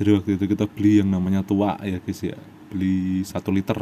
Jadi 0.00 0.10
waktu 0.16 0.30
itu 0.40 0.44
kita 0.48 0.64
beli 0.64 1.04
yang 1.04 1.12
namanya 1.12 1.44
tua 1.44 1.76
ya 1.84 2.00
guys 2.00 2.20
ya. 2.24 2.38
Beli 2.70 3.24
satu 3.26 3.50
liter 3.50 3.76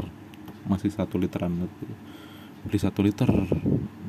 masih 0.69 0.91
satu 0.93 1.17
literan 1.17 1.55
gitu 1.65 1.95
beli 2.69 2.79
satu 2.79 3.01
liter 3.01 3.31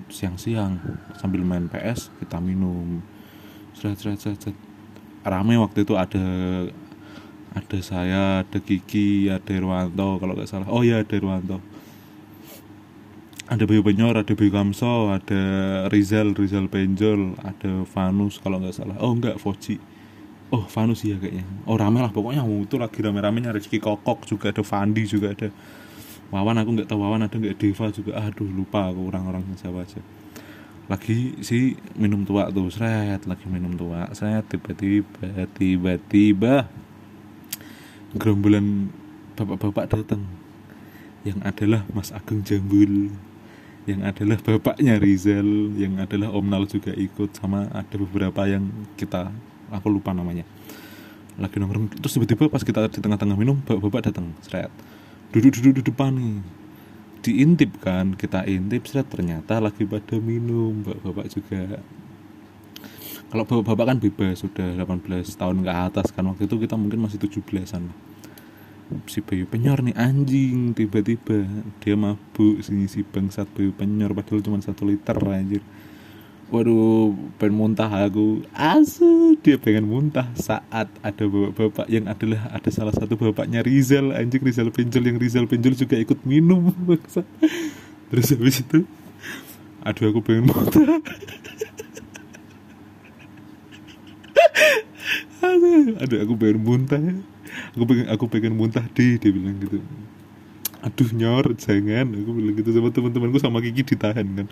siang-siang 0.10 0.82
sambil 1.16 1.46
main 1.46 1.70
PS 1.70 2.10
kita 2.18 2.42
minum. 2.42 3.00
Seret 3.78 3.96
seret 4.02 4.20
seret, 4.20 4.58
rame 5.22 5.56
waktu 5.62 5.86
itu 5.86 5.94
ada 5.96 6.26
ada 7.54 7.78
saya 7.80 8.24
ada 8.44 8.60
Kiki 8.60 9.30
ada 9.30 9.48
Irwanto 9.54 10.18
kalau 10.18 10.34
nggak 10.34 10.50
salah. 10.50 10.68
Oh 10.68 10.82
ya 10.82 11.00
ada 11.00 11.14
Irwanto 11.14 11.62
ada 13.50 13.66
Bayu 13.66 13.82
Penyor 13.82 14.14
ada 14.14 14.34
Bayu 14.38 14.54
Kamso 14.54 15.10
ada 15.10 15.42
Rizal 15.90 16.38
Rizal 16.38 16.70
Penjol 16.70 17.34
ada 17.42 17.82
Vanus 17.90 18.38
kalau 18.38 18.62
nggak 18.62 18.78
salah. 18.78 18.98
Oh 19.02 19.18
enggak 19.18 19.42
Foci 19.42 19.82
oh 20.54 20.66
Vanus 20.70 21.02
ya 21.02 21.18
kayaknya. 21.18 21.46
Oh 21.66 21.78
rame 21.78 22.02
lah. 22.02 22.14
Pokoknya 22.14 22.46
itu 22.46 22.78
lagi 22.78 23.00
rame-ramenya. 23.02 23.54
Rizky 23.54 23.82
Kokok 23.82 24.30
juga 24.30 24.54
ada 24.54 24.62
Fandi 24.62 25.06
juga 25.10 25.34
ada. 25.34 25.50
Wawan 26.30 26.62
aku 26.62 26.70
nggak 26.78 26.88
tahu 26.90 27.00
Wawan 27.02 27.26
ada 27.26 27.36
nggak 27.38 27.58
Deva 27.58 27.90
juga. 27.90 28.12
Aduh 28.22 28.50
lupa 28.50 28.94
aku 28.94 29.10
orang-orang 29.10 29.46
siapa 29.58 29.82
aja 29.82 30.02
lagi 30.90 31.38
si 31.46 31.78
minum 32.02 32.26
tua 32.26 32.50
tuh 32.50 32.74
seret 32.74 33.22
lagi 33.30 33.46
minum 33.46 33.78
tua 33.78 34.10
saya 34.18 34.42
tiba-tiba 34.42 35.46
tiba-tiba 35.54 36.66
gerombolan 38.18 38.90
bapak-bapak 39.38 39.86
datang 39.86 40.26
yang 41.22 41.38
adalah 41.46 41.86
Mas 41.94 42.10
Agung 42.10 42.42
Jambul 42.42 43.14
yang 43.90 44.06
adalah 44.06 44.38
bapaknya 44.38 45.02
Rizal 45.02 45.74
yang 45.74 45.98
adalah 45.98 46.30
Om 46.30 46.46
Nal 46.46 46.70
juga 46.70 46.94
ikut 46.94 47.34
sama 47.34 47.66
ada 47.74 47.96
beberapa 47.98 48.46
yang 48.46 48.70
kita 48.94 49.34
aku 49.74 49.90
lupa 49.90 50.14
namanya. 50.14 50.46
Lagi 51.42 51.58
nongkrong 51.58 51.98
terus 51.98 52.14
tiba-tiba 52.14 52.54
pas 52.54 52.62
kita 52.62 52.86
di 52.94 53.02
tengah-tengah 53.02 53.34
minum 53.34 53.58
bapak-bapak 53.66 54.14
datang 54.14 54.30
seret. 54.46 54.70
Duduk-duduk 55.34 55.82
di 55.82 55.84
depan 55.90 56.14
nih. 56.14 56.38
Diintip 57.20 57.82
kan 57.82 58.14
kita 58.14 58.46
intip 58.46 58.86
seret. 58.86 59.10
Ternyata 59.10 59.58
lagi 59.58 59.82
pada 59.90 60.22
minum 60.22 60.86
bapak-bapak 60.86 61.26
juga. 61.34 61.82
Kalau 63.30 63.44
bapak-bapak 63.46 63.86
kan 63.90 63.98
bebas 63.98 64.36
sudah 64.42 64.70
18 64.78 65.26
tahun 65.34 65.58
ke 65.66 65.72
atas 65.74 66.08
kan 66.14 66.26
waktu 66.30 66.46
itu 66.46 66.56
kita 66.62 66.78
mungkin 66.78 67.06
masih 67.06 67.22
17-an 67.22 68.09
si 69.06 69.22
Bayu 69.22 69.46
Penyor 69.46 69.86
nih 69.86 69.94
anjing 69.94 70.74
tiba-tiba 70.74 71.46
dia 71.82 71.94
mabuk 71.94 72.62
si 72.66 72.90
si 72.90 73.06
bangsat 73.06 73.46
Bayu 73.54 73.70
Penyor 73.74 74.14
padahal 74.18 74.42
cuma 74.42 74.58
satu 74.62 74.90
liter 74.90 75.18
anjir. 75.30 75.62
Waduh 76.50 77.14
pengen 77.38 77.54
muntah 77.62 77.86
aku. 77.86 78.42
Asu 78.58 79.38
dia 79.46 79.62
pengen 79.62 79.86
muntah 79.86 80.26
saat 80.34 80.90
ada 81.06 81.26
bapak-bapak 81.30 81.86
yang 81.86 82.10
adalah 82.10 82.50
ada 82.50 82.70
salah 82.74 82.94
satu 82.94 83.14
bapaknya 83.14 83.62
Rizal 83.62 84.10
anjing 84.18 84.42
Rizal 84.42 84.74
Penjol 84.74 85.14
yang 85.14 85.18
Rizal 85.22 85.46
Penjol 85.46 85.78
juga 85.78 85.94
ikut 86.02 86.26
minum 86.26 86.74
bangsa 86.90 87.22
terus 88.10 88.34
habis 88.34 88.66
itu 88.66 88.90
aduh 89.86 90.10
aku 90.10 90.20
pengen 90.26 90.50
muntah. 90.50 90.82
Aduh, 95.40 95.96
aduh 96.04 96.20
aku 96.20 96.34
pengen 96.36 96.60
muntah 96.62 97.00
aku 97.76 97.84
pengen 97.86 98.06
aku 98.10 98.26
pengen 98.30 98.54
muntah 98.56 98.86
deh 98.96 99.18
dia 99.18 99.32
bilang 99.32 99.58
gitu. 99.60 99.80
Aduh 100.80 101.10
nyor 101.12 101.56
jangan. 101.60 102.08
Aku 102.16 102.32
bilang 102.36 102.56
gitu 102.56 102.70
sama 102.72 102.90
teman-temanku 102.94 103.40
sama 103.40 103.60
Kiki 103.60 103.84
ditahan 103.84 104.26
kan. 104.26 104.48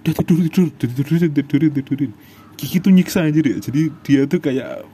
Udah 0.00 0.12
tidur 0.24 0.38
tidur 0.48 0.68
tidurin 0.80 1.30
tidurin 1.32 1.72
tidurin. 1.72 2.12
Kiki 2.56 2.78
tuh 2.82 2.92
nyiksa 2.92 3.24
aja 3.24 3.38
deh 3.40 3.56
jadi 3.60 3.80
dia 4.04 4.20
tuh 4.28 4.40
kayak 4.40 4.84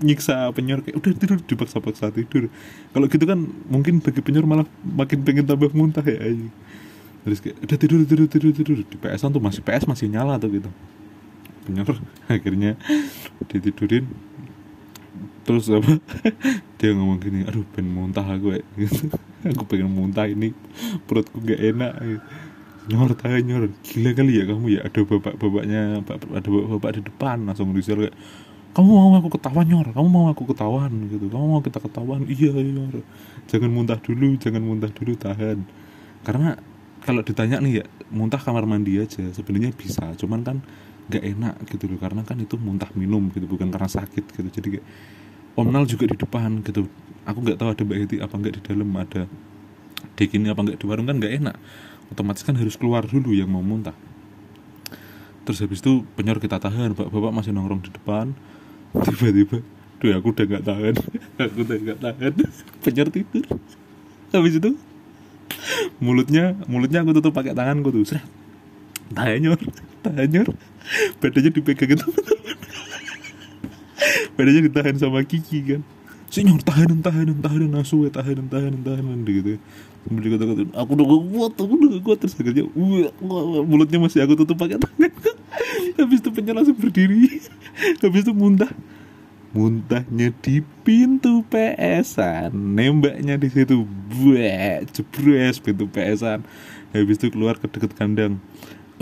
nyiksa 0.00 0.48
penyor 0.56 0.80
kayak 0.80 0.96
udah 0.96 1.12
tidur 1.16 1.38
dipaksa-paksa 1.44 2.12
tidur. 2.12 2.48
Kalau 2.92 3.06
gitu 3.08 3.24
kan 3.28 3.38
mungkin 3.68 4.00
bagi 4.00 4.20
penyor 4.24 4.44
malah 4.48 4.64
makin 4.84 5.20
pengen 5.24 5.44
tambah 5.44 5.72
muntah 5.76 6.04
ya 6.04 6.20
aja 6.20 6.48
terus 7.22 7.38
kayak 7.38 7.56
udah 7.62 7.76
tidur 7.78 7.98
tidur 8.02 8.26
tidur 8.26 8.50
tidur. 8.50 8.78
Di 8.82 8.96
PS 8.98 9.22
tuh 9.30 9.42
masih 9.42 9.62
PS 9.62 9.84
masih 9.86 10.06
nyala 10.10 10.38
tuh 10.42 10.50
gitu. 10.50 10.70
Penyor 11.66 11.98
akhirnya 12.32 12.74
ditidurin. 13.50 14.06
Terus 15.42 15.66
apa 15.70 15.98
dia 16.82 16.98
ngomong 16.98 17.22
gini 17.22 17.46
aduh 17.46 17.62
pengen 17.70 17.94
muntah 17.94 18.26
aku 18.26 18.58
ya 18.58 18.60
aku 19.54 19.62
pengen 19.70 19.94
muntah 19.94 20.26
ini 20.26 20.50
perutku 21.06 21.38
gak 21.38 21.62
enak. 21.62 21.94
Nyor 22.90 23.14
tahu 23.14 23.38
nyor 23.46 23.70
gila 23.86 24.10
kali 24.10 24.42
ya 24.42 24.44
kamu 24.50 24.66
ya 24.74 24.80
ada 24.82 25.00
bapak 25.06 25.38
bapaknya 25.38 26.02
ada 26.02 26.48
bapak 26.50 26.68
bapak 26.74 26.90
di 26.98 27.02
depan 27.06 27.46
langsung 27.46 27.70
Rizal 27.70 28.02
kayak 28.02 28.14
kamu 28.72 28.88
mau 28.88 29.12
aku 29.20 29.28
ketahuan 29.36 29.68
nyor? 29.68 29.86
Kamu 29.92 30.08
mau 30.08 30.26
aku 30.32 30.48
ketahuan? 30.48 30.90
Gitu. 31.12 31.28
Kamu 31.28 31.44
mau 31.44 31.60
kita 31.60 31.78
ketahuan? 31.78 32.24
Iya 32.24 32.56
nyor. 32.56 33.04
Jangan 33.46 33.70
muntah 33.70 34.00
dulu 34.00 34.34
jangan 34.40 34.64
muntah 34.64 34.90
dulu 34.90 35.12
tahan. 35.14 35.62
Karena 36.26 36.58
kalau 37.04 37.22
ditanya 37.22 37.60
nih 37.60 37.72
ya 37.78 37.84
muntah 38.10 38.40
kamar 38.40 38.64
mandi 38.64 38.96
aja 38.96 39.22
sebenarnya 39.30 39.76
bisa 39.76 40.16
cuman 40.16 40.40
kan 40.42 40.56
gak 41.06 41.20
enak 41.20 41.54
gitu 41.68 41.86
loh. 41.86 42.00
Karena 42.00 42.26
kan 42.26 42.40
itu 42.40 42.56
muntah 42.58 42.88
minum 42.98 43.30
gitu 43.30 43.44
bukan 43.44 43.70
karena 43.70 43.86
sakit 43.86 44.24
gitu. 44.34 44.48
Jadi 44.48 44.68
kayak 44.80 44.86
Om 45.52 45.68
Nal 45.68 45.84
juga 45.84 46.08
di 46.08 46.16
depan 46.16 46.64
gitu. 46.64 46.88
Aku 47.28 47.44
nggak 47.44 47.60
tahu 47.60 47.68
ada 47.70 47.82
Mbak 47.84 48.18
apa 48.24 48.34
nggak 48.34 48.52
di 48.58 48.62
dalam 48.64 48.88
ada 48.96 49.22
Dek 50.16 50.34
ini 50.36 50.50
apa 50.50 50.60
nggak 50.60 50.78
di 50.80 50.84
warung 50.88 51.06
kan 51.08 51.16
nggak 51.20 51.32
enak. 51.40 51.56
Otomatis 52.12 52.44
kan 52.44 52.56
harus 52.56 52.76
keluar 52.76 53.04
dulu 53.04 53.32
yang 53.32 53.48
mau 53.48 53.64
muntah. 53.64 53.96
Terus 55.42 55.58
habis 55.64 55.80
itu 55.80 56.04
penyor 56.14 56.38
kita 56.38 56.60
tahan 56.60 56.92
bapak 56.94 57.10
bapak 57.10 57.32
masih 57.32 57.52
nongkrong 57.52 57.84
di 57.84 57.90
depan. 57.92 58.36
Tiba-tiba 59.06 59.64
tuh 60.02 60.10
aku 60.12 60.28
udah 60.34 60.44
nggak 60.48 60.64
tahan. 60.66 60.94
Aku 61.42 61.58
udah 61.64 61.78
nggak 61.78 61.98
tahan. 62.02 62.32
Penyor 62.84 63.06
tidur. 63.08 63.46
Habis 64.32 64.58
itu 64.58 64.70
mulutnya 66.02 66.58
mulutnya 66.66 67.04
aku 67.06 67.14
tutup 67.14 67.36
pakai 67.36 67.54
tanganku 67.54 67.94
tuh 67.94 68.02
seret 68.08 68.26
tahan 69.12 69.38
nyor. 69.44 69.60
Tahan 70.02 70.28
nyor. 70.32 70.48
Badannya 71.22 71.50
dipegang 71.54 71.94
teman-teman 71.94 72.36
badannya 74.36 74.62
ditahan 74.68 74.96
sama 74.98 75.22
Kiki 75.26 75.58
kan? 75.64 75.80
Senyor 76.32 76.64
tahanan 76.64 77.04
tahanan 77.04 77.38
tahanan 77.44 77.76
asu 77.84 78.08
ya 78.08 78.10
tahanan 78.10 78.48
tahanan 78.48 78.80
tahanan 78.80 79.20
gitu 79.28 79.60
sambil 80.02 80.34
kata 80.34 80.44
kata 80.48 80.62
aku 80.74 80.90
udah 80.98 81.06
gak 81.06 81.22
kuat 81.30 81.52
aku 81.54 81.72
udah 81.78 81.88
gak 81.92 82.02
kuat. 82.02 82.18
Terus 82.24 82.34
akhirnya 82.34 82.64
mulutnya 83.68 83.98
masih 84.02 84.20
aku 84.24 84.34
tutup 84.34 84.56
pakai 84.58 84.78
tangan. 84.80 85.12
Habis 86.00 86.18
itu 86.24 86.30
penyen 86.34 86.54
langsung 86.58 86.76
berdiri. 86.76 87.38
Habis 88.02 88.26
itu 88.26 88.32
muntah. 88.34 88.72
Muntahnya 89.52 90.32
di 90.40 90.64
pintu 90.82 91.44
PSan. 91.46 92.50
Nembaknya 92.50 93.36
di 93.36 93.52
situ. 93.52 93.84
Buat 93.84 94.90
jebres 94.90 95.60
pintu 95.60 95.86
PSan. 95.86 96.42
Habis 96.96 97.16
itu 97.20 97.28
keluar 97.30 97.60
ke 97.60 97.68
deket 97.68 97.92
kandang 97.94 98.40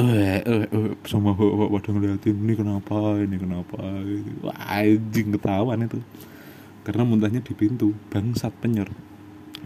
eh 0.00 0.40
eh 0.40 0.64
eh. 0.72 0.90
Sama 1.04 1.36
bapak 1.36 1.68
pada 1.68 1.88
ngeliatin 1.92 2.36
ini 2.40 2.54
kenapa? 2.56 3.20
Ini 3.20 3.36
kenapa? 3.36 3.80
Gitu. 4.04 4.30
wah 4.40 4.58
anjing 4.80 5.28
ketahuan 5.36 5.84
itu. 5.84 5.98
Karena 6.82 7.02
muntahnya 7.04 7.44
di 7.44 7.52
pintu 7.52 7.92
bangsat 8.08 8.56
penyer. 8.58 8.88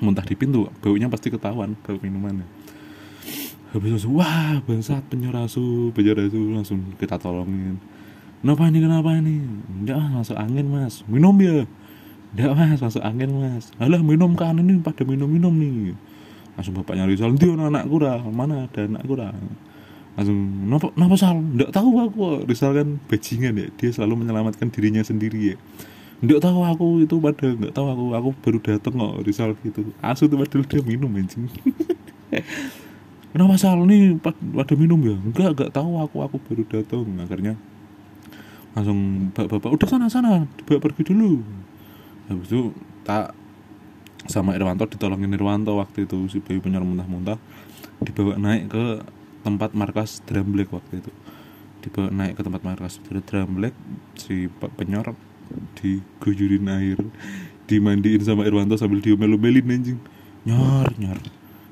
Muntah 0.02 0.26
di 0.26 0.34
pintu 0.34 0.66
baunya 0.82 1.06
pasti 1.06 1.30
ketahuan 1.30 1.78
bau 1.86 1.96
minumannya 2.02 2.64
habis 3.74 4.06
itu 4.06 4.08
wah 4.14 4.62
bangsat 4.62 5.02
penyer 5.10 5.34
asu 5.34 5.90
penyer 5.90 6.14
asu. 6.14 6.54
Langsung 6.54 6.94
kita 6.94 7.18
tolongin. 7.18 7.82
Kenapa 8.38 8.70
ini 8.70 8.78
kenapa 8.78 9.10
ini? 9.18 9.42
Enggak 9.82 9.98
masuk 10.14 10.38
angin 10.38 10.66
mas. 10.70 11.02
Minum 11.10 11.34
ya? 11.42 11.66
Enggak 12.32 12.52
mas 12.54 12.78
masuk 12.78 13.02
angin 13.02 13.30
mas. 13.34 13.74
Alah 13.82 13.98
minum 13.98 14.38
kan 14.38 14.54
ini 14.62 14.78
pada 14.78 15.02
minum-minum 15.02 15.50
nih. 15.50 15.98
Langsung 16.54 16.78
bapaknya 16.78 17.10
Rizal 17.10 17.34
dia 17.34 17.50
anakku 17.50 17.98
dah 17.98 18.22
mana 18.30 18.70
ada 18.70 18.86
anakku 18.86 19.18
dah 19.18 19.34
langsung 20.14 20.38
napa 20.70 20.88
napa 20.94 21.14
sal? 21.18 21.36
Nggak 21.38 21.70
tahu 21.74 21.90
aku 21.98 22.18
Rizal 22.46 22.72
kan 22.74 22.88
bajingan 23.10 23.54
ya. 23.58 23.66
Dia 23.74 23.90
selalu 23.90 24.24
menyelamatkan 24.24 24.70
dirinya 24.70 25.02
sendiri 25.02 25.54
ya. 25.54 25.56
Nggak 26.22 26.40
tahu 26.40 26.60
aku 26.62 26.86
itu 27.02 27.16
pada 27.18 27.46
nggak 27.50 27.74
tahu 27.74 27.86
aku. 27.90 28.04
Aku 28.14 28.28
baru 28.40 28.58
dateng 28.62 28.94
kok 28.94 29.14
Rizal 29.26 29.50
gitu. 29.66 29.90
Asu 29.98 30.30
tuh 30.30 30.38
padahal 30.38 30.62
dia 30.66 30.80
minum 30.86 31.10
anjing. 31.14 31.50
Kenapa 33.34 33.58
sal? 33.58 33.82
Nih 33.82 34.14
pada 34.22 34.74
minum 34.78 35.02
ya? 35.02 35.18
Enggak 35.18 35.50
nggak 35.58 35.70
tahu 35.74 35.98
aku. 35.98 36.16
Aku 36.22 36.36
baru 36.46 36.62
dateng. 36.70 37.06
Akhirnya 37.18 37.54
langsung 38.74 39.30
bapak-bapak 39.34 39.70
udah 39.74 39.88
sana 39.90 40.06
sana. 40.06 40.46
Bapak 40.66 40.94
pergi 40.94 41.10
dulu. 41.10 41.42
Habis 42.30 42.48
itu 42.48 42.70
tak 43.02 43.34
sama 44.24 44.56
Irwanto 44.56 44.88
ditolongin 44.88 45.36
Irwanto 45.36 45.76
waktu 45.76 46.08
itu 46.08 46.16
si 46.32 46.40
bayi 46.40 46.56
penyer 46.60 46.80
muntah-muntah 46.80 47.36
dibawa 48.00 48.40
naik 48.40 48.72
ke 48.72 48.84
tempat 49.44 49.76
markas 49.76 50.24
drum 50.24 50.56
black 50.56 50.72
waktu 50.72 51.04
itu. 51.04 51.12
Dibawa 51.84 52.08
naik 52.08 52.40
ke 52.40 52.42
tempat 52.42 52.64
markas 52.64 52.96
Dramblek 53.04 53.76
si 54.16 54.48
penyor 54.48 55.12
diguyurin 55.76 56.64
air 56.72 56.96
dimandiin 57.68 58.24
sama 58.24 58.48
Irwanto 58.48 58.80
sambil 58.80 59.04
diomel-omelin 59.04 59.68
anjing. 59.68 60.00
Nyor 60.48 60.96
nyor. 60.96 61.20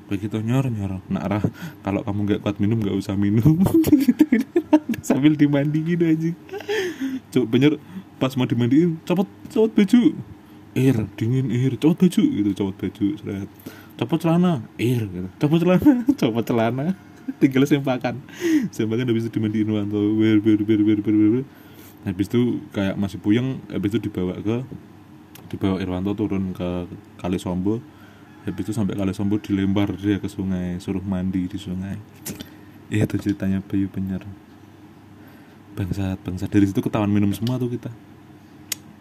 Begitu 0.05 0.37
nyor 0.45 0.69
nyor. 0.69 1.01
Nak 1.09 1.25
rah 1.25 1.43
kalau 1.81 2.05
kamu 2.05 2.19
nggak 2.29 2.39
kuat 2.45 2.61
minum 2.61 2.77
nggak 2.77 2.93
usah 2.93 3.17
minum. 3.17 3.57
Sambil 5.07 5.33
dimandiin 5.33 6.01
anjing. 6.05 6.37
Coba 7.33 7.45
penyor 7.49 7.81
pas 8.21 8.37
mau 8.37 8.45
dimandiin 8.45 9.01
copot 9.09 9.25
copot 9.49 9.73
baju. 9.73 10.13
Air 10.77 11.09
dingin 11.17 11.49
air 11.49 11.73
copot 11.81 12.05
baju. 12.05 12.21
Gitu 12.21 12.49
copot 12.53 12.75
baju 12.77 13.05
seret. 13.17 13.49
Celana 13.97 14.61
air 14.77 15.01
gitu. 15.09 15.29
Copot 15.41 15.57
celana 15.57 15.91
copot 16.21 16.45
celana 16.45 16.85
tinggal 17.41 17.63
sempakan. 17.67 18.19
Sempakan 18.69 19.07
habis 19.09 19.27
itu 19.27 19.39
dimandiin 19.39 19.67
Irwanto 19.67 19.99
ber 20.17 20.37
ber 20.43 20.59
ber 20.61 20.79
ber 20.83 20.99
ber 20.99 21.15
ber 21.15 21.45
habis 22.03 22.27
itu 22.27 22.59
kayak 22.75 22.99
masih 22.99 23.15
puyeng 23.23 23.63
habis 23.71 23.95
itu 23.95 24.11
dibawa 24.11 24.35
ke 24.43 24.67
dibawa 25.55 25.79
Irwanto 25.79 26.11
turun 26.19 26.51
ke 26.51 26.87
Kali 27.15 27.39
Sombo 27.39 27.79
habis 28.43 28.67
itu 28.67 28.73
sampai 28.75 28.99
Kali 28.99 29.15
Sombo 29.15 29.39
dilempar 29.39 29.95
dia 29.95 30.19
ke 30.19 30.27
sungai 30.27 30.79
suruh 30.83 31.03
mandi 31.03 31.47
di 31.47 31.57
sungai. 31.59 31.95
Itu 32.91 33.17
ceritanya 33.17 33.63
Bayu 33.63 33.89
Penyer. 33.89 34.21
Bangsat 35.73 36.21
bangsat. 36.21 36.51
Dari 36.51 36.69
situ 36.69 36.83
ketahuan 36.83 37.09
minum 37.09 37.33
semua 37.33 37.57
tuh 37.57 37.71
kita. 37.71 37.89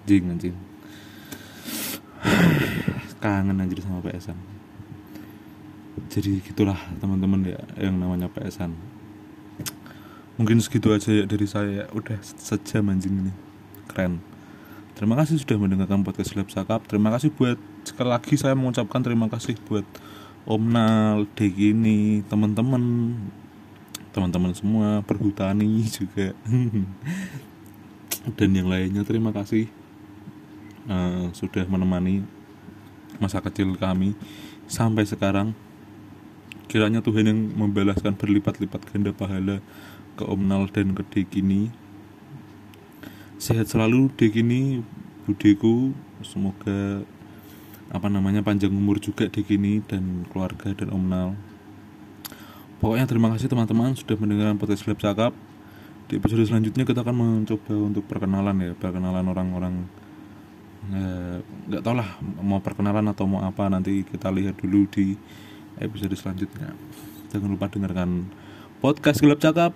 Jing 0.09 0.33
anjing. 0.33 0.57
Kangen 3.23 3.61
anjir 3.61 3.83
sama 3.83 4.01
PSan 4.01 4.62
jadi 6.13 6.45
gitulah 6.45 6.77
teman-teman 7.01 7.57
ya 7.57 7.61
yang 7.81 7.97
namanya 7.97 8.29
PSan. 8.29 8.77
Mungkin 10.37 10.61
segitu 10.61 10.93
aja 10.93 11.09
ya 11.09 11.25
dari 11.25 11.49
saya 11.49 11.89
udah 11.97 12.21
sejam 12.21 12.85
anjing 12.93 13.17
ini. 13.17 13.33
Keren. 13.89 14.21
Terima 14.93 15.17
kasih 15.17 15.41
sudah 15.41 15.57
mendengarkan 15.57 16.05
podcast 16.05 16.37
Lab 16.37 16.53
Sakap. 16.53 16.85
Terima 16.85 17.09
kasih 17.09 17.33
buat 17.33 17.57
sekali 17.89 18.13
lagi 18.13 18.37
saya 18.37 18.53
mengucapkan 18.53 19.01
terima 19.01 19.33
kasih 19.33 19.57
buat 19.65 19.89
Om 20.45 20.65
Nal, 20.69 21.25
Degini, 21.33 22.21
teman-teman. 22.29 23.17
Teman-teman 24.13 24.53
semua 24.53 25.01
perhutani 25.09 25.89
juga. 25.89 26.37
Dan 28.37 28.53
yang 28.53 28.69
lainnya 28.69 29.01
terima 29.09 29.33
kasih 29.33 29.65
uh, 30.93 31.33
sudah 31.33 31.65
menemani 31.65 32.21
masa 33.17 33.41
kecil 33.41 33.73
kami 33.81 34.13
sampai 34.69 35.09
sekarang 35.09 35.57
kiranya 36.73 37.05
Tuhan 37.05 37.29
yang 37.29 37.41
membalaskan 37.53 38.17
berlipat-lipat 38.17 38.81
ganda 38.89 39.13
pahala 39.13 39.61
ke 40.17 40.25
Om 40.25 40.41
Nal 40.49 40.73
dan 40.73 40.97
ke 40.97 41.05
Dekini 41.05 41.69
sehat 43.37 43.69
selalu 43.69 44.09
Dekini 44.17 44.81
budeku. 45.29 45.93
Semoga 46.25 47.05
apa 47.93 48.09
namanya 48.09 48.41
panjang 48.41 48.73
umur 48.73 48.97
juga 48.97 49.29
Dekini 49.29 49.85
dan 49.85 50.25
keluarga 50.33 50.73
dan 50.73 50.89
Om 50.89 51.05
Nal 51.05 51.37
pokoknya 52.83 53.07
terima 53.07 53.29
kasih 53.31 53.47
teman-teman 53.47 53.95
sudah 53.95 54.19
mendengarkan 54.19 54.59
podcast 54.59 54.89
Lab 54.91 54.99
Cakap. 54.99 55.33
Di 56.11 56.19
episode 56.19 56.43
selanjutnya 56.43 56.83
kita 56.83 57.07
akan 57.07 57.15
mencoba 57.15 57.75
untuk 57.79 58.03
perkenalan 58.11 58.57
ya 58.59 58.73
perkenalan 58.75 59.23
orang-orang 59.23 59.75
eh, 60.91 61.39
nggak 61.71 61.79
-orang, 61.79 61.87
tau 61.87 61.95
lah 61.95 62.09
mau 62.43 62.59
perkenalan 62.59 63.07
atau 63.13 63.29
mau 63.31 63.45
apa. 63.45 63.71
Nanti 63.71 64.03
kita 64.03 64.35
lihat 64.35 64.59
dulu 64.59 64.91
di 64.91 65.15
episode 65.81 66.13
selanjutnya. 66.17 66.75
Jangan 67.33 67.49
lupa 67.49 67.71
dengarkan 67.73 68.29
podcast 68.85 69.23
Gelap 69.25 69.41
Cakap 69.41 69.73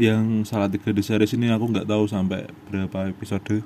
yang 0.00 0.42
salah 0.48 0.66
tiga 0.72 0.90
di 0.90 1.02
series 1.04 1.36
ini. 1.36 1.52
Aku 1.52 1.68
nggak 1.70 1.86
tahu 1.86 2.08
sampai 2.08 2.48
berapa 2.66 3.12
episode 3.12 3.62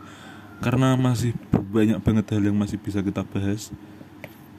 karena 0.60 0.98
masih 0.98 1.32
banyak 1.52 1.98
banget 2.02 2.24
hal 2.34 2.42
yang 2.42 2.56
masih 2.56 2.76
bisa 2.80 3.00
kita 3.00 3.22
bahas 3.22 3.72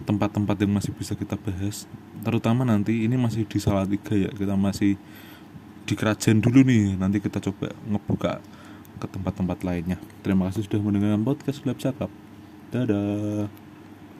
tempat-tempat 0.03 0.55
yang 0.59 0.71
masih 0.75 0.91
bisa 0.91 1.15
kita 1.15 1.39
bahas. 1.39 1.87
Terutama 2.21 2.67
nanti 2.67 3.07
ini 3.07 3.15
masih 3.15 3.47
di 3.47 3.57
salah 3.63 3.87
tiga 3.87 4.13
ya. 4.17 4.31
Kita 4.33 4.59
masih 4.59 4.99
di 5.85 5.93
kerajaan 5.93 6.43
dulu 6.43 6.65
nih. 6.67 6.99
Nanti 6.99 7.23
kita 7.23 7.39
coba 7.39 7.71
ngebuka 7.87 8.43
ke 8.99 9.07
tempat-tempat 9.07 9.63
lainnya. 9.63 9.97
Terima 10.19 10.51
kasih 10.51 10.67
sudah 10.67 10.79
mendengarkan 10.83 11.23
podcast 11.23 11.63
Lab 11.63 11.79
Cakap. 11.79 12.11
Dadah 12.73 13.64